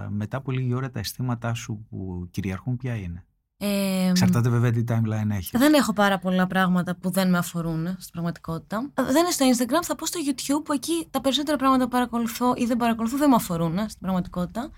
μετά 0.08 0.36
από 0.36 0.50
λίγη 0.50 0.74
ώρα 0.74 0.90
τα 0.90 0.98
αισθήματά 0.98 1.54
σου 1.54 1.86
που 1.90 2.28
κυριαρχούν 2.30 2.76
ποια 2.76 2.94
είναι; 2.94 3.26
Ε, 3.64 4.08
Εξαρτάται 4.08 4.48
βέβαια 4.48 4.70
τι 4.70 4.84
timeline 4.88 5.30
έχει. 5.30 5.56
Δεν 5.58 5.74
έχω 5.74 5.92
πάρα 5.92 6.18
πολλά 6.18 6.46
πράγματα 6.46 6.96
που 6.96 7.10
δεν 7.10 7.30
με 7.30 7.38
αφορούν 7.38 7.86
στην 7.86 8.12
πραγματικότητα. 8.12 8.90
Δεν 8.94 9.16
είναι 9.16 9.30
στο 9.30 9.46
Instagram, 9.52 9.82
θα 9.82 9.94
πω 9.94 10.06
στο 10.06 10.20
YouTube 10.26 10.64
που 10.64 10.72
εκεί 10.72 11.06
τα 11.10 11.20
περισσότερα 11.20 11.56
πράγματα 11.56 11.84
που 11.84 11.90
παρακολουθώ 11.90 12.54
ή 12.56 12.64
δεν 12.64 12.76
παρακολουθώ 12.76 13.16
δεν 13.16 13.28
με 13.28 13.34
αφορούν 13.34 13.78
στην 13.78 14.00
πραγματικότητα. 14.00 14.70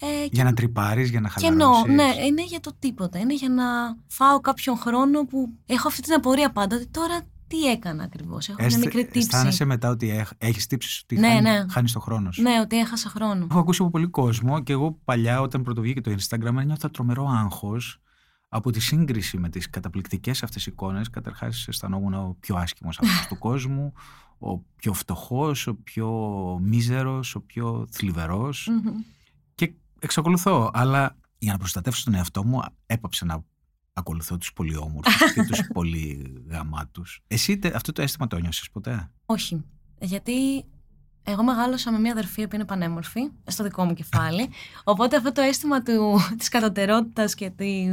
Ε, 0.00 0.06
για 0.30 0.44
να 0.44 0.52
τρυπάρεις, 0.52 1.10
για 1.10 1.20
να 1.20 1.28
χαλαρώσεις. 1.28 1.82
Και 1.82 1.92
ναι, 1.92 2.12
είναι 2.26 2.44
για 2.44 2.60
το 2.60 2.72
τίποτα. 2.78 3.18
Είναι 3.18 3.34
για 3.34 3.48
να 3.48 3.64
φάω 4.06 4.40
κάποιον 4.40 4.76
χρόνο 4.76 5.24
που 5.24 5.48
έχω 5.66 5.88
αυτή 5.88 6.02
την 6.02 6.12
απορία 6.12 6.52
πάντα. 6.52 6.76
Ότι 6.76 6.86
τώρα 6.86 7.20
τι 7.46 7.70
έκανα 7.70 8.02
ακριβώς; 8.02 8.48
Έχω 8.48 8.66
μια 8.66 8.78
μικρή 8.78 9.04
τύψη. 9.04 9.18
Αισθάνεσαι 9.18 9.64
μετά 9.64 9.90
ότι 9.90 10.24
έχεις 10.38 10.66
τύψεις, 10.66 11.00
ότι 11.02 11.18
ναι, 11.18 11.28
χάνει, 11.28 11.40
ναι. 11.40 11.64
χάνεις 11.70 11.92
το 11.92 12.00
χρόνος 12.00 12.34
σου. 12.34 12.42
Ναι, 12.42 12.60
ότι 12.60 12.78
έχασα 12.78 13.08
χρόνο. 13.08 13.46
Έχω 13.50 13.58
ακούσει 13.58 13.82
από 13.82 13.90
πολύ 13.90 14.06
κόσμο 14.06 14.60
και 14.60 14.72
εγώ 14.72 14.98
παλιά, 15.04 15.40
όταν 15.40 15.62
πρωτοβγήκε 15.62 16.00
το 16.00 16.14
Instagram, 16.18 16.56
ένιωθα 16.60 16.90
τρομερό 16.90 17.28
άγχος 17.28 18.01
από 18.54 18.70
τη 18.70 18.80
σύγκριση 18.80 19.38
με 19.38 19.48
τις 19.48 19.70
καταπληκτικές 19.70 20.42
αυτές 20.42 20.66
εικόνες. 20.66 21.10
Καταρχάς, 21.10 21.68
αισθανόμουν 21.68 22.14
ο 22.14 22.36
πιο 22.40 22.56
άσχημο 22.56 22.90
άνθρωπος 22.98 23.26
του 23.28 23.38
κόσμου, 23.38 23.92
ο 24.38 24.58
πιο 24.58 24.92
φτωχός, 24.92 25.66
ο 25.66 25.74
πιο 25.74 26.08
μίζερος, 26.62 27.34
ο 27.34 27.40
πιο 27.40 27.86
θλιβερός. 27.90 28.68
Και 29.54 29.72
εξακολουθώ, 29.98 30.70
αλλά 30.72 31.16
για 31.38 31.52
να 31.52 31.58
προστατεύσω 31.58 32.04
τον 32.04 32.14
εαυτό 32.14 32.44
μου, 32.44 32.60
έπαψα 32.86 33.24
να 33.24 33.44
ακολουθώ 33.92 34.36
τους 34.36 34.52
πολύ 34.52 34.76
όμορφους 34.76 35.32
και 35.32 35.42
τους 35.42 35.60
πολύ 35.74 36.32
γαμάτους. 36.48 37.20
Εσύ 37.26 37.58
αυτό 37.74 37.92
το 37.92 38.02
αίσθημα 38.02 38.26
το 38.26 38.36
ένιωσες 38.36 38.70
ποτέ; 38.70 39.10
Όχι. 39.26 39.64
Γιατί 40.00 40.64
Εγώ 41.24 41.42
μεγάλωσα 41.42 41.92
με 41.92 41.98
μια 41.98 42.12
αδερφή 42.12 42.48
που 42.48 42.54
είναι 42.54 42.64
πανέμορφη, 42.64 43.20
στο 43.46 43.62
δικό 43.64 43.84
μου 43.84 43.94
κεφάλι. 43.94 44.50
Οπότε 44.84 45.16
αυτό 45.16 45.32
το 45.32 45.40
αίσθημα 45.40 45.82
του, 45.82 46.18
της 46.38 46.48
κατωτερότητας 46.48 47.34
και 47.34 47.50
τη, 47.50 47.86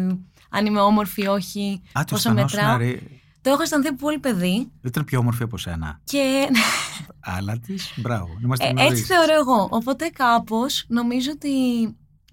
αν 0.49 0.65
είμαι 0.65 0.79
όμορφη 0.79 1.21
ή 1.21 1.27
όχι, 1.27 1.81
Α, 1.91 2.03
το 2.03 2.15
πόσο 2.15 2.29
μετράω. 2.33 2.45
αισθανόσουν, 2.45 2.91
ρε, 2.91 2.99
Το 3.41 3.49
έχω 3.49 3.61
αισθανθεί 3.61 3.87
από 3.87 3.97
πολύ 3.97 4.19
παιδί 4.19 4.71
Ήταν 4.81 5.05
πιο 5.05 5.19
όμορφη 5.19 5.43
από 5.43 5.57
σένα. 5.57 5.99
και 6.03 6.47
Αλλά 7.35 7.59
της, 7.59 7.93
μπράβο. 7.95 8.37
Είμαστε 8.43 8.67
ε, 8.67 8.69
γνωρίς. 8.69 8.91
έτσι 8.91 9.03
θεωρώ 9.03 9.33
εγώ. 9.33 9.67
Οπότε 9.71 10.07
κάπως 10.09 10.85
νομίζω 10.87 11.31
ότι 11.33 11.49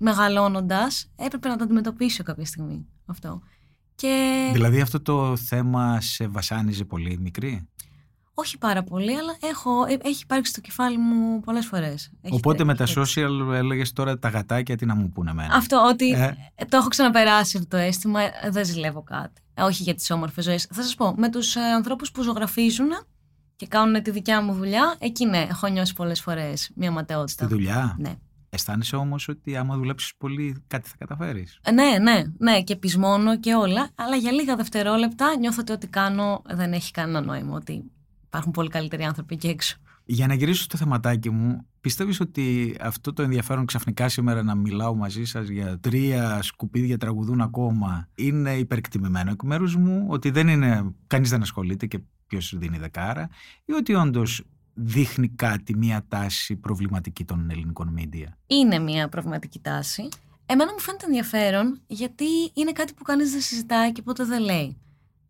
μεγαλώνοντας 0.00 1.10
έπρεπε 1.16 1.48
να 1.48 1.56
το 1.56 1.64
αντιμετωπίσω 1.64 2.22
κάποια 2.22 2.44
στιγμή 2.44 2.86
αυτό. 3.06 3.42
Και 3.94 4.48
Δηλαδή 4.52 4.80
αυτό 4.80 5.00
το 5.00 5.36
θέμα 5.36 6.00
σε 6.00 6.26
βασάνιζε 6.26 6.84
πολύ 6.84 7.18
μικρή; 7.18 7.68
Όχι 8.38 8.58
πάρα 8.58 8.82
πολύ, 8.82 9.16
αλλά 9.16 9.36
έχω, 9.42 9.84
ε, 9.84 9.96
έχει 10.02 10.22
υπάρξει 10.22 10.50
στο 10.50 10.60
κεφάλι 10.60 10.98
μου 10.98 11.40
πολλές 11.40 11.66
φορές. 11.66 12.10
Έχει 12.22 12.34
Οπότε 12.34 12.64
με 12.64 12.74
τα 12.74 12.82
έχει- 12.82 12.94
social 13.00 13.52
έλεγες 13.52 13.92
τώρα 13.92 14.18
τα 14.18 14.28
γατάκια 14.28 14.76
τι 14.76 14.86
να 14.86 14.94
μου 14.94 15.08
πούνε 15.10 15.30
εμένα; 15.30 15.54
Αυτό, 15.54 15.86
ότι 15.90 16.10
Ε. 16.10 16.34
ε, 16.54 16.64
το 16.64 16.76
έχω 16.76 16.88
ξαναπεράσει 16.88 17.56
αυτό 17.56 17.68
το 17.68 17.76
αίσθημα, 17.76 18.20
ε, 18.22 18.30
δεν 18.50 18.64
ζηλεύω 18.64 19.02
κάτι. 19.02 19.40
Ε, 19.54 19.62
όχι 19.62 19.82
για 19.82 19.94
τις 19.94 20.10
όμορφες 20.10 20.44
ζωές. 20.44 20.68
Θα 20.72 20.82
σας 20.82 20.94
πω, 20.94 21.14
με 21.16 21.30
τους 21.30 21.56
ε, 21.56 21.60
ανθρώπους 21.60 22.10
που 22.10 22.22
ζωγραφίζουν 22.22 22.88
και 23.56 23.66
κάνουν 23.66 24.02
τη 24.02 24.10
δικιά 24.10 24.42
μου 24.42 24.52
δουλειά, 24.54 24.94
εκεί 24.98 25.26
ναι, 25.26 25.46
έχω 25.50 25.66
νιώσει 25.66 25.92
πολλές 25.94 26.20
φορές 26.20 26.70
μια 26.74 26.90
ματαιότητα. 26.90 27.44
Στη 27.44 27.54
δουλειά; 27.54 27.96
Ναι. 27.98 28.14
Αισθάνεσαι 28.50 28.96
όμως 28.96 29.28
ότι 29.28 29.56
άμα 29.56 29.76
δουλέψεις 29.76 30.12
πολύ 30.18 30.64
κάτι 30.66 30.88
θα 30.88 30.94
καταφέρεις; 30.98 31.58
Ε, 31.62 31.70
Ναι, 31.70 31.96
ναι, 32.02 32.22
ναι, 32.38 32.62
και 32.62 32.76
πεισμόνο 32.76 33.38
και 33.38 33.54
όλα. 33.54 33.88
Αλλά 33.94 34.16
για 34.16 34.32
λίγα 34.32 34.56
δευτερόλεπτα 34.56 35.36
νιώθω 35.38 35.60
ότι 35.60 35.72
ό,τι 35.72 35.86
κάνω 35.86 36.42
δεν 36.46 36.72
έχει 36.72 36.90
κανένα 36.90 37.20
νόημα. 37.20 37.56
Ότι 37.56 37.90
υπάρχουν 38.36 38.52
πολύ 38.52 38.68
καλύτεροι 38.68 39.02
άνθρωποι 39.02 39.34
εκεί 39.34 39.48
έξω. 39.48 39.76
Για 40.04 40.26
να 40.26 40.34
γυρίσω 40.34 40.62
στο 40.62 40.76
θεματάκι 40.76 41.30
μου, 41.30 41.66
πιστεύεις 41.80 42.20
ότι 42.20 42.76
αυτό 42.80 43.12
το 43.12 43.22
ενδιαφέρον 43.22 43.66
ξαφνικά 43.66 44.08
σήμερα 44.08 44.42
να 44.42 44.54
μιλάω 44.54 44.94
μαζί 44.94 45.24
σας 45.24 45.48
για 45.48 45.78
τρία 45.80 46.42
σκουπίδια 46.42 46.98
τραγουδούν 46.98 47.40
ακόμα 47.40 48.08
είναι 48.14 48.56
υπερκτιμημένο 48.56 49.30
εκ 49.30 49.42
μέρους 49.42 49.76
μου, 49.76 50.06
ότι 50.08 50.30
δεν 50.30 50.48
είναι, 50.48 50.94
κανείς 51.06 51.30
δεν 51.30 51.42
ασχολείται 51.42 51.86
και 51.86 52.00
ποιος 52.26 52.54
δίνει 52.56 52.78
δεκάρα 52.78 53.28
ή 53.64 53.72
ότι 53.72 53.94
όντως 53.94 54.42
δείχνει 54.74 55.28
κάτι, 55.28 55.76
μία 55.76 56.04
τάση 56.08 56.56
προβληματική 56.56 57.24
των 57.24 57.50
ελληνικών 57.50 57.88
μίντια. 57.88 58.36
Είναι 58.46 58.78
μια 58.78 59.08
προβληματική 59.08 59.58
τάση. 59.58 60.08
Εμένα 60.46 60.72
μου 60.72 60.80
φαίνεται 60.80 61.06
ενδιαφέρον 61.06 61.80
γιατί 61.86 62.24
είναι 62.54 62.72
κάτι 62.72 62.94
που 62.94 63.02
κανείς 63.02 63.30
δεν 63.30 63.40
συζητάει 63.40 63.92
και 63.92 64.02
ποτέ 64.02 64.24
δεν 64.24 64.42
λέει. 64.42 64.76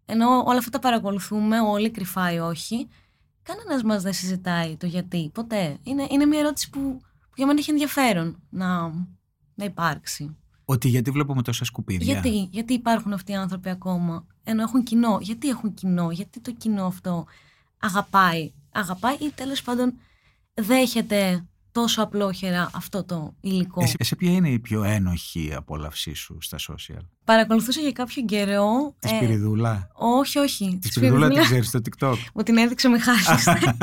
Ενώ 0.07 0.43
όλα 0.47 0.59
αυτά 0.59 0.71
τα 0.71 0.79
παρακολουθούμε, 0.79 1.61
όλοι 1.61 1.91
κρυφά 1.91 2.33
ή 2.33 2.39
όχι, 2.39 2.89
κανένας 3.43 3.83
μας 3.83 4.03
δεν 4.03 4.13
συζητάει 4.13 4.77
το 4.77 4.87
γιατί, 4.87 5.31
ποτέ. 5.35 5.79
Είναι, 5.83 6.07
είναι 6.11 6.27
μια 6.27 6.39
ερώτηση 6.39 6.71
που, 6.71 6.81
που 7.01 7.33
για 7.37 7.47
μένα 7.47 7.59
έχει 7.59 7.71
ενδιαφέρον 7.71 8.43
να, 8.51 8.89
να 9.55 9.65
υπάρξει. 9.65 10.37
Ότι 10.65 10.89
γιατί 10.89 11.11
βλέπουμε 11.11 11.43
τόσα 11.43 11.65
σκουπίδια; 11.65 12.13
Γιατί, 12.13 12.49
γιατί 12.51 12.73
υπάρχουν 12.73 13.13
αυτοί 13.13 13.33
οι 13.33 13.35
άνθρωποι 13.35 13.69
ακόμα, 13.69 14.27
ενώ 14.45 14.63
έχουν 14.63 14.83
κοινό. 14.83 15.19
Γιατί 15.21 15.49
έχουν 15.49 15.75
κοινό, 15.75 16.11
γιατί 16.11 16.41
το 16.41 16.53
κοινό 16.53 16.87
αυτό 16.87 17.27
αγαπάει. 17.79 18.53
Αγαπάει 18.73 19.15
ή 19.15 19.31
τέλος 19.35 19.63
πάντων 19.63 19.95
δέχεται 20.55 21.47
τόσο 21.73 22.03
απλόχερα 22.03 22.71
αυτό 22.75 23.05
το 23.05 23.35
υλικό; 23.41 23.83
Εσύ, 23.83 23.95
εσύ 23.99 24.17
ποια 24.17 24.31
είναι 24.31 24.51
η 24.51 24.59
πιο 24.59 24.83
ένοχη 24.83 25.55
απόλαυσή 25.55 26.15
σου 26.15 26.37
στα 26.41 26.59
social; 26.59 27.05
Παρακολουθούσα 27.27 27.81
για 27.81 27.93
κάποιο 27.93 28.25
καιρό. 28.25 28.95
Τη 28.99 29.09
ε, 29.13 29.17
Σπυριδούλα. 29.17 29.89
όχι, 29.95 30.39
όχι. 30.39 30.79
Τη 30.83 30.89
Σπυριδούλα 30.93 31.29
την 31.29 31.43
ξέρεις 31.43 31.67
στο 31.69 31.79
TikTok; 31.89 32.15
Μου 32.35 32.43
την 32.43 32.57
έδειξε 32.57 32.87
ο 32.87 32.91
Μιχάλης. 32.91 33.27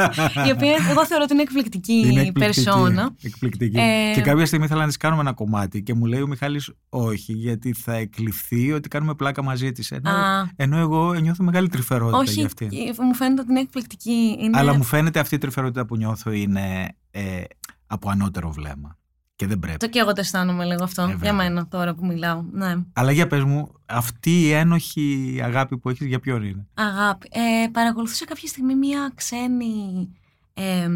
η 0.48 0.52
οποία 0.52 0.76
εγώ 0.90 1.06
θεωρώ 1.06 1.24
ότι 1.24 1.34
είναι 1.34 1.42
εκπληκτική 1.42 1.94
Είναι 1.94 2.08
εκπληκτική. 2.22 2.32
περσόνα. 2.40 3.16
εκπληκτική. 3.22 3.78
Ε, 3.80 4.12
Και 4.14 4.22
κάποια 4.22 4.46
στιγμή 4.46 4.66
ήθελα 4.66 4.82
να 4.82 4.88
της 4.88 4.98
κάνουμε 4.98 5.22
ένα 5.22 5.34
κομμάτι 5.34 5.84
και 5.84 5.94
μου 5.94 6.06
λέει 6.06 6.22
ο 6.22 6.28
Μιχάλης 6.28 6.72
όχι, 6.90 7.34
γιατί 7.34 7.74
θα 7.74 7.94
εκλειφθεί 7.96 8.72
ότι 8.72 8.88
κάνουμε 8.90 9.14
πλάκα 9.16 9.44
μαζί 9.44 9.72
της. 9.72 9.92
Ενώ, 9.92 10.10
Α. 10.10 10.50
ενώ 10.56 10.78
εγώ 10.78 11.14
νιώθω 11.14 11.44
μεγάλη 11.44 11.70
τρυφερότητα 11.70 12.18
Όχι, 12.18 12.34
για 12.34 12.46
αυτή. 12.46 12.66
ε, 12.66 13.04
μου 13.04 13.14
φαίνεται 13.16 13.42
ότι 13.42 13.52
είναι 13.52 13.60
εκπληκτική. 13.60 14.38
Είναι... 14.40 14.58
Αλλά 14.60 14.74
μου 14.76 14.84
φαίνεται 14.84 15.20
αυτή 15.20 15.36
η 15.36 15.38
τρυφερότητα 15.38 15.86
που 15.86 15.96
νιώθω 15.98 16.32
είναι 16.32 16.96
ε, 17.12 17.42
από 17.88 18.10
ανώτερο 18.10 18.52
βλέμμα. 18.52 18.98
Και 19.44 19.50
δεν 19.50 19.60
πρέπει. 19.60 19.78
Το 19.78 19.88
και 19.88 20.00
εγώ 20.00 20.14
το 20.14 20.20
αισθάνομαι 20.22 20.66
λίγο 20.66 20.84
αυτό. 20.84 21.02
Ε, 21.02 21.06
για 21.06 21.16
βέβαια. 21.16 21.34
μένα 21.34 21.68
τώρα 21.68 21.94
που 21.94 22.06
μιλάω. 22.06 22.44
Ναι. 22.52 22.76
Αλλά 22.94 23.12
για 23.12 23.28
πες 23.28 23.44
μου, 23.44 23.72
αυτή 23.86 24.42
η 24.42 24.52
ένοχη 24.52 25.40
αγάπη 25.44 25.78
που 25.78 25.90
έχεις 25.90 26.08
για 26.08 26.20
ποιον 26.20 26.44
είναι; 26.44 26.68
Αγάπη. 26.74 27.28
Ε, 27.32 27.68
παρακολουθούσα 27.72 28.26
κάποια 28.26 28.48
στιγμή 28.48 28.76
μία 28.76 29.12
ξένη 29.16 30.10
ε, 30.54 30.88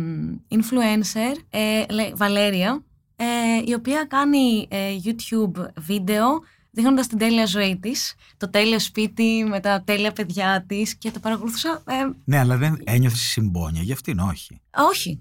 influencer, 0.49 1.41
ε, 1.49 1.83
λέει, 1.93 2.13
Βαλέρια, 2.15 2.83
ε, 3.15 3.25
η 3.65 3.73
οποία 3.73 4.05
κάνει 4.10 4.67
ε, 4.69 4.77
YouTube 5.03 5.65
βίντεο 5.77 6.25
δείχνοντας 6.71 7.07
την 7.07 7.17
τέλεια 7.17 7.45
ζωή 7.45 7.77
της, 7.81 8.15
το 8.38 8.49
τέλειο 8.49 8.79
σπίτι 8.79 9.45
με 9.49 9.60
τα 9.60 9.81
τέλεια 9.86 10.12
παιδιά 10.12 10.63
της 10.67 10.95
και 10.95 11.12
το 11.12 11.19
παρακολουθούσα. 11.19 11.81
Ε, 11.88 11.93
Ναι, 12.23 12.39
αλλά 12.39 12.57
δεν 12.57 12.81
ένιωθες 12.83 13.19
συμπόνια, 13.19 13.81
για 13.81 13.93
αυτήν 13.93 14.19
όχι. 14.19 14.62
όχι. 14.89 15.19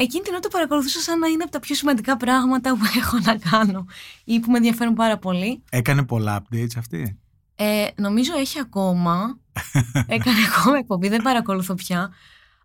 Εκείνη 0.00 0.22
την 0.22 0.32
ώρα 0.32 0.40
το 0.40 0.48
παρακολουθούσα 0.48 1.00
σαν 1.00 1.18
να 1.18 1.26
είναι 1.26 1.42
από 1.42 1.52
τα 1.52 1.60
πιο 1.60 1.74
σημαντικά 1.74 2.16
πράγματα 2.16 2.70
που 2.70 2.84
έχω 2.96 3.18
να 3.18 3.36
κάνω 3.36 3.86
ή 4.24 4.40
που 4.40 4.50
με 4.50 4.56
ενδιαφέρουν 4.56 4.94
πάρα 4.94 5.18
πολύ. 5.18 5.62
Έκανε 5.70 6.04
πολλά 6.04 6.42
updates 6.42 6.76
αυτή; 6.76 7.18
Ε, 7.54 7.86
νομίζω 7.96 8.32
έχει 8.36 8.58
ακόμα. 8.60 9.38
Έκανε 10.16 10.36
ακόμα 10.56 10.78
εκπομπή, 10.78 11.08
δεν 11.08 11.22
παρακολουθώ 11.22 11.74
πια. 11.74 12.12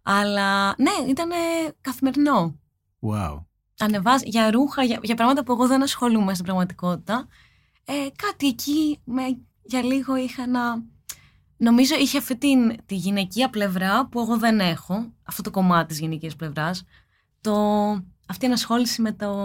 Αλλά 0.03 0.75
ναι, 0.77 1.09
ήταν 1.09 1.29
καθημερινό. 1.81 2.59
Wow. 3.01 3.43
Ανεβάζει 3.79 4.23
για 4.27 4.51
ρούχα, 4.51 4.83
για, 4.83 4.99
για 5.03 5.15
πράγματα 5.15 5.43
που 5.43 5.51
εγώ 5.51 5.67
δεν 5.67 5.83
ασχολούμαι 5.83 6.33
στην 6.33 6.45
πραγματικότητα. 6.45 7.27
Ε, 7.85 7.93
κάτι 8.15 8.47
εκεί 8.47 8.99
με, 9.03 9.21
για 9.61 9.83
λίγο 9.83 10.15
είχα 10.15 10.47
να. 10.47 10.61
Νομίζω 11.57 11.95
είχε 11.95 12.17
αυτή 12.17 12.37
την, 12.37 12.75
τη 12.85 12.95
γυναικεία 12.95 13.49
πλευρά 13.49 14.07
που 14.07 14.19
εγώ 14.19 14.37
δεν 14.37 14.59
έχω. 14.59 15.11
Αυτό 15.23 15.41
το 15.41 15.51
κομμάτι 15.51 15.87
της 15.87 15.99
γυναικείας 15.99 16.35
πλευράς. 16.35 16.85
Το, 17.43 17.55
αυτή 18.27 18.45
η 18.45 18.47
ενασχόληση 18.47 19.01
με, 19.01 19.11
το, 19.11 19.35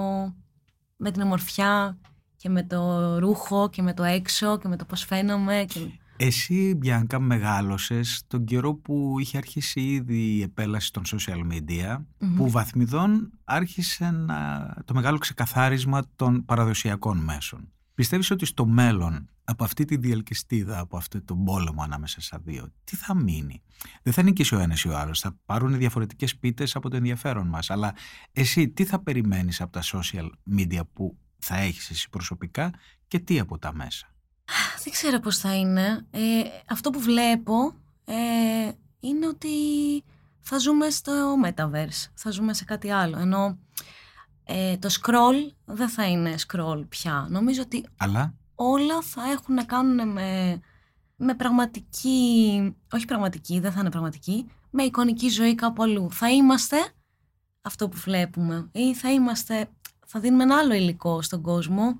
με 0.96 1.10
την 1.10 1.22
ομορφιά 1.22 1.98
και 2.36 2.48
με 2.48 2.62
το 2.62 3.18
ρούχο 3.18 3.70
και 3.70 3.82
με 3.82 3.94
το 3.94 4.02
έξω 4.04 4.58
και 4.58 4.68
με 4.68 4.76
το 4.76 4.84
πώς 4.84 5.04
φαίνομαι. 5.04 5.64
Και... 5.68 5.80
Εσύ, 6.16 6.74
Μπιάνκα, 6.74 7.18
μεγάλωσες 7.18 8.22
τον 8.26 8.44
καιρό 8.44 8.74
που 8.74 9.16
είχε 9.18 9.36
αρχίσει 9.36 9.80
ήδη 9.80 10.36
η 10.36 10.42
επέλαση 10.42 10.92
των 10.92 11.02
social 11.06 11.52
media, 11.52 12.04
Μμμ. 12.18 12.36
που 12.36 12.50
βαθμιδών 12.50 13.30
άρχισε 13.44 14.10
να... 14.10 14.68
το 14.84 14.94
μεγάλο 14.94 15.18
ξεκαθάρισμα 15.18 16.02
των 16.16 16.44
παραδοσιακών 16.44 17.18
μέσων. 17.18 17.72
Πιστεύεις 17.98 18.30
ότι 18.30 18.46
στο 18.46 18.66
μέλλον, 18.66 19.30
από 19.44 19.64
αυτή 19.64 19.84
τη 19.84 19.96
διελκυστίδα, 19.96 20.78
από 20.78 20.96
αυτό 20.96 21.22
τον 21.22 21.44
πόλεμο 21.44 21.82
ανάμεσα 21.82 22.20
στα 22.20 22.38
δύο, 22.44 22.72
τι 22.84 22.96
θα 22.96 23.14
μείνει; 23.14 23.62
Δεν 24.02 24.12
θα 24.12 24.22
νικήσει 24.22 24.54
ο 24.54 24.58
ένας 24.58 24.82
ή 24.82 24.88
ο 24.88 24.98
άλλος, 24.98 25.20
θα 25.20 25.38
πάρουν 25.46 25.78
διαφορετικές 25.78 26.36
πίτες 26.36 26.76
από 26.76 26.88
το 26.90 26.96
ενδιαφέρον 26.96 27.46
μας. 27.46 27.70
Αλλά 27.70 27.94
εσύ 28.32 28.68
τι 28.68 28.84
θα 28.84 29.02
περιμένεις 29.02 29.60
από 29.60 29.72
τα 29.72 29.82
social 29.82 30.28
media 30.56 30.80
που 30.92 31.18
θα 31.38 31.56
έχεις 31.56 31.90
εσύ 31.90 32.08
προσωπικά 32.08 32.72
και 33.08 33.18
τι 33.18 33.38
από 33.38 33.58
τα 33.58 33.74
μέσα; 33.74 34.14
Δεν 34.84 34.92
ξέρω 34.92 35.20
πώς 35.20 35.38
θα 35.38 35.54
είναι. 35.54 36.06
Ε, 36.10 36.20
αυτό 36.68 36.90
που 36.90 37.00
βλέπω 37.00 37.74
ε, 38.04 38.14
είναι 39.00 39.26
ότι 39.26 39.48
θα 40.40 40.58
ζούμε 40.58 40.90
στο 40.90 41.34
Metaverse. 41.44 42.10
Θα 42.14 42.30
ζούμε 42.30 42.54
σε 42.54 42.64
κάτι 42.64 42.90
άλλο. 42.90 43.18
Ενώ 43.18 43.58
ε, 44.50 44.76
το 44.76 44.88
scroll 45.00 45.52
δεν 45.64 45.88
θα 45.88 46.06
είναι 46.08 46.34
scroll 46.46 46.84
πια. 46.88 47.26
Νομίζω 47.30 47.62
ότι 47.62 47.86
Αλλά; 47.96 48.34
όλα 48.54 49.02
θα 49.02 49.22
έχουν 49.30 49.54
να 49.54 49.64
κάνουν 49.64 50.12
με, 50.12 50.60
με 51.16 51.34
πραγματική... 51.34 52.76
Όχι 52.92 53.04
πραγματική, 53.04 53.60
δεν 53.60 53.72
θα 53.72 53.80
είναι 53.80 53.90
πραγματική. 53.90 54.46
Με 54.70 54.82
εικονική 54.82 55.28
ζωή 55.28 55.54
κάπου 55.54 55.82
αλλού. 55.82 56.08
Θα 56.12 56.30
είμαστε 56.30 56.76
αυτό 57.60 57.88
που 57.88 57.96
βλέπουμε. 57.96 58.68
Ή 58.72 58.94
θα 58.94 59.12
είμαστε... 59.12 59.68
Θα 60.06 60.20
δίνουμε 60.20 60.42
ένα 60.42 60.56
άλλο 60.56 60.74
υλικό 60.74 61.22
στον 61.22 61.42
κόσμο 61.42 61.98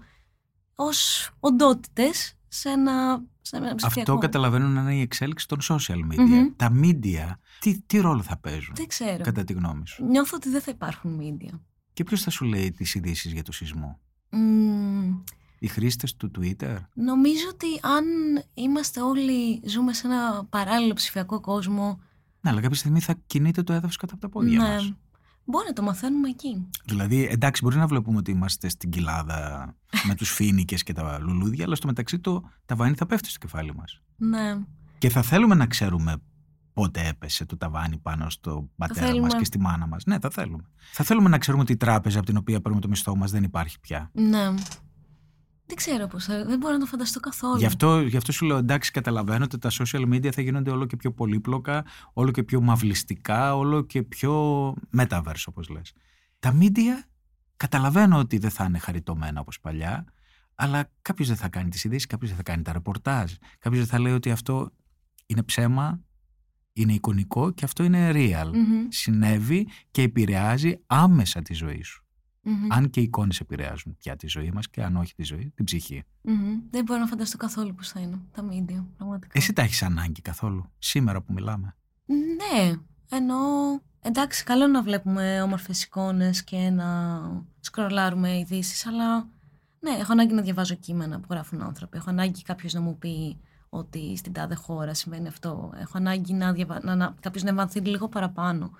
ως 0.75 1.31
οντότητες 1.41 2.37
σε 2.49 2.69
ένα, 2.69 3.23
σε 3.41 3.57
ένα 3.57 3.75
ψηφιακό. 3.75 4.13
Αυτό 4.13 4.27
καταλαβαίνω 4.27 4.69
να 4.69 4.81
είναι 4.81 4.95
η 4.95 5.01
εξέλιξη 5.01 5.49
των 5.49 5.59
social 5.63 6.13
media. 6.13 6.19
Μμμ. 6.19 6.47
Τα 6.57 6.71
media, 6.83 7.33
τι, 7.61 7.81
τι 7.81 7.99
ρόλο 7.99 8.23
θα 8.23 8.37
παίζουν, 8.37 8.75
Δεν 8.75 8.87
ξέρω. 8.87 9.23
κατά 9.23 9.45
τη 9.45 9.53
γνώμη 9.53 9.87
σου; 9.87 10.05
Νιώθω 10.05 10.37
ότι 10.37 10.49
δεν 10.49 10.61
θα 10.61 10.71
υπάρχουν 10.71 11.21
media. 11.23 11.59
Και 11.99 12.05
ποιος 12.05 12.23
θα 12.23 12.31
σου 12.31 12.45
λέει 12.45 12.73
τις 12.73 12.95
ειδήσεις 12.95 13.33
για 13.33 13.43
το 13.43 13.53
σεισμό, 13.53 13.99
Μμμ, 14.31 15.15
Οι 15.59 15.67
χρήστες 15.67 16.17
του 16.17 16.31
Twitter; 16.39 16.77
νομίζω 16.95 17.45
ότι 17.53 17.67
αν 17.83 18.05
είμαστε 18.55 19.01
όλοι, 19.01 19.63
ζούμε 19.67 19.93
σε 19.93 20.07
ένα 20.07 20.45
παράλληλο 20.45 20.95
ψηφιακό 20.95 21.41
κόσμο, 21.41 22.01
Ναι, 22.41 22.51
αλλά 22.51 22.61
κάποια 22.61 22.77
στιγμή 22.77 23.01
θα 23.01 23.15
κινείται 23.27 23.63
το 23.63 23.73
έδαφος 23.73 23.97
κατά 23.97 24.13
από 24.13 24.23
τα 24.23 24.29
πόδια 24.29 24.59
ναι, 24.59 24.69
μας. 24.69 24.93
μπορεί 25.45 25.67
να 25.67 25.73
το 25.73 25.83
μαθαίνουμε 25.83 26.29
εκεί. 26.29 26.69
Δηλαδή, 26.85 27.29
εντάξει, 27.31 27.63
μπορεί 27.65 27.77
να 27.77 27.87
βλέπουμε 27.87 28.19
ότι 28.19 28.31
είμαστε 28.31 28.69
στην 28.69 28.91
κοιλάδα 28.91 29.75
με 30.07 30.15
τους 30.15 30.31
φίνικες 30.33 30.83
και 30.83 30.93
τα 30.93 31.19
λουλούδια, 31.19 31.65
αλλά 31.65 31.75
στο 31.75 31.87
μεταξύ 31.87 32.19
το 32.19 32.43
ταβάνι 32.67 32.95
θα 32.95 33.07
πέφτει 33.07 33.29
στο 33.29 33.39
κεφάλι 33.39 33.75
μας. 33.75 34.03
Ναι. 34.17 34.59
Και 34.99 35.09
θα 35.09 35.23
θέλουμε 35.23 35.55
να 35.55 35.67
ξέρουμε 35.67 36.17
πότε 36.79 37.07
έπεσε 37.07 37.45
το 37.45 37.57
ταβάνι 37.57 37.99
πάνω 37.99 38.31
στο 38.31 38.69
πατέρα 38.77 39.07
θέλουμε. 39.07 39.27
μας 39.27 39.35
και 39.35 39.45
στη 39.45 39.61
μάνα 39.61 39.87
μας. 39.87 40.05
Ναι, 40.05 40.19
θα 40.19 40.31
θέλουμε. 40.31 40.65
Θα 40.93 41.05
θέλουμε 41.05 41.29
να 41.29 41.39
ξέρουμε 41.39 41.63
ότι 41.63 41.73
η 41.73 41.77
τράπεζα 41.77 42.19
από 42.19 42.27
την 42.27 42.37
οποία 42.37 42.61
παίρνουμε 42.61 42.81
το 42.81 42.89
μισθό 42.89 43.17
μας 43.17 43.31
δεν 43.31 43.43
υπάρχει 43.43 43.81
πια. 43.81 44.11
Ναι. 44.13 44.45
Δεν 45.67 45.77
ξέρω 45.77 46.07
πώς 46.07 46.25
θα... 46.25 46.45
Δεν 46.45 46.59
μπορώ 46.59 46.73
να 46.73 46.79
το 46.79 46.87
φανταστώ 46.87 47.21
καθόλου. 47.21 47.59
Γι 47.59 47.65
αυτό, 47.65 48.01
γι' 48.01 48.17
αυτό 48.17 48.33
σου 48.33 48.45
λέω 48.45 48.57
εντάξει 48.57 48.91
καταλαβαίνω 48.91 49.45
ότι 49.45 49.59
τα 49.59 49.71
social 49.73 50.03
media 50.03 50.31
θα 50.31 50.43
γίνονται 50.43 50.71
όλο 50.71 50.87
και 50.87 50.97
πιο 50.97 51.13
πολύπλοκα, 51.13 51.85
όλο 52.13 52.31
και 52.31 52.43
πιο 52.43 52.61
μαυλιστικά, 52.61 53.57
όλο 53.57 53.83
και 53.83 54.03
πιο 54.03 54.75
metaverse 54.97 55.45
όπως 55.47 55.69
λες. 55.69 55.93
Τα 56.39 56.57
media 56.61 57.05
καταλαβαίνω 57.57 58.19
ότι 58.19 58.39
δεν 58.39 58.51
θα 58.51 58.65
είναι 58.65 58.79
χαριτωμένα 58.79 59.41
όπως 59.41 59.61
παλιά, 59.61 60.05
αλλά 60.55 60.91
κάποιος 61.03 61.29
δεν 61.29 61.37
θα 61.37 61.49
κάνει 61.49 61.69
τις 61.69 61.85
ειδήσεις, 61.85 62.07
κάποιος 62.07 62.31
δεν 62.31 62.39
θα 62.39 62.45
κάνει 62.45 62.63
τα 62.63 62.73
ρεπορτάζ, 62.73 63.33
κάποιος 63.59 63.81
δεν 63.81 63.91
θα 63.91 63.99
λέει 63.99 64.13
ότι 64.13 64.31
αυτό 64.31 64.71
είναι 65.27 65.43
ψέμα, 65.43 66.01
είναι 66.83 66.93
εικονικό 66.93 67.51
και 67.51 67.65
αυτό 67.65 67.85
είναι 67.85 68.11
real. 68.15 68.51
Μμμ, 68.55 68.87
Συνέβη 68.89 69.69
και 69.91 70.03
επηρεάζει 70.03 70.79
άμεσα 70.87 71.43
τη 71.43 71.55
ζωή 71.55 71.83
σου. 71.83 72.03
μμμ, 72.43 72.67
Αν 72.73 72.91
και 72.91 73.01
οι 73.01 73.03
εικόνες 73.03 73.41
επηρεάζουν 73.41 73.97
πια 73.97 74.17
τη 74.17 74.27
ζωή 74.27 74.51
μας 74.51 74.69
και 74.71 74.83
αν 74.83 74.97
όχι 74.97 75.15
τη 75.15 75.23
ζωή, 75.25 75.53
την 75.55 75.65
ψυχή. 75.65 76.03
μμμ. 76.23 76.61
Δεν 76.71 76.85
μπορώ 76.85 77.01
να 77.01 77.07
φανταστώ 77.07 77.37
καθόλου 77.37 77.75
πώς 77.75 77.89
θα 77.89 78.01
είναι 78.01 78.19
τα 78.33 78.45
media, 78.51 78.85
πραγματικά. 78.97 79.33
Εσύ 79.39 79.53
τα 79.53 79.63
έχεις 79.63 79.83
ανάγκη 79.83 80.21
καθόλου, 80.21 80.71
σήμερα 80.79 81.21
που 81.23 81.33
μιλάμε; 81.33 81.77
Ναι, 82.07 82.73
ενώ 83.11 83.37
εντάξει, 84.01 84.45
καλό 84.45 84.67
να 84.67 84.83
βλέπουμε 84.83 85.43
όμορφες 85.43 85.83
εικόνες 85.85 86.45
και 86.45 86.71
να 86.71 87.21
σκρολάρουμε 87.61 88.39
ειδήσεις, 88.39 88.87
αλλά 88.87 89.29
ναι, 89.81 89.91
έχω 89.91 90.13
ανάγκη 90.13 90.35
να 90.35 90.43
διαβάζω 90.43 90.75
κείμενα 90.75 91.21
που 91.21 91.27
γράφουν 91.31 91.63
άνθρωποι. 91.63 91.97
Έχω 91.97 92.11
ανάγκη 92.11 92.43
κάποιος 92.43 92.73
να 92.73 92.81
μου 92.81 92.99
πει 92.99 93.39
ότι 93.69 94.17
στην 94.17 94.33
τάδε 94.33 94.55
χώρα 94.55 94.95
συμβαίνει 94.95 95.29
αυτό. 95.29 95.73
Έχω 95.81 95.93
ανάγκη 95.99 96.33
να, 96.33 96.53
διαβα... 96.53 96.81
να, 96.83 96.95
να 96.95 97.15
κάποιος 97.21 97.43
να 97.43 97.49
εμβαθύνει 97.49 97.89
λίγο 97.89 98.09
παραπάνω 98.09 98.71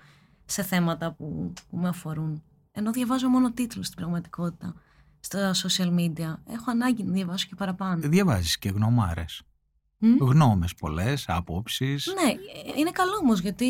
σε 0.45 0.63
θέματα 0.63 1.11
που, 1.11 1.53
που 1.69 1.77
με 1.77 1.87
αφορούν. 1.87 2.43
Ενώ 2.71 2.91
διαβάζω 2.91 3.29
μόνο 3.29 3.51
τίτλους 3.51 3.85
στην 3.85 3.97
πραγματικότητα 3.97 4.73
στα 5.19 5.51
social 5.53 5.95
media. 5.99 6.35
Έχω 6.45 6.71
ανάγκη 6.71 7.03
να 7.03 7.11
διαβάσω 7.11 7.47
και 7.47 7.55
παραπάνω. 7.55 8.09
Διαβάζεις 8.09 8.57
και 8.57 8.69
γνωμάρες. 8.69 9.41
Μμ; 9.97 10.15
Γνώμες 10.19 10.75
πολλές, 10.75 11.25
άποψεις. 11.27 12.13
Ναι, 12.23 12.29
ε, 12.31 12.79
είναι 12.79 12.91
καλό 12.91 13.15
όμως 13.21 13.39
γιατί 13.39 13.67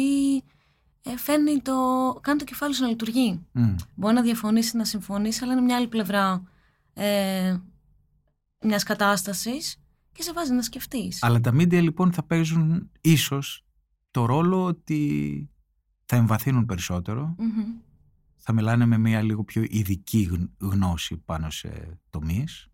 ε, 1.03 1.17
φέρνει 1.17 1.61
το, 1.61 1.74
κάνει 2.22 2.39
το 2.39 2.45
κεφάλι 2.45 2.74
σου 2.74 2.82
να 2.82 2.88
λειτουργεί. 2.88 3.45
Μμ. 3.51 3.76
Μπορεί 3.95 4.13
να 4.13 4.22
διαφωνήσει, 4.22 4.78
να 4.78 4.86
συμφωνήσει, 4.86 5.43
αλλά 5.43 5.53
είναι 5.53 5.61
μια 5.61 5.76
άλλη 5.76 5.88
πλευρά 5.88 6.43
ε, 6.93 7.57
μιας 8.61 8.84
κατάστασης 8.84 9.78
και 10.20 10.26
σε 10.26 10.34
βάζει 10.34 10.53
να 10.53 10.61
σκεφτείς. 10.61 11.24
Αλλά 11.24 11.39
τα 11.39 11.51
media 11.53 11.82
λοιπόν 11.82 12.11
θα 12.13 12.24
παίζουν 12.24 12.91
ίσως 13.01 13.65
το 14.11 14.26
ρόλο 14.26 14.63
ότι 14.65 15.49
θα 16.05 16.15
εμβαθύνουν 16.15 16.65
περισσότερο, 16.65 17.36
θα 18.38 18.53
μιλάνε 18.53 18.86
με 18.86 18.97
μια 18.97 19.22
λίγο 19.22 19.43
πιο 19.43 19.63
ειδική 19.67 20.20
γν- 20.22 20.49
γνώση 20.59 21.17
πάνω 21.17 21.49
σε 21.49 21.99
τομείς 22.09 22.67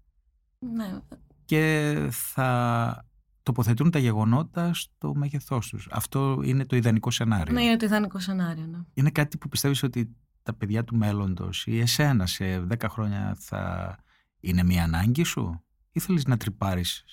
Ναι, 0.60 1.00
και 1.46 1.96
θα 2.12 3.06
τοποθετούν 3.44 3.92
τα 3.92 4.00
γεγονότα 4.00 4.74
στο 4.74 5.16
μέγεθός 5.16 5.68
τους. 5.70 5.88
Αυτό 5.92 6.42
είναι 6.44 6.66
το 6.66 6.76
ιδανικό 6.76 7.12
σενάριο. 7.12 7.54
ναι, 7.54 7.64
είναι 7.64 7.78
το 7.78 7.86
ιδανικό 7.86 8.20
σενάριο. 8.20 8.66
Ναι. 8.66 8.78
Είναι 8.94 9.10
κάτι 9.10 9.38
που 9.38 9.50
πιστεύεις 9.50 9.84
ότι 9.84 10.16
τα 10.44 10.54
παιδιά 10.54 10.84
του 10.84 10.96
μέλλοντος 10.96 11.66
ή 11.66 11.80
εσένα 11.80 12.26
σε 12.26 12.60
10 12.60 12.86
χρόνια 12.90 13.36
θα 13.40 13.96
είναι 14.40 14.64
μια 14.64 14.84
ανάγκη 14.84 15.24
σου; 15.24 15.60
Ή 15.92 16.00
θέλεις 16.00 16.26
να 16.26 16.38
τρυπάρεις 16.38 17.04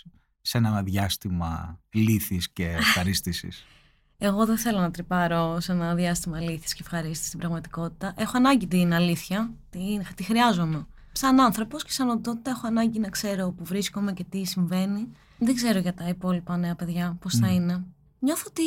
σε 0.43 0.59
ένα 0.59 0.83
διάστημα 0.83 1.81
λύθης 1.91 2.51
και 2.53 2.65
ευχαρίστησης. 2.65 3.65
Εγώ 4.19 4.47
δεν 4.47 4.59
θέλω 4.59 4.81
να 4.81 4.91
τρυπάρω 4.91 5.61
σε 5.61 5.73
ένα 5.73 5.95
διάστημα 5.95 6.37
αλήθεια 6.37 6.69
και 6.75 6.81
ευχαρίστησης 6.81 7.27
στην 7.27 7.39
πραγματικότητα. 7.39 8.15
Έχω 8.17 8.37
ανάγκη 8.37 8.67
την 8.67 8.93
αλήθεια. 8.93 9.53
Τη, 9.71 9.99
τη 10.15 10.23
χρειάζομαι. 10.23 10.87
Σαν 11.13 11.41
άνθρωπος 11.41 11.85
και 11.85 11.93
σαν 11.93 12.09
οντότητα 12.09 12.51
έχω 12.51 12.67
ανάγκη 12.67 12.99
να 12.99 13.09
ξέρω 13.09 13.51
που 13.51 13.65
βρίσκομαι 13.65 14.13
και 14.13 14.25
τι 14.25 14.45
συμβαίνει. 14.45 15.09
Δεν 15.39 15.55
ξέρω 15.55 15.79
για 15.79 15.95
τα 15.95 16.09
υπόλοιπα 16.09 16.57
νέα 16.57 16.75
παιδιά 16.75 17.17
πώς 17.21 17.35
θα 17.35 17.47
Μμ. 17.47 17.55
είναι. 17.55 17.85
Νιώθω 18.19 18.45
ότι 18.49 18.63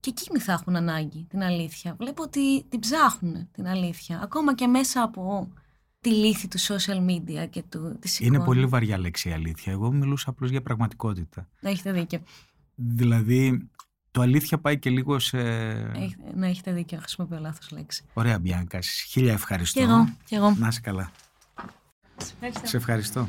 και 0.00 0.10
εκείνοι 0.10 0.38
θα 0.38 0.52
έχουν 0.52 0.76
ανάγκη 0.76 1.26
την 1.30 1.42
αλήθεια. 1.42 1.94
Βλέπω 1.98 2.22
ότι 2.22 2.64
την 2.64 2.80
ψάχνουν 2.80 3.48
την 3.52 3.66
αλήθεια. 3.66 4.20
Ακόμα 4.22 4.54
και 4.54 4.66
μέσα 4.66 5.02
από 5.02 5.48
τη 6.06 6.12
λύθη 6.12 6.48
του 6.48 6.60
social 6.60 7.10
media 7.10 7.50
και 7.50 7.62
του, 7.68 7.96
της 8.00 8.18
είναι 8.18 8.28
εικόνας. 8.28 8.46
πολύ 8.46 8.66
βαριά 8.66 8.98
λέξη 8.98 9.28
η 9.28 9.32
αλήθεια. 9.32 9.72
Εγώ 9.72 9.92
μιλούσα 9.92 10.30
απλώς 10.30 10.50
για 10.50 10.62
πραγματικότητα. 10.62 11.48
Να 11.60 11.70
έχετε 11.70 11.92
δίκιο. 11.92 12.20
Δηλαδή 12.74 13.68
το 14.10 14.20
αλήθεια 14.20 14.58
πάει 14.58 14.78
και 14.78 14.90
λίγο 14.90 15.18
σε... 15.18 15.38
Έχετε, 15.38 16.32
να 16.34 16.46
έχετε 16.46 16.72
δίκιο. 16.72 16.98
Χρησιμοποιώ 16.98 17.38
λάθος 17.38 17.70
λέξη. 17.70 18.04
Ωραία 18.12 18.38
Μπιάνκα, 18.38 18.78
χίλια 19.08 19.32
ευχαριστώ. 19.32 19.80
Κι 19.80 19.86
εγώ. 19.86 20.16
Κι 20.24 20.34
εγώ. 20.34 20.54
Να 20.58 20.68
είσαι 20.68 20.80
καλά. 20.80 21.10
Ευχαριστώ. 22.16 22.66
Σε 22.66 22.76
ευχαριστώ. 22.76 23.28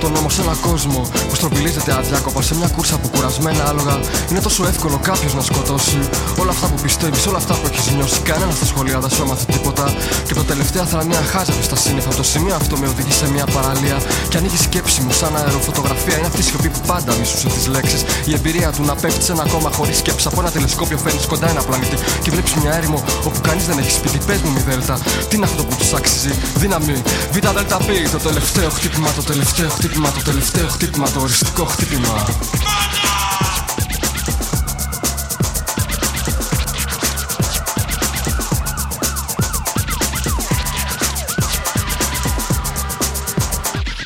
Πιο 0.00 0.06
γρήγορα 0.06 0.06
από 0.06 0.06
τον 0.06 0.12
νόμο 0.12 0.28
σε 0.28 0.42
ένα 0.42 0.54
κόσμο 0.60 1.27
που 1.38 1.44
στροβιλίζεται 1.44 1.92
αδιάκοπα 1.98 2.42
σε 2.42 2.54
μια 2.54 2.68
κούρσα 2.76 2.96
που 2.98 3.08
κουρασμένα 3.08 3.62
άλογα. 3.70 3.96
Είναι 4.30 4.40
τόσο 4.40 4.66
εύκολο 4.66 4.98
κάποιος 5.02 5.34
να 5.34 5.42
σκοτώσει. 5.42 5.98
Όλα 6.42 6.50
αυτά 6.50 6.66
που 6.66 6.78
πιστεύεις, 6.82 7.26
όλα 7.26 7.36
αυτά 7.36 7.54
που 7.54 7.66
έχεις 7.70 7.84
νιώσει. 7.94 8.18
Κανένα 8.30 8.52
στα 8.58 8.66
σχολεία 8.66 8.98
δεν 8.98 9.10
σου 9.10 9.22
έμαθε 9.22 9.44
τίποτα. 9.52 9.94
Και 10.26 10.34
το 10.34 10.44
τελευταία 10.44 10.84
θρανία 10.84 11.22
χάζευε 11.32 11.62
στα 11.62 11.76
σύννεφα. 11.76 12.10
Το 12.20 12.22
σημείο 12.22 12.54
αυτό 12.54 12.76
με 12.76 12.86
οδηγεί 12.92 13.12
σε 13.12 13.30
μια 13.30 13.46
παραλία. 13.56 13.96
Και 14.28 14.36
ανοίγει 14.36 14.56
σκέψη 14.56 15.00
μου 15.00 15.12
σαν 15.20 15.36
αεροφωτογραφία. 15.36 16.16
Είναι 16.18 16.26
αυτή 16.26 16.40
η 16.40 16.46
σιωπή 16.48 16.68
που 16.68 16.80
πάντα 16.86 17.14
μίσουσε 17.18 17.48
τις 17.56 17.66
λέξεις. 17.66 18.00
Η 18.30 18.32
εμπειρία 18.38 18.68
του 18.74 18.82
να 18.84 18.94
πέφτει 19.02 19.22
σε 19.24 19.32
ένα 19.32 19.44
κόμμα 19.52 19.70
χωρίς 19.76 19.96
σκέψη. 20.02 20.26
Από 20.30 20.40
ένα 20.40 20.50
τηλεσκόπιο 20.50 20.98
φέρνεις 21.04 21.26
κοντά 21.26 21.46
ένα 21.54 21.62
πλανήτη. 21.68 21.96
Και 22.22 22.30
βλέπεις 22.30 22.54
μια 22.54 22.72
έρημο 22.78 22.98
όπου 23.28 23.40
κανείς 23.48 23.64
δεν 23.66 23.78
έχει 23.78 23.90
σπίτι. 23.90 24.18
Πες 24.26 24.40
μου, 24.44 24.50
μη 24.52 24.60
δέλτα. 24.68 24.94
Τι 25.28 25.36
είναι 25.36 25.46
αυτό 25.50 25.62
που 25.64 25.74
τους 25.80 25.92
άξιζε. 25.92 26.32
Δύναμη. 26.62 27.02
Β 27.32 27.36
δέλτα 27.56 27.76
π. 27.86 27.88
Το 28.12 28.18
τελευταίο 28.28 28.68
χτύπημα, 28.76 29.10
το 29.18 29.22
τελευταίο 29.22 29.68
χτύπημα, 29.68 30.08
το 30.10 30.22
τελευταίο 30.30 30.66
χτύπημα, 30.68 31.06
το 31.10 31.20
οριστικό 31.28 31.64
χτύπημα. 31.64 32.26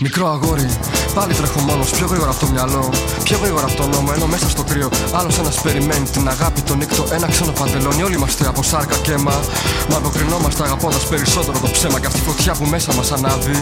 Μικρό 0.00 0.28
αγόρι, 0.28 0.68
πάλι 1.14 1.34
τρέχω 1.34 1.60
μόνο 1.60 1.82
πιο 1.96 2.06
γρήγορα 2.06 2.30
από 2.30 2.40
το 2.40 2.46
μυαλό. 2.52 2.84
Πιο 3.22 3.38
γρήγορα 3.42 3.64
από 3.64 3.76
τον 3.80 3.88
νόμο, 3.90 4.10
ενώ 4.14 4.26
μέσα 4.26 4.48
στο 4.48 4.62
κρύο 4.70 4.88
άλλος 5.12 5.38
ένας 5.38 5.60
περιμένει 5.60 6.06
την 6.16 6.28
αγάπη, 6.28 6.60
τον 6.60 6.76
νύκτο, 6.78 7.04
ένα 7.10 7.26
ξένο 7.26 7.52
παντελόνι. 7.52 8.02
Όλοι 8.02 8.14
είμαστε 8.14 8.46
από 8.48 8.62
σάρκα 8.62 8.96
και 8.96 9.12
αίμα. 9.12 9.36
Μα 9.90 9.96
αποκρινόμαστε 9.96 10.62
αγαπώντας 10.62 11.04
περισσότερο 11.06 11.58
το 11.58 11.70
ψέμα 11.70 12.00
και 12.00 12.06
αυτή 12.06 12.18
η 12.18 12.22
φωτιά 12.22 12.52
που 12.52 12.64
μέσα 12.64 12.94
μας 12.94 13.12
ανάβει. 13.12 13.56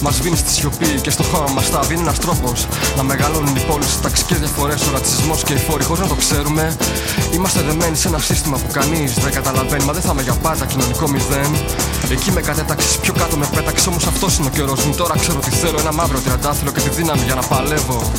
Μας 0.00 0.20
βίνει 0.20 0.36
στη 0.36 0.50
σιωπή 0.50 0.90
και 1.00 1.10
στο 1.10 1.22
χώμα 1.22 1.48
μας 1.54 1.70
τα 1.70 1.80
Είναι 1.90 2.00
ένας 2.00 2.18
τρόπος 2.18 2.66
να 2.96 3.02
μεγαλώνουν 3.02 3.56
οι 3.56 3.64
πόλεις, 3.68 4.00
ταξικέ 4.00 4.34
διαφορές, 4.34 4.86
ο 4.86 4.90
ρατσισμός 4.92 5.42
και 5.42 5.52
οι 5.52 5.56
φόροι 5.56 5.84
χωρίς 5.84 6.02
να 6.02 6.08
το 6.08 6.14
ξέρουμε. 6.14 6.76
Είμαστε 7.32 7.60
δεμένοι 7.62 7.96
σε 7.96 8.08
ένα 8.08 8.18
σύστημα 8.18 8.56
που 8.56 8.68
κανείς 8.72 9.14
δεν 9.14 9.32
καταλαβαίνει. 9.32 9.84
Μα 9.84 9.92
δεν 9.92 10.02
θα 10.02 10.10
είμαι 10.12 10.22
για 10.22 10.34
πάντα 10.34 10.64
κοινωνικό 10.64 11.08
μηδέν. 11.08 11.50
Εκεί 12.10 12.32
με 12.32 12.40
κατέταξε, 12.40 12.98
πιο 12.98 13.12
κάτω 13.12 13.36
με 13.36 13.46
πέταξε. 13.54 13.88
Όμως 13.88 14.06
αυτός 14.06 14.36
είναι 14.36 14.46
ο 14.46 14.50
καιρός 14.50 14.84
μου. 14.84 14.94
Τώρα 14.94 15.14
ξέρω 15.18 15.38
τι 15.38 15.50
θέλω. 15.50 15.78
Ένα 15.80 15.92
μαύρο 15.92 16.18
τριαντάφυλλο 16.18 16.70
και 16.70 16.80
τη 16.80 16.88
δύναμη 16.88 17.22
για 17.24 17.34
να 17.34 17.42
παλεύω. 17.42 18.12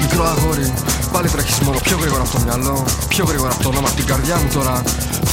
Μικρό 0.00 0.24
αγόρι, 0.24 0.72
πάλι 1.12 1.28
τρέχεις 1.28 1.58
μόνο 1.58 1.78
πιο 1.82 1.96
γρήγορα 2.00 2.22
από 2.22 2.30
το 2.30 2.38
μυαλό. 2.44 2.84
Πιο 3.08 3.24
γρήγορα 3.24 3.52
από 3.52 3.62
το 3.62 3.68
όνομα, 3.68 3.88
από 3.88 3.96
την 3.96 4.06
καρδιά 4.06 4.36
μου 4.36 4.48
τώρα. 4.52 4.82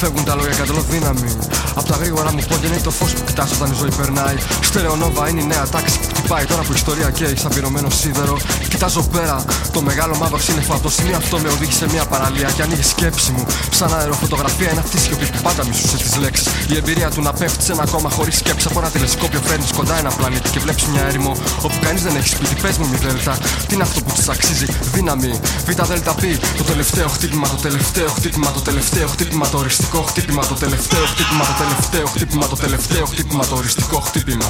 Φεύγουν 0.02 0.24
τα 0.24 0.36
λόγια 0.36 0.56
κατ' 0.56 0.80
δύναμη. 0.92 1.38
Απ' 1.76 1.88
τα 1.88 1.96
γρήγορα 1.96 2.34
μου 2.34 2.44
πόδια 2.50 2.70
είναι 2.70 2.80
το 2.80 2.92
φως 2.92 3.14
που 3.14 3.24
κοιτάς 3.24 3.52
όταν 3.52 3.72
η 3.72 3.76
ζωή 3.76 3.92
περνάει. 3.98 4.36
Στερεονόβα 4.62 5.30
είναι 5.30 5.42
η 5.42 5.46
νέα 5.46 5.68
τάξη 5.68 6.00
που 6.00 6.08
χτυπάει 6.20 6.46
τώρα 6.46 6.62
που 6.62 6.72
η 6.72 6.76
ιστορία 6.76 7.10
καίει 7.10 7.36
σαν 7.44 7.52
πυρωμένο 7.56 7.90
σίδερο. 7.90 8.38
Κοιτάζω 8.70 9.02
πέρα, 9.16 9.46
το 9.72 9.82
μεγάλο 9.82 10.16
μαύρο 10.22 10.40
σύννεφο 10.40 10.74
από 10.74 10.84
το 10.84 10.90
σημείο 10.90 11.18
αυτό 11.18 11.40
με 11.40 11.50
οδήγησε 11.50 11.86
μια 11.94 12.06
παραλία 12.06 12.50
και 12.56 12.62
ανοίγει 12.62 12.84
σκέψη 12.84 13.32
μου. 13.32 13.46
Σαν 13.72 13.94
αεροφωτογραφία 14.00 14.70
είναι 14.72 14.80
αυτή 14.80 14.98
η 14.98 15.00
σιωπή 15.00 15.26
που 15.26 15.40
πάντα 15.42 15.66
μισούσε 15.68 15.98
τις 15.98 16.16
λέξεις. 16.16 16.48
Η 16.72 16.76
εμπειρία 16.78 17.10
του 17.10 17.22
να 17.22 17.34
πέφτει 17.34 17.64
σε 17.64 17.72
ένα 17.72 17.86
κόμμα 17.94 18.10
χωρίς 18.10 18.36
σκέψη 18.38 18.68
από 18.70 18.80
ένα 18.80 18.90
τηλεσκόπιο 18.90 19.42
φέρνει 19.48 19.66
κοντά 19.76 19.98
ένα 19.98 20.12
πλανήτη 20.12 20.50
και 20.50 20.60
βλέπεις 20.60 20.86
μια 20.86 21.04
έρημο 21.10 21.32
όπου 21.62 21.78
κανείς 21.86 22.02
δεν 22.04 22.16
έχει 22.16 22.30
σπίτι. 22.30 22.56
Πες 22.62 22.78
μου 22.78 22.88
μη 22.92 22.98
δέλτα, 22.98 23.38
τι 23.68 23.74
είναι 23.74 23.84
αυτό 23.84 24.00
που 24.02 24.12
της 24.18 24.30
αξίζει, 24.30 24.68
δύναμη. 24.94 25.40
Β' 25.66 25.84
δέλτα 25.92 26.14
πι, 26.14 26.40
το 26.58 26.64
τελευταίο 26.64 27.08
χτύπημα, 27.08 27.48
το 27.50 27.56
τελευταίο 27.68 28.10
χτύπημα, 28.18 28.52
το 28.52 28.62
τελευταίο 28.62 29.08
χτύπημα, 29.08 29.50
το 29.50 29.58
οριστικό 29.58 30.02
χτύπημα, 30.10 30.46
το 30.48 30.56
τελευταίο 30.64 31.06
χτύπημα, 31.12 31.44
το 31.50 31.56
τελευταίο 31.64 32.06
χτύπημα, 32.14 32.48
το 32.48 32.56
τελευταίο 32.56 33.06
χτύπημα, 33.06 33.46
το 33.46 33.56
οριστικό 33.56 34.00
χτύπημα. 34.00 34.50